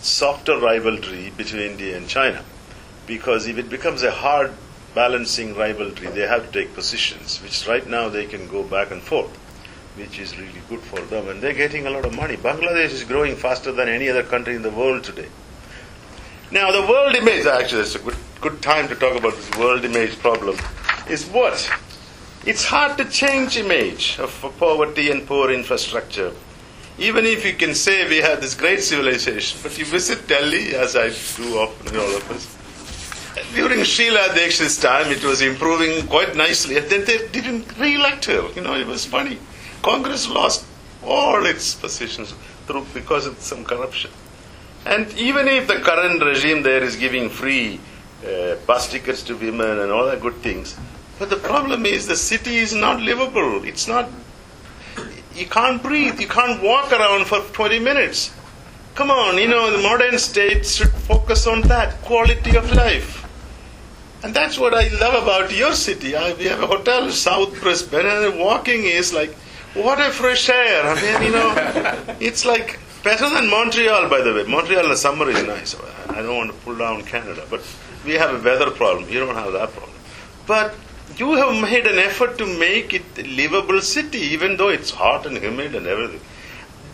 softer 0.00 0.58
rivalry 0.58 1.32
between 1.36 1.62
India 1.62 1.96
and 1.96 2.08
China. 2.08 2.42
Because 3.06 3.46
if 3.46 3.58
it 3.58 3.68
becomes 3.68 4.02
a 4.02 4.10
hard 4.10 4.52
balancing 4.98 5.54
rivalry, 5.54 6.08
they 6.18 6.26
have 6.26 6.44
to 6.46 6.52
take 6.58 6.74
positions, 6.74 7.40
which 7.42 7.66
right 7.68 7.86
now 7.86 8.08
they 8.08 8.26
can 8.26 8.48
go 8.48 8.62
back 8.62 8.90
and 8.90 9.02
forth, 9.02 9.34
which 9.96 10.18
is 10.18 10.36
really 10.38 10.62
good 10.68 10.80
for 10.80 11.00
them. 11.12 11.28
And 11.28 11.42
they're 11.42 11.60
getting 11.64 11.86
a 11.86 11.90
lot 11.90 12.04
of 12.04 12.14
money. 12.14 12.36
Bangladesh 12.36 12.92
is 12.98 13.04
growing 13.04 13.36
faster 13.36 13.72
than 13.72 13.88
any 13.88 14.08
other 14.08 14.24
country 14.24 14.56
in 14.56 14.62
the 14.62 14.70
world 14.82 15.04
today. 15.04 15.28
Now, 16.50 16.72
the 16.72 16.86
world 16.92 17.14
image, 17.14 17.46
actually, 17.46 17.82
it's 17.82 17.94
a 17.94 18.00
good, 18.00 18.16
good 18.40 18.62
time 18.62 18.88
to 18.88 18.96
talk 18.96 19.16
about 19.16 19.34
this 19.36 19.50
world 19.58 19.84
image 19.84 20.18
problem, 20.18 20.56
is 21.08 21.26
what? 21.26 21.70
it's 22.46 22.64
hard 22.64 22.96
to 22.96 23.04
change 23.04 23.56
image 23.58 24.18
of 24.18 24.30
poverty 24.58 25.10
and 25.10 25.26
poor 25.26 25.50
infrastructure. 25.50 26.32
Even 26.98 27.26
if 27.26 27.44
you 27.44 27.54
can 27.54 27.74
say 27.74 28.08
we 28.08 28.18
have 28.18 28.40
this 28.40 28.54
great 28.54 28.82
civilization, 28.82 29.60
but 29.62 29.76
you 29.78 29.84
visit 29.84 30.26
Delhi, 30.26 30.74
as 30.74 30.96
I 30.96 31.08
do 31.36 31.58
often, 31.58 31.96
all 31.96 32.16
of 32.16 32.30
us, 32.30 32.57
during 33.54 33.82
Sheila 33.84 34.28
Dikshit's 34.30 34.80
time, 34.80 35.10
it 35.10 35.22
was 35.24 35.40
improving 35.40 36.06
quite 36.06 36.36
nicely. 36.36 36.76
And 36.76 36.86
then 36.88 37.04
they 37.04 37.28
didn't 37.28 37.78
re-elect 37.78 38.24
her. 38.26 38.48
You 38.54 38.62
know, 38.62 38.74
it 38.74 38.86
was 38.86 39.04
funny. 39.04 39.38
Congress 39.82 40.28
lost 40.28 40.64
all 41.04 41.44
its 41.46 41.74
positions 41.74 42.34
through 42.66 42.86
because 42.94 43.26
of 43.26 43.38
some 43.38 43.64
corruption. 43.64 44.10
And 44.84 45.12
even 45.18 45.48
if 45.48 45.66
the 45.66 45.80
current 45.80 46.22
regime 46.22 46.62
there 46.62 46.82
is 46.82 46.96
giving 46.96 47.28
free 47.28 47.80
uh, 48.26 48.56
bus 48.66 48.90
tickets 48.90 49.22
to 49.24 49.36
women 49.36 49.78
and 49.80 49.92
all 49.92 50.06
that 50.06 50.20
good 50.20 50.36
things, 50.36 50.76
but 51.18 51.30
the 51.30 51.36
problem 51.36 51.84
is 51.84 52.06
the 52.06 52.16
city 52.16 52.56
is 52.56 52.72
not 52.72 53.00
livable. 53.00 53.64
It's 53.64 53.88
not. 53.88 54.08
You 55.34 55.46
can't 55.46 55.82
breathe. 55.82 56.20
You 56.20 56.28
can't 56.28 56.62
walk 56.62 56.92
around 56.92 57.26
for 57.26 57.40
20 57.40 57.78
minutes. 57.80 58.32
Come 58.94 59.12
on, 59.12 59.38
you 59.38 59.46
know, 59.46 59.70
the 59.70 59.78
modern 59.78 60.18
state 60.18 60.66
should 60.66 60.90
focus 60.90 61.46
on 61.46 61.60
that 61.62 62.02
quality 62.02 62.56
of 62.56 62.72
life. 62.72 63.27
And 64.22 64.34
that's 64.34 64.58
what 64.58 64.74
I 64.74 64.88
love 64.98 65.22
about 65.22 65.54
your 65.54 65.74
city. 65.74 66.16
I, 66.16 66.32
we 66.34 66.46
have 66.46 66.62
a 66.62 66.66
hotel, 66.66 67.10
South 67.10 67.60
Brisbane, 67.60 68.06
and 68.06 68.38
walking 68.38 68.84
is 68.84 69.12
like, 69.12 69.32
what 69.74 70.00
a 70.00 70.10
fresh 70.10 70.48
air. 70.48 70.82
I 70.84 70.94
mean, 71.00 71.22
you 71.22 71.32
know, 71.32 72.16
it's 72.20 72.44
like 72.44 72.80
better 73.04 73.30
than 73.30 73.48
Montreal, 73.48 74.08
by 74.08 74.20
the 74.20 74.34
way. 74.34 74.44
Montreal 74.44 74.84
in 74.84 74.90
the 74.90 74.96
summer 74.96 75.30
is 75.30 75.46
nice. 75.46 75.76
I 76.08 76.22
don't 76.22 76.36
want 76.36 76.50
to 76.50 76.56
pull 76.58 76.76
down 76.76 77.02
Canada, 77.04 77.46
but 77.48 77.62
we 78.04 78.14
have 78.14 78.34
a 78.34 78.42
weather 78.42 78.70
problem. 78.72 79.08
You 79.08 79.20
don't 79.20 79.36
have 79.36 79.52
that 79.52 79.70
problem. 79.70 79.96
But 80.46 80.74
you 81.16 81.34
have 81.34 81.60
made 81.62 81.86
an 81.86 81.98
effort 81.98 82.38
to 82.38 82.46
make 82.58 82.94
it 82.94 83.04
a 83.18 83.22
livable 83.22 83.80
city, 83.80 84.18
even 84.18 84.56
though 84.56 84.68
it's 84.68 84.90
hot 84.90 85.26
and 85.26 85.38
humid 85.38 85.76
and 85.76 85.86
everything. 85.86 86.20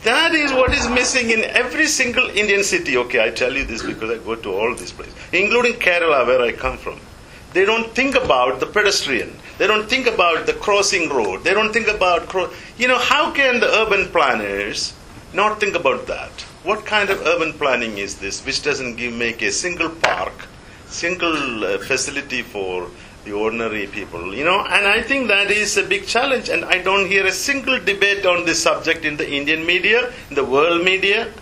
That 0.03 0.35
is 0.35 0.53
what 0.53 0.75
is 0.75 0.87
missing 0.91 1.31
in 1.31 1.43
every 1.45 1.87
single 1.87 2.29
Indian 2.29 2.63
city. 2.63 2.99
Okay, 2.99 3.25
I 3.25 3.31
tell 3.31 3.55
you 3.55 3.65
this 3.65 3.83
because 3.83 4.11
I 4.11 4.23
go 4.23 4.35
to 4.35 4.53
all 4.53 4.75
these 4.75 4.93
places, 4.93 5.15
including 5.33 5.75
Kerala, 5.75 6.27
where 6.27 6.43
I 6.43 6.53
come 6.53 6.77
from. 6.77 7.01
They 7.55 7.65
don't 7.65 7.95
think 7.95 8.17
about 8.17 8.59
the 8.59 8.67
pedestrian. 8.67 9.33
They 9.59 9.69
don't 9.69 9.89
think 9.89 10.09
about 10.09 10.45
the 10.45 10.55
crossing 10.55 11.09
road. 11.09 11.45
They 11.45 11.55
don't 11.55 11.73
think 11.73 11.87
about, 11.87 12.29
cro- 12.29 12.51
you 12.77 12.89
know, 12.89 12.99
how 12.99 13.31
can 13.31 13.61
the 13.61 13.69
urban 13.69 14.09
planners 14.09 14.93
not 15.33 15.61
think 15.61 15.77
about 15.77 16.09
that? 16.09 16.33
What 16.65 16.85
kind 16.85 17.11
of 17.11 17.25
urban 17.25 17.53
planning 17.53 17.99
is 17.99 18.17
this, 18.17 18.45
which 18.45 18.65
doesn't 18.65 18.97
give 18.97 19.13
make 19.13 19.41
a 19.41 19.53
single 19.53 19.89
park, 19.89 20.49
single 20.89 21.65
uh, 21.65 21.79
facility 21.79 22.43
for 22.43 22.91
the 23.25 23.31
ordinary 23.31 23.87
people, 23.87 24.35
you 24.35 24.45
know? 24.45 24.59
And 24.59 24.89
I 24.89 25.01
think 25.03 25.29
that 25.29 25.53
is 25.53 25.77
a 25.77 25.85
big 25.85 26.09
challenge. 26.09 26.49
And 26.49 26.65
I 26.65 26.83
don't 26.83 27.07
hear 27.07 27.25
a 27.25 27.33
single 27.33 27.79
debate 27.79 28.27
on 28.27 28.45
this 28.47 28.61
subject 28.61 29.05
in 29.05 29.17
the 29.17 29.31
Indian 29.31 29.65
media, 29.65 30.13
in 30.29 30.35
the 30.35 30.45
world 30.45 30.85
media, 30.85 31.33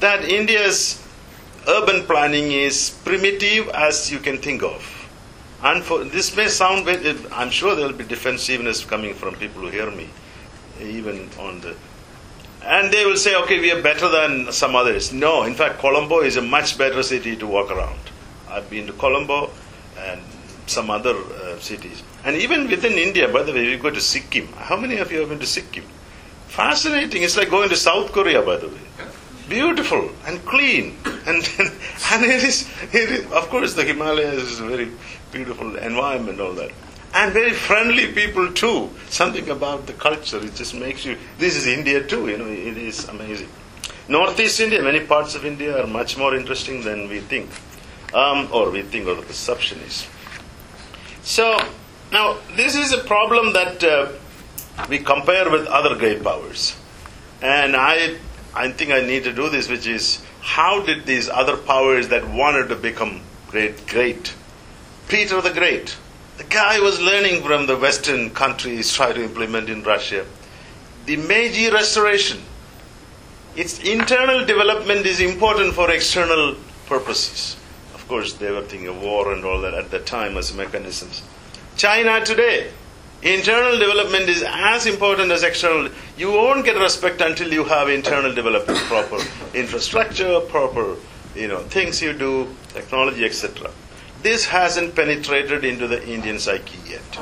that 0.00 0.24
India's 0.24 1.00
urban 1.68 2.02
planning 2.06 2.50
is 2.50 2.98
primitive 3.04 3.68
as 3.68 4.10
you 4.10 4.18
can 4.18 4.38
think 4.38 4.64
of. 4.64 5.01
And 5.62 5.84
for, 5.84 6.02
this 6.02 6.36
may 6.36 6.48
sound 6.48 6.88
I'm 7.32 7.50
sure 7.50 7.76
there 7.76 7.86
will 7.86 7.94
be 7.94 8.04
defensiveness 8.04 8.84
coming 8.84 9.14
from 9.14 9.36
people 9.36 9.62
who 9.62 9.68
hear 9.68 9.90
me, 9.90 10.08
even 10.80 11.30
on 11.38 11.60
the. 11.60 11.76
And 12.64 12.92
they 12.92 13.04
will 13.06 13.16
say, 13.16 13.36
okay, 13.42 13.60
we 13.60 13.70
are 13.70 13.82
better 13.82 14.08
than 14.08 14.52
some 14.52 14.74
others. 14.74 15.12
No, 15.12 15.44
in 15.44 15.54
fact, 15.54 15.78
Colombo 15.78 16.20
is 16.20 16.36
a 16.36 16.42
much 16.42 16.78
better 16.78 17.02
city 17.02 17.36
to 17.36 17.46
walk 17.46 17.70
around. 17.70 17.98
I've 18.48 18.68
been 18.70 18.86
to 18.86 18.92
Colombo 18.92 19.50
and 19.98 20.20
some 20.66 20.90
other 20.90 21.14
uh, 21.14 21.58
cities. 21.58 22.02
And 22.24 22.36
even 22.36 22.68
within 22.68 22.92
India, 22.92 23.28
by 23.28 23.42
the 23.42 23.52
way, 23.52 23.68
you 23.68 23.78
go 23.78 23.90
to 23.90 24.00
Sikkim. 24.00 24.48
How 24.54 24.76
many 24.76 24.98
of 24.98 25.10
you 25.12 25.20
have 25.20 25.28
been 25.28 25.40
to 25.40 25.46
Sikkim? 25.46 25.84
Fascinating. 26.48 27.22
It's 27.22 27.36
like 27.36 27.50
going 27.50 27.68
to 27.68 27.76
South 27.76 28.12
Korea, 28.12 28.42
by 28.42 28.56
the 28.56 28.68
way. 28.68 28.80
Beautiful 29.48 30.10
and 30.26 30.44
clean. 30.44 30.96
And, 31.04 31.48
and 32.12 32.24
it, 32.24 32.44
is, 32.44 32.68
it 32.92 33.10
is, 33.10 33.32
of 33.32 33.48
course, 33.48 33.74
the 33.74 33.84
Himalayas 33.84 34.42
is 34.42 34.58
very 34.60 34.90
beautiful 35.32 35.76
environment, 35.76 36.40
all 36.40 36.52
that. 36.52 36.70
And 37.14 37.32
very 37.32 37.52
friendly 37.52 38.12
people 38.12 38.52
too. 38.52 38.90
Something 39.08 39.50
about 39.50 39.86
the 39.86 39.92
culture, 39.92 40.38
it 40.44 40.54
just 40.54 40.74
makes 40.74 41.04
you. 41.04 41.18
This 41.38 41.56
is 41.56 41.66
India 41.66 42.06
too, 42.06 42.28
you 42.28 42.38
know, 42.38 42.46
it 42.46 42.76
is 42.78 43.08
amazing. 43.08 43.48
Northeast 44.08 44.60
India, 44.60 44.82
many 44.82 45.00
parts 45.00 45.34
of 45.34 45.44
India 45.44 45.82
are 45.82 45.86
much 45.86 46.16
more 46.16 46.34
interesting 46.34 46.82
than 46.82 47.08
we 47.08 47.20
think. 47.20 47.50
Um, 48.14 48.48
or 48.52 48.70
we 48.70 48.82
think, 48.82 49.08
or 49.08 49.14
the 49.14 49.22
perception 49.22 49.80
is. 49.80 50.06
So, 51.22 51.58
now 52.12 52.36
this 52.56 52.74
is 52.74 52.92
a 52.92 52.98
problem 52.98 53.54
that 53.54 53.82
uh, 53.82 54.12
we 54.88 54.98
compare 54.98 55.50
with 55.50 55.66
other 55.66 55.96
great 55.96 56.22
powers. 56.22 56.76
And 57.40 57.74
I, 57.74 58.18
I 58.54 58.70
think 58.70 58.90
I 58.90 59.00
need 59.00 59.24
to 59.24 59.32
do 59.32 59.48
this, 59.48 59.68
which 59.68 59.86
is 59.86 60.22
how 60.40 60.84
did 60.84 61.06
these 61.06 61.28
other 61.28 61.56
powers 61.56 62.08
that 62.08 62.28
wanted 62.28 62.68
to 62.68 62.76
become 62.76 63.22
great, 63.48 63.86
great? 63.86 64.34
Peter 65.12 65.42
the 65.42 65.52
Great, 65.52 65.94
the 66.38 66.44
guy 66.44 66.80
was 66.80 66.98
learning 66.98 67.42
from 67.42 67.66
the 67.66 67.76
Western 67.76 68.30
countries, 68.30 68.90
try 68.94 69.12
to 69.12 69.22
implement 69.22 69.68
in 69.68 69.82
Russia. 69.82 70.24
The 71.04 71.18
Meiji 71.18 71.68
Restoration, 71.68 72.40
its 73.54 73.78
internal 73.80 74.46
development 74.46 75.04
is 75.04 75.20
important 75.20 75.74
for 75.74 75.90
external 75.90 76.56
purposes. 76.86 77.58
Of 77.94 78.08
course, 78.08 78.32
they 78.32 78.50
were 78.50 78.62
thinking 78.62 78.88
of 78.88 79.02
war 79.02 79.34
and 79.34 79.44
all 79.44 79.60
that 79.60 79.74
at 79.74 79.90
the 79.90 79.98
time 79.98 80.38
as 80.38 80.54
mechanisms. 80.54 81.22
China 81.76 82.24
today, 82.24 82.70
internal 83.20 83.78
development 83.78 84.30
is 84.30 84.42
as 84.48 84.86
important 84.86 85.30
as 85.30 85.42
external. 85.42 85.90
You 86.16 86.30
won't 86.32 86.64
get 86.64 86.78
respect 86.78 87.20
until 87.20 87.52
you 87.52 87.64
have 87.64 87.90
internal 87.90 88.34
development, 88.34 88.78
proper 88.84 89.18
infrastructure, 89.52 90.40
proper 90.40 90.96
you 91.36 91.48
know 91.48 91.58
things 91.64 92.00
you 92.00 92.14
do, 92.14 92.48
technology, 92.72 93.26
etc. 93.26 93.70
This 94.22 94.46
hasn't 94.46 94.94
penetrated 94.94 95.64
into 95.64 95.88
the 95.88 96.06
Indian 96.06 96.38
psyche 96.38 96.78
yet. 96.88 97.18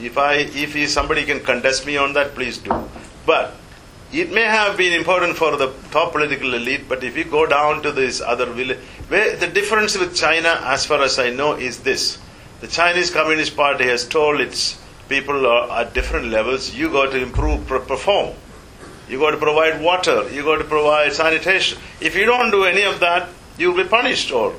If 0.00 0.16
I, 0.16 0.34
if 0.34 0.88
somebody 0.88 1.24
can 1.24 1.40
contest 1.40 1.86
me 1.86 1.96
on 1.96 2.12
that, 2.12 2.34
please 2.34 2.58
do. 2.58 2.88
But 3.26 3.54
it 4.12 4.32
may 4.32 4.42
have 4.42 4.76
been 4.76 4.92
important 4.92 5.36
for 5.36 5.56
the 5.56 5.72
top 5.90 6.12
political 6.12 6.54
elite, 6.54 6.88
but 6.88 7.02
if 7.02 7.16
you 7.16 7.24
go 7.24 7.46
down 7.46 7.82
to 7.82 7.92
this 7.92 8.20
other 8.20 8.46
village, 8.46 8.78
the 9.08 9.50
difference 9.52 9.96
with 9.98 10.14
China, 10.14 10.60
as 10.64 10.86
far 10.86 11.02
as 11.02 11.18
I 11.18 11.30
know, 11.30 11.54
is 11.54 11.80
this: 11.80 12.18
the 12.60 12.68
Chinese 12.68 13.10
Communist 13.10 13.56
Party 13.56 13.84
has 13.84 14.06
told 14.06 14.40
its 14.40 14.80
people 15.08 15.46
are 15.46 15.80
at 15.80 15.94
different 15.94 16.26
levels, 16.26 16.74
you 16.74 16.90
got 16.90 17.10
to 17.10 17.22
improve, 17.22 17.66
perform. 17.66 18.34
You 19.08 19.18
got 19.18 19.32
to 19.32 19.36
provide 19.36 19.82
water. 19.82 20.28
You 20.30 20.42
got 20.42 20.58
to 20.58 20.64
provide 20.64 21.12
sanitation. 21.12 21.78
If 22.00 22.14
you 22.16 22.24
don't 22.24 22.50
do 22.50 22.64
any 22.64 22.82
of 22.82 23.00
that, 23.00 23.28
you'll 23.58 23.76
be 23.76 23.84
punished 23.84 24.32
or 24.32 24.54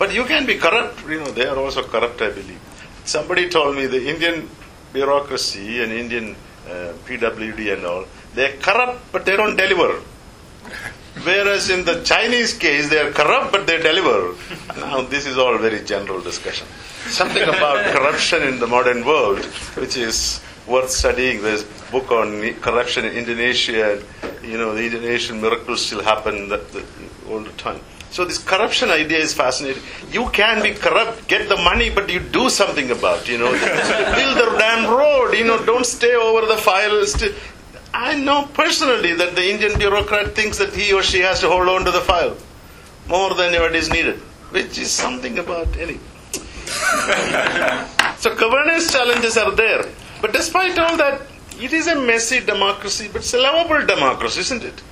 but 0.00 0.14
you 0.14 0.24
can 0.24 0.46
be 0.46 0.56
corrupt. 0.56 1.06
You 1.06 1.20
know, 1.20 1.30
they 1.30 1.46
are 1.46 1.58
also 1.58 1.82
corrupt, 1.82 2.22
I 2.22 2.30
believe. 2.30 2.60
Somebody 3.04 3.50
told 3.50 3.76
me 3.76 3.86
the 3.86 4.02
Indian 4.12 4.48
bureaucracy 4.94 5.82
and 5.82 5.92
Indian 5.92 6.34
uh, 6.66 6.92
PWD 7.06 7.74
and 7.74 7.84
all, 7.84 8.06
they're 8.34 8.56
corrupt, 8.56 9.12
but 9.12 9.26
they 9.26 9.36
don't 9.36 9.56
deliver. 9.56 10.00
Whereas 11.24 11.68
in 11.68 11.84
the 11.84 12.02
Chinese 12.02 12.56
case, 12.56 12.88
they 12.88 12.98
are 12.98 13.10
corrupt, 13.10 13.52
but 13.52 13.66
they 13.66 13.78
deliver. 13.82 14.36
Now, 14.78 15.02
this 15.02 15.26
is 15.26 15.36
all 15.36 15.58
very 15.58 15.84
general 15.84 16.22
discussion. 16.22 16.66
Something 17.08 17.42
about 17.42 17.84
corruption 17.96 18.42
in 18.42 18.58
the 18.58 18.66
modern 18.66 19.04
world, 19.04 19.44
which 19.82 19.98
is 19.98 20.40
worth 20.66 20.90
studying. 20.90 21.42
There's 21.42 21.62
a 21.62 21.92
book 21.92 22.10
on 22.10 22.54
corruption 22.54 23.04
in 23.04 23.12
Indonesia, 23.12 23.92
and 23.92 24.44
you 24.50 24.56
know 24.56 24.74
the 24.74 24.84
Indonesian 24.86 25.42
miracles 25.42 25.84
still 25.84 26.02
happen 26.02 26.50
all 27.28 27.40
the 27.40 27.52
time. 27.58 27.80
So 28.10 28.24
this 28.24 28.38
corruption 28.38 28.90
idea 28.90 29.18
is 29.18 29.32
fascinating. 29.32 29.82
You 30.10 30.28
can 30.30 30.62
be 30.62 30.74
corrupt, 30.74 31.28
get 31.28 31.48
the 31.48 31.56
money, 31.56 31.90
but 31.90 32.10
you 32.10 32.18
do 32.18 32.50
something 32.50 32.90
about. 32.90 33.28
You 33.28 33.38
know, 33.38 33.50
build 34.16 34.36
the 34.36 34.56
damn 34.58 34.90
road. 34.90 35.34
You 35.34 35.44
know, 35.44 35.64
don't 35.64 35.86
stay 35.86 36.14
over 36.14 36.46
the 36.46 36.56
files. 36.56 37.22
I 37.94 38.16
know 38.16 38.48
personally 38.52 39.14
that 39.14 39.36
the 39.36 39.50
Indian 39.50 39.78
bureaucrat 39.78 40.34
thinks 40.34 40.58
that 40.58 40.74
he 40.74 40.92
or 40.92 41.02
she 41.02 41.20
has 41.20 41.40
to 41.40 41.48
hold 41.48 41.68
on 41.68 41.84
to 41.84 41.90
the 41.90 42.00
file 42.00 42.36
more 43.08 43.34
than 43.34 43.52
what 43.60 43.74
is 43.74 43.90
needed, 43.90 44.16
which 44.50 44.78
is 44.78 44.90
something 44.90 45.38
about 45.38 45.76
any. 45.76 45.98
so 48.18 48.34
governance 48.36 48.92
challenges 48.92 49.36
are 49.36 49.50
there, 49.52 49.84
but 50.20 50.32
despite 50.32 50.78
all 50.78 50.96
that, 50.96 51.22
it 51.58 51.72
is 51.72 51.88
a 51.88 52.00
messy 52.00 52.40
democracy, 52.40 53.08
but 53.12 53.22
it's 53.22 53.34
a 53.34 53.38
lovable 53.38 53.84
democracy, 53.84 54.40
isn't 54.40 54.62
it? 54.62 54.82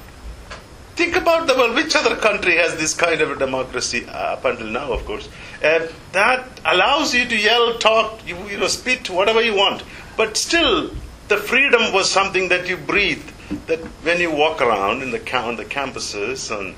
Think 0.99 1.14
about 1.14 1.46
the 1.46 1.55
world. 1.55 1.76
Which 1.76 1.94
other 1.94 2.16
country 2.16 2.57
has 2.57 2.74
this 2.74 2.92
kind 2.92 3.20
of 3.20 3.30
a 3.30 3.36
democracy 3.36 4.05
uh, 4.09 4.34
up 4.34 4.44
until 4.44 4.66
now, 4.66 4.92
of 4.92 5.05
course? 5.05 5.28
Uh, 5.62 5.86
that 6.11 6.49
allows 6.64 7.14
you 7.14 7.24
to 7.24 7.36
yell, 7.36 7.78
talk, 7.78 8.26
you, 8.26 8.36
you 8.49 8.59
know, 8.59 8.66
spit, 8.66 9.09
whatever 9.09 9.40
you 9.40 9.55
want. 9.55 9.84
But 10.16 10.36
still, 10.36 10.90
the 11.28 11.36
freedom 11.36 11.92
was 11.92 12.11
something 12.11 12.49
that 12.49 12.68
you 12.68 12.76
breathe. 12.76 13.22
That 13.68 13.78
when 14.03 14.20
you 14.20 14.32
walk 14.32 14.61
around 14.61 15.03
in 15.03 15.12
the 15.12 15.20
on 15.36 15.55
the 15.55 15.64
campuses, 15.64 16.51
and 16.51 16.74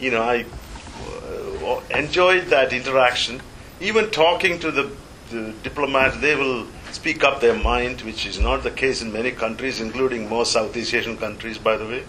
you 0.00 0.10
know, 0.10 0.22
I 0.22 0.44
uh, 1.64 1.80
enjoyed 1.96 2.46
that 2.46 2.72
interaction. 2.72 3.40
Even 3.80 4.10
talking 4.10 4.58
to 4.58 4.72
the, 4.72 4.90
the 5.30 5.54
diplomats, 5.62 6.16
they 6.16 6.34
will 6.34 6.66
speak 6.90 7.22
up 7.22 7.40
their 7.40 7.54
mind, 7.56 8.00
which 8.00 8.26
is 8.26 8.40
not 8.40 8.64
the 8.64 8.72
case 8.72 9.02
in 9.02 9.12
many 9.12 9.30
countries, 9.30 9.80
including 9.80 10.28
most 10.28 10.50
Southeast 10.50 10.92
Asian 10.92 11.16
countries, 11.16 11.58
by 11.58 11.76
the 11.76 11.86
way. 11.86 12.02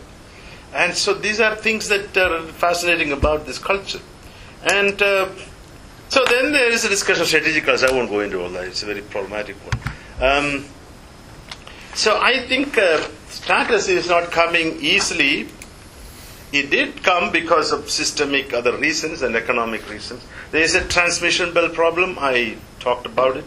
And 0.73 0.95
so 0.95 1.13
these 1.13 1.39
are 1.39 1.55
things 1.55 1.87
that 1.89 2.17
are 2.17 2.41
fascinating 2.43 3.11
about 3.11 3.45
this 3.45 3.59
culture. 3.59 3.99
And 4.63 4.99
uh, 5.01 5.29
so 6.09 6.23
then 6.25 6.51
there 6.51 6.71
is 6.71 6.83
a 6.85 6.89
discussion 6.89 7.21
of 7.21 7.27
strategic 7.27 7.65
culture. 7.65 7.87
I 7.87 7.91
won't 7.91 8.09
go 8.09 8.21
into 8.21 8.41
all 8.41 8.49
that, 8.49 8.65
it's 8.65 8.83
a 8.83 8.85
very 8.85 9.01
problematic 9.01 9.55
one. 9.57 9.79
Um, 10.21 10.65
so 11.93 12.19
I 12.19 12.39
think 12.39 12.77
uh, 12.77 13.07
status 13.29 13.87
is 13.87 14.09
not 14.09 14.31
coming 14.31 14.77
easily. 14.81 15.47
It 16.51 16.69
did 16.69 17.03
come 17.03 17.31
because 17.31 17.71
of 17.71 17.89
systemic 17.89 18.53
other 18.53 18.77
reasons 18.77 19.21
and 19.21 19.35
economic 19.35 19.87
reasons. 19.89 20.23
There 20.51 20.61
is 20.61 20.75
a 20.75 20.87
transmission 20.87 21.53
belt 21.53 21.73
problem. 21.73 22.17
I 22.19 22.57
talked 22.79 23.05
about 23.05 23.37
it. 23.37 23.45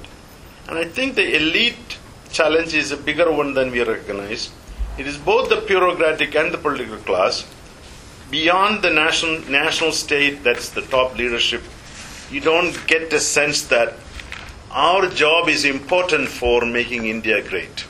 And 0.68 0.78
I 0.78 0.84
think 0.84 1.14
the 1.14 1.36
elite 1.36 1.98
challenge 2.30 2.74
is 2.74 2.92
a 2.92 2.96
bigger 2.96 3.30
one 3.30 3.54
than 3.54 3.70
we 3.70 3.82
recognize. 3.82 4.50
It 4.98 5.06
is 5.06 5.18
both 5.18 5.50
the 5.50 5.60
bureaucratic 5.60 6.34
and 6.34 6.52
the 6.52 6.58
political 6.58 6.96
class. 6.96 7.44
Beyond 8.30 8.82
the 8.82 8.90
national, 8.90 9.40
national 9.50 9.92
state, 9.92 10.42
that's 10.42 10.70
the 10.70 10.80
top 10.80 11.16
leadership, 11.16 11.62
you 12.30 12.40
don't 12.40 12.74
get 12.86 13.10
the 13.10 13.20
sense 13.20 13.62
that 13.68 13.94
our 14.70 15.08
job 15.08 15.48
is 15.48 15.66
important 15.66 16.28
for 16.28 16.64
making 16.64 17.06
India 17.06 17.42
great. 17.46 17.84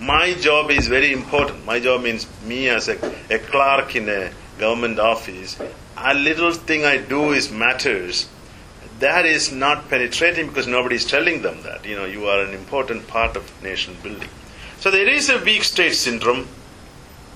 My 0.00 0.32
job 0.32 0.70
is 0.70 0.88
very 0.88 1.12
important. 1.12 1.64
My 1.66 1.78
job 1.78 2.02
means 2.02 2.26
me 2.44 2.68
as 2.68 2.88
a, 2.88 2.96
a 3.30 3.38
clerk 3.38 3.94
in 3.94 4.08
a 4.08 4.30
government 4.58 4.98
office. 4.98 5.58
A 5.96 6.14
little 6.14 6.52
thing 6.52 6.84
I 6.84 6.96
do 6.96 7.32
is 7.32 7.50
matters. 7.50 8.28
That 8.98 9.26
is 9.26 9.52
not 9.52 9.90
penetrating 9.90 10.48
because 10.48 10.66
nobody 10.66 10.96
is 10.96 11.04
telling 11.04 11.42
them 11.42 11.62
that. 11.62 11.84
You 11.84 11.96
know, 11.96 12.06
you 12.06 12.26
are 12.26 12.40
an 12.42 12.54
important 12.54 13.06
part 13.08 13.36
of 13.36 13.62
nation 13.62 13.96
building. 14.02 14.28
So 14.86 14.92
there 14.92 15.08
is 15.08 15.28
a 15.30 15.42
weak 15.42 15.64
state 15.64 15.96
syndrome, 15.96 16.46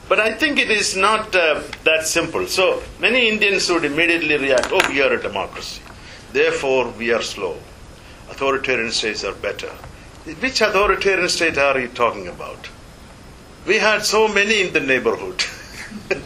but 0.09 0.20
I 0.20 0.32
think 0.34 0.61
it 0.61 0.70
is 0.70 0.96
not 0.96 1.34
uh, 1.34 1.62
that 1.82 2.07
simple. 2.07 2.46
So 2.46 2.80
many 3.01 3.28
Indians 3.28 3.68
would 3.68 3.84
immediately 3.84 4.36
react, 4.36 4.68
oh, 4.70 4.88
we 4.88 5.03
are 5.03 5.14
a 5.14 5.20
democracy. 5.20 5.82
Therefore, 6.32 6.90
we 6.90 7.11
are 7.12 7.22
slow. 7.22 7.57
Authoritarian 8.30 8.92
states 8.92 9.24
are 9.24 9.32
better. 9.32 9.66
Which 10.38 10.61
authoritarian 10.61 11.28
state 11.28 11.59
are 11.59 11.80
you 11.80 11.88
talking 11.88 12.28
about? 12.28 12.68
We 13.66 13.78
had 13.78 14.05
so 14.05 14.28
many 14.28 14.61
in 14.61 14.72
the 14.72 14.78
neighborhood. 14.78 15.42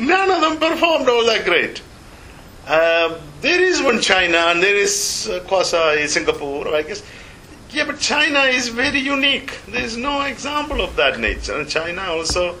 None 0.00 0.28
of 0.28 0.40
them 0.40 0.58
performed 0.58 1.08
all 1.08 1.24
that 1.26 1.44
great. 1.44 1.82
Uh, 2.66 3.20
there 3.42 3.62
is 3.62 3.80
one 3.80 4.00
China 4.00 4.38
and 4.38 4.60
there 4.60 4.74
is 4.74 5.28
uh, 5.30 5.38
quasi 5.46 6.08
Singapore, 6.08 6.74
I 6.74 6.82
guess. 6.82 7.04
Yeah, 7.74 7.86
but 7.86 7.98
China 7.98 8.42
is 8.42 8.68
very 8.68 9.00
unique. 9.00 9.58
There 9.66 9.82
is 9.82 9.96
no 9.96 10.22
example 10.22 10.80
of 10.80 10.94
that 10.94 11.18
nature. 11.18 11.58
And 11.58 11.68
China 11.68 12.02
also 12.02 12.54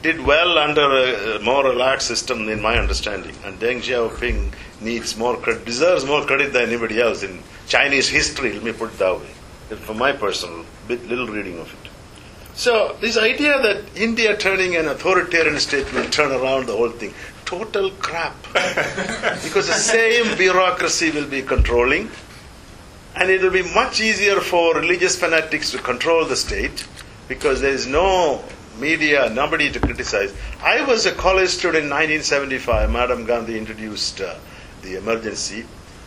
did 0.00 0.24
well 0.24 0.56
under 0.56 1.36
a, 1.36 1.38
more 1.40 1.64
relaxed 1.64 2.08
system, 2.08 2.48
in 2.48 2.62
my 2.62 2.78
understanding. 2.78 3.36
And 3.44 3.60
Deng 3.60 3.82
Xiaoping 3.82 4.54
needs 4.80 5.18
more 5.18 5.36
credit, 5.36 5.66
deserves 5.66 6.06
more 6.06 6.24
credit 6.24 6.54
than 6.54 6.62
anybody 6.62 6.98
else 6.98 7.22
in 7.22 7.42
Chinese 7.66 8.08
history. 8.08 8.54
Let 8.54 8.62
me 8.62 8.72
put 8.72 8.94
it 8.94 8.98
that 9.00 9.20
way, 9.20 9.76
from 9.76 9.98
my 9.98 10.12
personal 10.12 10.64
bit, 10.88 11.06
little 11.08 11.26
reading 11.26 11.58
of 11.58 11.70
it. 11.70 11.90
So 12.54 12.96
this 13.02 13.18
idea 13.18 13.60
that 13.60 13.84
India 13.94 14.34
turning 14.34 14.76
an 14.76 14.88
authoritarian 14.88 15.58
state 15.58 15.92
will 15.92 16.08
turn 16.08 16.32
around 16.32 16.68
the 16.68 16.76
whole 16.76 16.88
thing, 16.88 17.12
total 17.44 17.90
crap. 17.90 18.42
because 19.44 19.66
the 19.66 19.74
same 19.74 20.38
bureaucracy 20.38 21.10
will 21.10 21.28
be 21.28 21.42
controlling, 21.42 22.08
and 23.16 23.30
it 23.30 23.42
will 23.42 23.50
be 23.50 23.62
much 23.74 24.00
easier 24.00 24.40
for 24.40 24.74
religious 24.74 25.16
fanatics 25.16 25.70
to 25.70 25.78
control 25.78 26.24
the 26.24 26.36
state 26.36 26.86
because 27.28 27.60
there 27.60 27.72
is 27.72 27.86
no 27.86 28.42
media, 28.78 29.30
nobody 29.30 29.70
to 29.70 29.78
criticize. 29.78 30.34
I 30.60 30.84
was 30.84 31.06
a 31.06 31.12
college 31.12 31.50
student 31.50 31.84
in 31.84 31.90
1975. 31.90 32.90
Madam 32.90 33.24
Gandhi 33.24 33.56
introduced 33.56 34.20
uh, 34.20 34.34
the 34.82 34.96
emergency. 34.96 35.64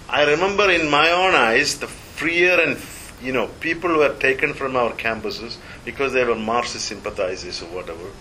I 0.09 0.23
remember 0.23 0.69
in 0.69 0.89
my 0.89 1.11
own 1.11 1.33
eyes 1.33 1.79
the 1.79 1.87
freer 1.87 2.59
and 2.59 2.77
you 3.21 3.31
know 3.31 3.47
people 3.59 3.97
were 3.97 4.13
taken 4.15 4.53
from 4.53 4.75
our 4.75 4.91
campuses 4.91 5.57
because 5.85 6.13
they 6.13 6.23
were 6.23 6.35
Marxist 6.35 6.85
sympathizers 6.85 7.61
or 7.61 7.67
whatever, 7.67 8.11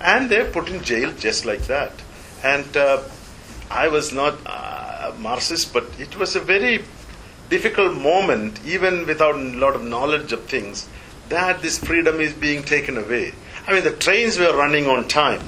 and 0.00 0.28
they're 0.28 0.50
put 0.50 0.68
in 0.68 0.82
jail 0.82 1.12
just 1.12 1.44
like 1.44 1.62
that. 1.62 1.92
And 2.42 2.76
uh, 2.76 3.02
I 3.70 3.88
was 3.88 4.12
not 4.12 4.34
uh, 4.44 5.12
Marxist, 5.18 5.72
but 5.72 5.84
it 5.98 6.16
was 6.16 6.36
a 6.36 6.40
very 6.40 6.84
difficult 7.56 7.94
moment, 8.12 8.60
even 8.64 9.06
without 9.06 9.34
a 9.36 9.48
lot 9.64 9.74
of 9.76 9.82
knowledge 9.94 10.32
of 10.32 10.42
things, 10.54 10.88
that 11.28 11.62
this 11.62 11.78
freedom 11.78 12.20
is 12.20 12.32
being 12.32 12.62
taken 12.62 12.96
away. 13.04 13.32
I 13.66 13.72
mean, 13.74 13.84
the 13.84 13.96
trains 14.06 14.38
were 14.38 14.56
running 14.56 14.86
on 14.86 15.06
time, 15.08 15.42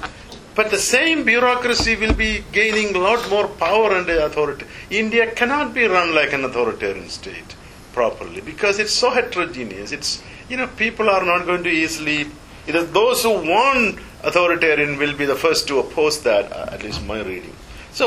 but 0.55 0.71
the 0.71 0.79
same 0.79 1.25
bureaucracy 1.25 1.97
will 1.97 2.15
be 2.15 2.45
gaining 2.53 2.95
a 2.95 2.99
lot 2.99 3.29
more 3.31 3.49
power 3.49 3.89
and 3.97 4.09
authority. 4.09 4.67
India 4.91 5.25
cannot 5.41 5.75
be 5.75 5.85
run 5.97 6.15
like 6.15 6.33
an 6.33 6.45
authoritarian 6.45 7.09
state 7.09 7.57
properly 7.93 8.41
because 8.41 8.79
it's 8.79 8.93
so 8.93 9.11
heterogeneous. 9.11 9.91
It's 9.93 10.23
you 10.49 10.57
know 10.59 10.69
people 10.85 11.09
are 11.17 11.25
not 11.25 11.47
going 11.47 11.65
to 11.65 11.71
easily. 11.71 12.27
You 12.67 12.73
know, 12.73 12.85
those 12.85 13.23
who 13.23 13.33
want 13.55 13.99
authoritarian 14.23 14.97
will 14.99 15.15
be 15.23 15.27
the 15.27 15.37
first 15.37 15.67
to 15.69 15.81
oppose 15.81 16.23
that. 16.23 16.51
uh, 16.51 16.71
At 16.75 16.83
least 16.83 17.03
my 17.05 17.21
reading. 17.21 17.55
So 17.93 18.07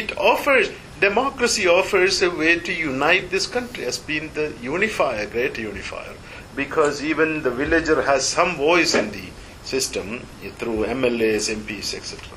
it 0.00 0.16
offers 0.18 0.70
democracy 1.00 1.66
offers 1.66 2.22
a 2.22 2.30
way 2.30 2.58
to 2.58 2.72
unite 2.72 3.30
this 3.30 3.46
country 3.46 3.84
has 3.84 3.98
been 3.98 4.32
the 4.34 4.54
unifier, 4.62 5.26
great 5.26 5.58
unifier, 5.58 6.14
because 6.54 7.04
even 7.04 7.42
the 7.42 7.50
villager 7.50 8.02
has 8.02 8.26
some 8.26 8.56
voice 8.56 8.94
in 8.94 9.10
the 9.10 9.24
system 9.62 10.20
through 10.56 10.86
MLAs, 10.86 11.54
MPs, 11.54 11.94
etc. 11.94 12.36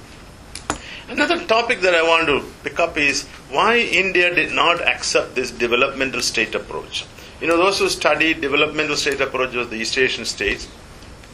Another 1.07 1.43
topic 1.45 1.81
that 1.81 1.95
I 1.95 2.03
want 2.03 2.27
to 2.27 2.45
pick 2.63 2.79
up 2.79 2.97
is 2.97 3.25
why 3.49 3.77
India 3.77 4.33
did 4.33 4.51
not 4.51 4.81
accept 4.81 5.35
this 5.35 5.49
developmental 5.49 6.21
state 6.21 6.53
approach. 6.53 7.05
You 7.41 7.47
know, 7.47 7.57
those 7.57 7.79
who 7.79 7.89
study 7.89 8.33
developmental 8.33 8.95
state 8.95 9.21
approach 9.21 9.55
of 9.55 9.69
the 9.69 9.77
East 9.77 9.97
Asian 9.97 10.25
states, 10.25 10.67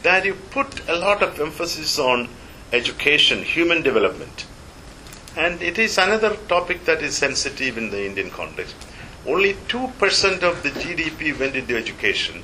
that 0.02 0.24
you 0.24 0.34
put 0.34 0.88
a 0.88 0.96
lot 0.96 1.22
of 1.22 1.40
emphasis 1.40 1.98
on 1.98 2.28
education, 2.72 3.42
human 3.42 3.82
development. 3.82 4.46
And 5.36 5.60
it 5.60 5.78
is 5.78 5.98
another 5.98 6.34
topic 6.48 6.86
that 6.86 7.02
is 7.02 7.16
sensitive 7.16 7.76
in 7.76 7.90
the 7.90 8.06
Indian 8.06 8.30
context. 8.30 8.74
Only 9.26 9.52
2% 9.54 10.42
of 10.42 10.62
the 10.62 10.70
GDP 10.70 11.38
went 11.38 11.56
into 11.56 11.76
education 11.76 12.42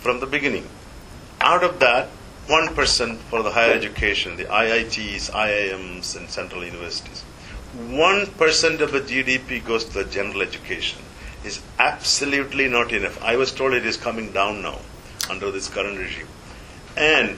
from 0.00 0.20
the 0.20 0.26
beginning. 0.26 0.66
Out 1.40 1.62
of 1.62 1.78
that, 1.80 2.08
1% 2.46 3.16
for 3.18 3.42
the 3.42 3.50
higher 3.50 3.72
education, 3.72 4.36
the 4.36 4.44
IITs, 4.44 5.30
IIMs, 5.30 6.16
and 6.16 6.30
central 6.30 6.64
universities. 6.64 7.22
1% 7.76 8.80
of 8.80 8.92
the 8.92 9.00
GDP 9.00 9.64
goes 9.64 9.84
to 9.84 9.92
the 9.92 10.04
general 10.04 10.42
education. 10.42 11.02
Is 11.44 11.60
absolutely 11.78 12.68
not 12.68 12.92
enough. 12.92 13.20
I 13.22 13.36
was 13.36 13.52
told 13.52 13.74
it 13.74 13.84
is 13.84 13.96
coming 13.96 14.30
down 14.32 14.62
now 14.62 14.78
under 15.28 15.50
this 15.50 15.68
current 15.68 15.98
regime. 15.98 16.28
And 16.96 17.36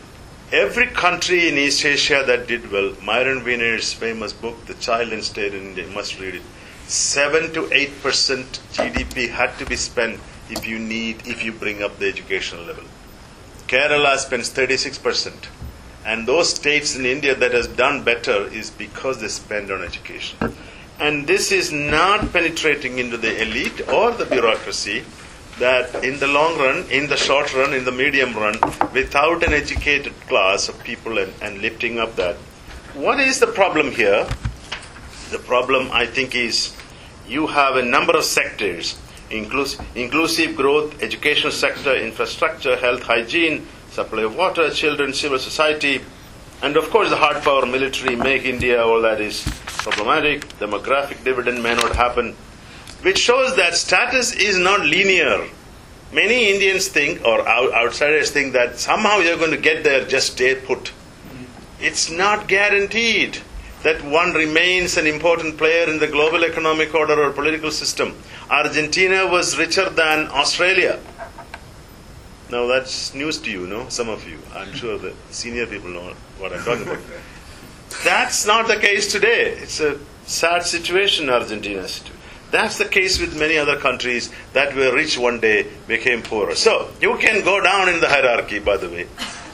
every 0.52 0.86
country 0.86 1.48
in 1.48 1.56
East 1.56 1.84
Asia 1.84 2.22
that 2.26 2.46
did 2.46 2.70
well, 2.70 2.94
Myron 3.02 3.44
Weiner's 3.44 3.92
famous 3.92 4.32
book, 4.32 4.66
The 4.66 4.74
Child 4.74 5.12
in 5.12 5.22
State 5.22 5.54
in 5.54 5.68
India, 5.68 5.86
you 5.86 5.92
must 5.92 6.18
read 6.20 6.36
it. 6.36 6.42
7 6.86 7.52
to 7.54 7.62
8% 7.62 8.44
GDP 8.74 9.30
had 9.30 9.56
to 9.58 9.66
be 9.66 9.76
spent 9.76 10.20
if 10.50 10.66
you 10.66 10.78
need, 10.78 11.26
if 11.26 11.42
you 11.44 11.52
bring 11.52 11.82
up 11.82 11.98
the 11.98 12.08
educational 12.08 12.64
level. 12.64 12.84
Kerala 13.68 14.16
spends 14.18 14.50
36%. 14.50 15.32
And 16.04 16.28
those 16.28 16.50
states 16.50 16.94
in 16.94 17.06
India 17.06 17.34
that 17.34 17.52
has 17.52 17.66
done 17.66 18.04
better 18.04 18.46
is 18.48 18.70
because 18.70 19.20
they 19.20 19.28
spend 19.28 19.70
on 19.70 19.82
education. 19.82 20.54
And 21.00 21.26
this 21.26 21.50
is 21.50 21.72
not 21.72 22.32
penetrating 22.32 22.98
into 22.98 23.16
the 23.16 23.40
elite 23.40 23.88
or 23.88 24.12
the 24.12 24.26
bureaucracy 24.26 25.04
that 25.58 26.04
in 26.04 26.18
the 26.18 26.26
long 26.26 26.58
run, 26.58 26.84
in 26.90 27.06
the 27.08 27.16
short 27.16 27.54
run, 27.54 27.74
in 27.74 27.84
the 27.84 27.92
medium 27.92 28.34
run, 28.34 28.56
without 28.92 29.42
an 29.42 29.52
educated 29.52 30.12
class 30.28 30.68
of 30.68 30.82
people 30.82 31.18
and, 31.18 31.32
and 31.42 31.58
lifting 31.58 31.98
up 31.98 32.16
that. 32.16 32.36
What 32.94 33.20
is 33.20 33.40
the 33.40 33.46
problem 33.46 33.92
here? 33.92 34.26
The 35.30 35.38
problem, 35.38 35.90
I 35.92 36.06
think, 36.06 36.34
is 36.34 36.76
you 37.26 37.46
have 37.46 37.76
a 37.76 37.82
number 37.82 38.16
of 38.16 38.24
sectors 38.24 38.98
inclus- 39.30 39.82
inclusive 39.94 40.56
growth, 40.56 41.02
educational 41.02 41.52
sector, 41.52 41.94
infrastructure, 41.96 42.76
health, 42.76 43.02
hygiene, 43.02 43.66
supply 43.90 44.22
of 44.22 44.36
water, 44.36 44.70
children, 44.70 45.12
civil 45.12 45.38
society, 45.38 46.00
and 46.62 46.76
of 46.76 46.88
course 46.90 47.10
the 47.10 47.16
hard 47.16 47.42
power 47.42 47.66
military, 47.66 48.16
make 48.16 48.44
India, 48.44 48.82
all 48.82 49.00
that 49.02 49.20
is 49.20 49.42
problematic. 49.66 50.48
Demographic 50.58 51.22
dividend 51.24 51.62
may 51.62 51.74
not 51.74 51.94
happen, 51.94 52.36
which 53.04 53.18
shows 53.18 53.54
that 53.56 53.74
status 53.74 54.32
is 54.32 54.58
not 54.58 54.80
linear. 54.80 55.46
Many 56.10 56.50
Indians 56.50 56.88
think, 56.88 57.22
or 57.22 57.46
outsiders 57.46 58.30
think, 58.30 58.54
that 58.54 58.78
somehow 58.78 59.18
you're 59.18 59.36
going 59.36 59.50
to 59.50 59.58
get 59.58 59.84
there, 59.84 60.06
just 60.06 60.32
stay 60.32 60.54
put. 60.54 60.92
It's 61.80 62.10
not 62.10 62.48
guaranteed 62.48 63.38
that 63.82 64.02
one 64.02 64.32
remains 64.32 64.96
an 64.96 65.06
important 65.06 65.58
player 65.58 65.90
in 65.90 65.98
the 65.98 66.06
global 66.06 66.44
economic 66.44 66.94
order 66.94 67.22
or 67.22 67.30
political 67.30 67.70
system. 67.70 68.16
Argentina 68.48 69.26
was 69.26 69.58
richer 69.58 69.90
than 69.90 70.28
Australia. 70.28 70.98
Now 72.50 72.66
that's 72.66 73.12
news 73.14 73.38
to 73.40 73.50
you, 73.50 73.66
no? 73.66 73.86
Some 73.90 74.08
of 74.08 74.26
you. 74.26 74.38
I'm 74.54 74.72
sure 74.72 74.96
the 74.96 75.12
senior 75.30 75.66
people 75.66 75.90
know 75.90 76.14
what 76.38 76.54
I'm 76.54 76.64
talking 76.64 76.84
about. 76.84 77.00
That's 78.02 78.44
not 78.44 78.66
the 78.66 78.76
case 78.76 79.12
today. 79.12 79.50
It's 79.52 79.78
a 79.78 80.00
sad 80.26 80.64
situation, 80.64 81.30
Argentina. 81.30 81.86
That's 82.54 82.78
the 82.78 82.84
case 82.84 83.18
with 83.18 83.36
many 83.36 83.58
other 83.58 83.76
countries 83.76 84.30
that 84.52 84.76
were 84.76 84.94
rich 84.94 85.18
one 85.18 85.40
day 85.40 85.66
became 85.88 86.22
poorer. 86.22 86.54
So 86.54 86.88
you 87.00 87.16
can 87.18 87.44
go 87.44 87.60
down 87.60 87.88
in 87.88 87.98
the 87.98 88.08
hierarchy, 88.08 88.60
by 88.60 88.76
the 88.76 88.88
way, 88.88 89.08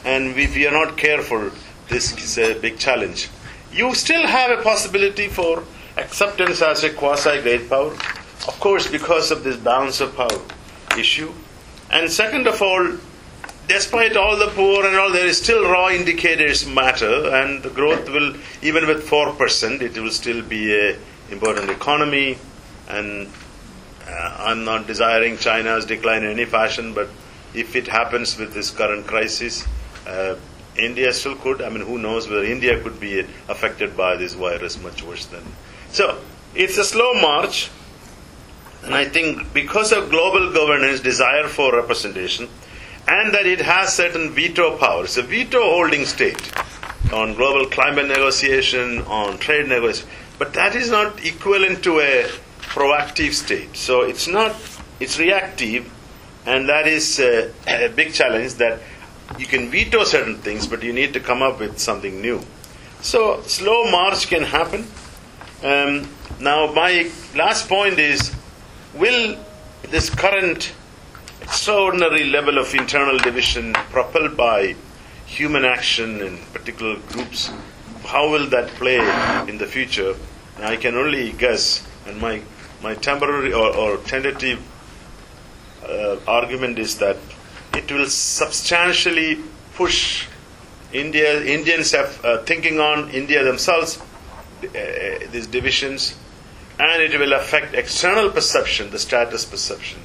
and 0.05 0.37
if 0.37 0.55
you 0.55 0.67
are 0.67 0.85
not 0.85 0.97
careful, 0.97 1.49
this 1.89 2.15
is 2.15 2.37
a 2.37 2.59
big 2.59 2.77
challenge. 2.77 3.27
You 3.73 3.95
still 3.95 4.27
have 4.27 4.51
a 4.51 4.61
possibility 4.61 5.29
for 5.29 5.63
acceptance 5.97 6.61
as 6.61 6.83
a 6.83 6.93
quasi 6.93 7.41
great 7.41 7.67
power, 7.67 7.91
of 8.47 8.59
course, 8.59 8.85
because 8.85 9.31
of 9.31 9.43
this 9.43 9.57
balance 9.57 9.99
of 9.99 10.15
power 10.15 10.39
issue. 10.95 11.33
And 11.89 12.11
second 12.11 12.45
of 12.45 12.61
all, 12.61 12.97
despite 13.67 14.15
all 14.15 14.37
the 14.37 14.49
poor 14.49 14.85
and 14.85 14.95
all, 14.95 15.11
there 15.11 15.25
is 15.25 15.41
still 15.41 15.67
raw 15.67 15.89
indicators 15.89 16.67
matter, 16.67 17.33
and 17.33 17.63
the 17.63 17.71
growth 17.71 18.07
will, 18.09 18.35
even 18.61 18.85
with 18.85 19.09
4%, 19.09 19.81
it 19.81 19.97
will 19.97 20.11
still 20.11 20.43
be 20.43 20.71
a 20.71 20.99
important 21.31 21.71
economy. 21.71 22.37
And 22.91 23.31
uh, 24.07 24.35
I'm 24.39 24.65
not 24.65 24.87
desiring 24.87 25.37
China's 25.37 25.85
decline 25.85 26.23
in 26.23 26.31
any 26.31 26.45
fashion, 26.45 26.93
but 26.93 27.09
if 27.53 27.75
it 27.75 27.87
happens 27.87 28.37
with 28.37 28.53
this 28.53 28.71
current 28.71 29.07
crisis, 29.07 29.65
uh, 30.07 30.35
India 30.77 31.13
still 31.13 31.35
could. 31.35 31.61
I 31.61 31.69
mean, 31.69 31.81
who 31.81 31.97
knows 31.97 32.27
whether 32.27 32.43
India 32.43 32.81
could 32.81 32.99
be 32.99 33.19
affected 33.49 33.95
by 33.95 34.15
this 34.15 34.33
virus 34.33 34.81
much 34.81 35.03
worse 35.03 35.25
than. 35.25 35.43
So, 35.91 36.19
it's 36.55 36.77
a 36.77 36.83
slow 36.83 37.13
march, 37.13 37.69
and 38.83 38.93
I 38.95 39.05
think 39.05 39.53
because 39.53 39.91
of 39.91 40.09
global 40.09 40.51
governance, 40.51 40.99
desire 40.99 41.47
for 41.47 41.75
representation, 41.75 42.47
and 43.07 43.33
that 43.33 43.45
it 43.45 43.61
has 43.61 43.93
certain 43.93 44.31
veto 44.31 44.77
powers, 44.77 45.17
a 45.17 45.21
veto 45.21 45.61
holding 45.61 46.05
state 46.05 46.51
on 47.11 47.33
global 47.33 47.65
climate 47.69 48.07
negotiation, 48.07 49.01
on 49.03 49.37
trade 49.37 49.67
negotiation, 49.67 50.09
but 50.39 50.53
that 50.53 50.75
is 50.75 50.89
not 50.89 51.23
equivalent 51.25 51.83
to 51.83 51.99
a 51.99 52.29
proactive 52.73 53.33
state. 53.33 53.75
So 53.75 54.01
it's 54.01 54.27
not, 54.27 54.55
it's 54.99 55.19
reactive, 55.19 55.91
and 56.45 56.69
that 56.69 56.87
is 56.87 57.19
a, 57.19 57.51
a 57.67 57.89
big 57.89 58.13
challenge 58.13 58.55
that 58.55 58.81
you 59.37 59.45
can 59.45 59.69
veto 59.69 60.03
certain 60.03 60.37
things, 60.37 60.67
but 60.67 60.83
you 60.83 60.93
need 60.93 61.13
to 61.13 61.19
come 61.19 61.41
up 61.41 61.59
with 61.59 61.79
something 61.79 62.21
new. 62.21 62.41
So 63.01 63.41
slow 63.43 63.89
march 63.89 64.27
can 64.27 64.43
happen. 64.43 64.87
Um, 65.63 66.07
now, 66.39 66.71
my 66.73 67.09
last 67.35 67.69
point 67.69 67.99
is: 67.99 68.35
Will 68.93 69.37
this 69.89 70.09
current 70.09 70.73
extraordinary 71.41 72.25
level 72.25 72.57
of 72.57 72.73
internal 72.73 73.17
division 73.17 73.73
propelled 73.91 74.37
by 74.37 74.75
human 75.25 75.65
action 75.65 76.21
in 76.21 76.37
particular 76.53 76.97
groups, 77.09 77.51
how 78.05 78.29
will 78.29 78.47
that 78.49 78.67
play 78.79 78.99
in 79.47 79.57
the 79.57 79.65
future? 79.65 80.15
I 80.59 80.75
can 80.75 80.95
only 80.95 81.31
guess, 81.31 81.87
and 82.05 82.19
my, 82.19 82.41
my 82.81 82.95
temporary 82.95 83.53
or, 83.53 83.75
or 83.75 83.97
tentative 83.97 84.59
uh, 85.87 86.17
argument 86.27 86.79
is 86.79 86.97
that 86.97 87.17
it 87.73 87.91
will 87.91 88.07
substantially 88.07 89.39
push 89.75 90.27
India. 90.93 91.41
Indians 91.43 91.91
have 91.91 92.23
uh, 92.25 92.43
thinking 92.43 92.79
on 92.79 93.09
India 93.11 93.43
themselves, 93.43 93.99
uh, 93.99 94.67
these 95.31 95.47
divisions, 95.47 96.15
and 96.79 97.01
it 97.01 97.17
will 97.19 97.33
affect 97.33 97.73
external 97.75 98.29
perception, 98.29 98.89
the 98.91 98.99
status 98.99 99.45
perception, 99.45 99.99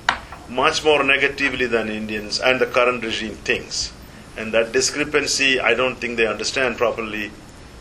much 0.48 0.84
more 0.84 1.02
negatively 1.02 1.66
than 1.66 1.88
Indians 1.88 2.38
and 2.40 2.60
the 2.60 2.66
current 2.66 3.02
regime 3.02 3.34
thinks. 3.36 3.92
And 4.36 4.52
that 4.52 4.72
discrepancy, 4.72 5.58
I 5.60 5.74
don't 5.74 5.96
think 5.96 6.18
they 6.18 6.26
understand 6.26 6.76
properly. 6.76 7.30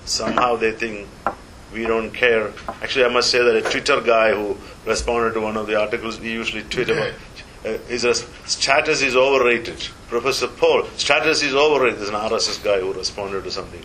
Somehow 0.05 0.55
they 0.55 0.71
think 0.71 1.07
we 1.75 1.85
don't 1.85 2.11
care. 2.11 2.51
Actually, 2.81 3.05
I 3.05 3.09
must 3.09 3.29
say 3.29 3.43
that 3.43 3.55
a 3.55 3.61
Twitter 3.61 4.01
guy 4.01 4.33
who 4.33 4.57
responded 4.85 5.33
to 5.33 5.41
one 5.41 5.57
of 5.57 5.67
the 5.67 5.79
articles, 5.79 6.19
we 6.19 6.31
usually 6.31 6.63
tweet 6.63 6.89
about 6.89 7.13
uh, 7.65 7.69
is 7.89 8.05
a 8.05 8.13
status 8.13 9.01
is 9.01 9.15
overrated. 9.15 9.87
Professor 10.07 10.47
Paul, 10.47 10.85
status 10.97 11.41
is 11.41 11.55
overrated. 11.55 11.99
There's 11.99 12.09
an 12.09 12.15
RSS 12.15 12.63
guy 12.63 12.79
who 12.79 12.93
responded 12.93 13.43
to 13.43 13.51
something. 13.51 13.83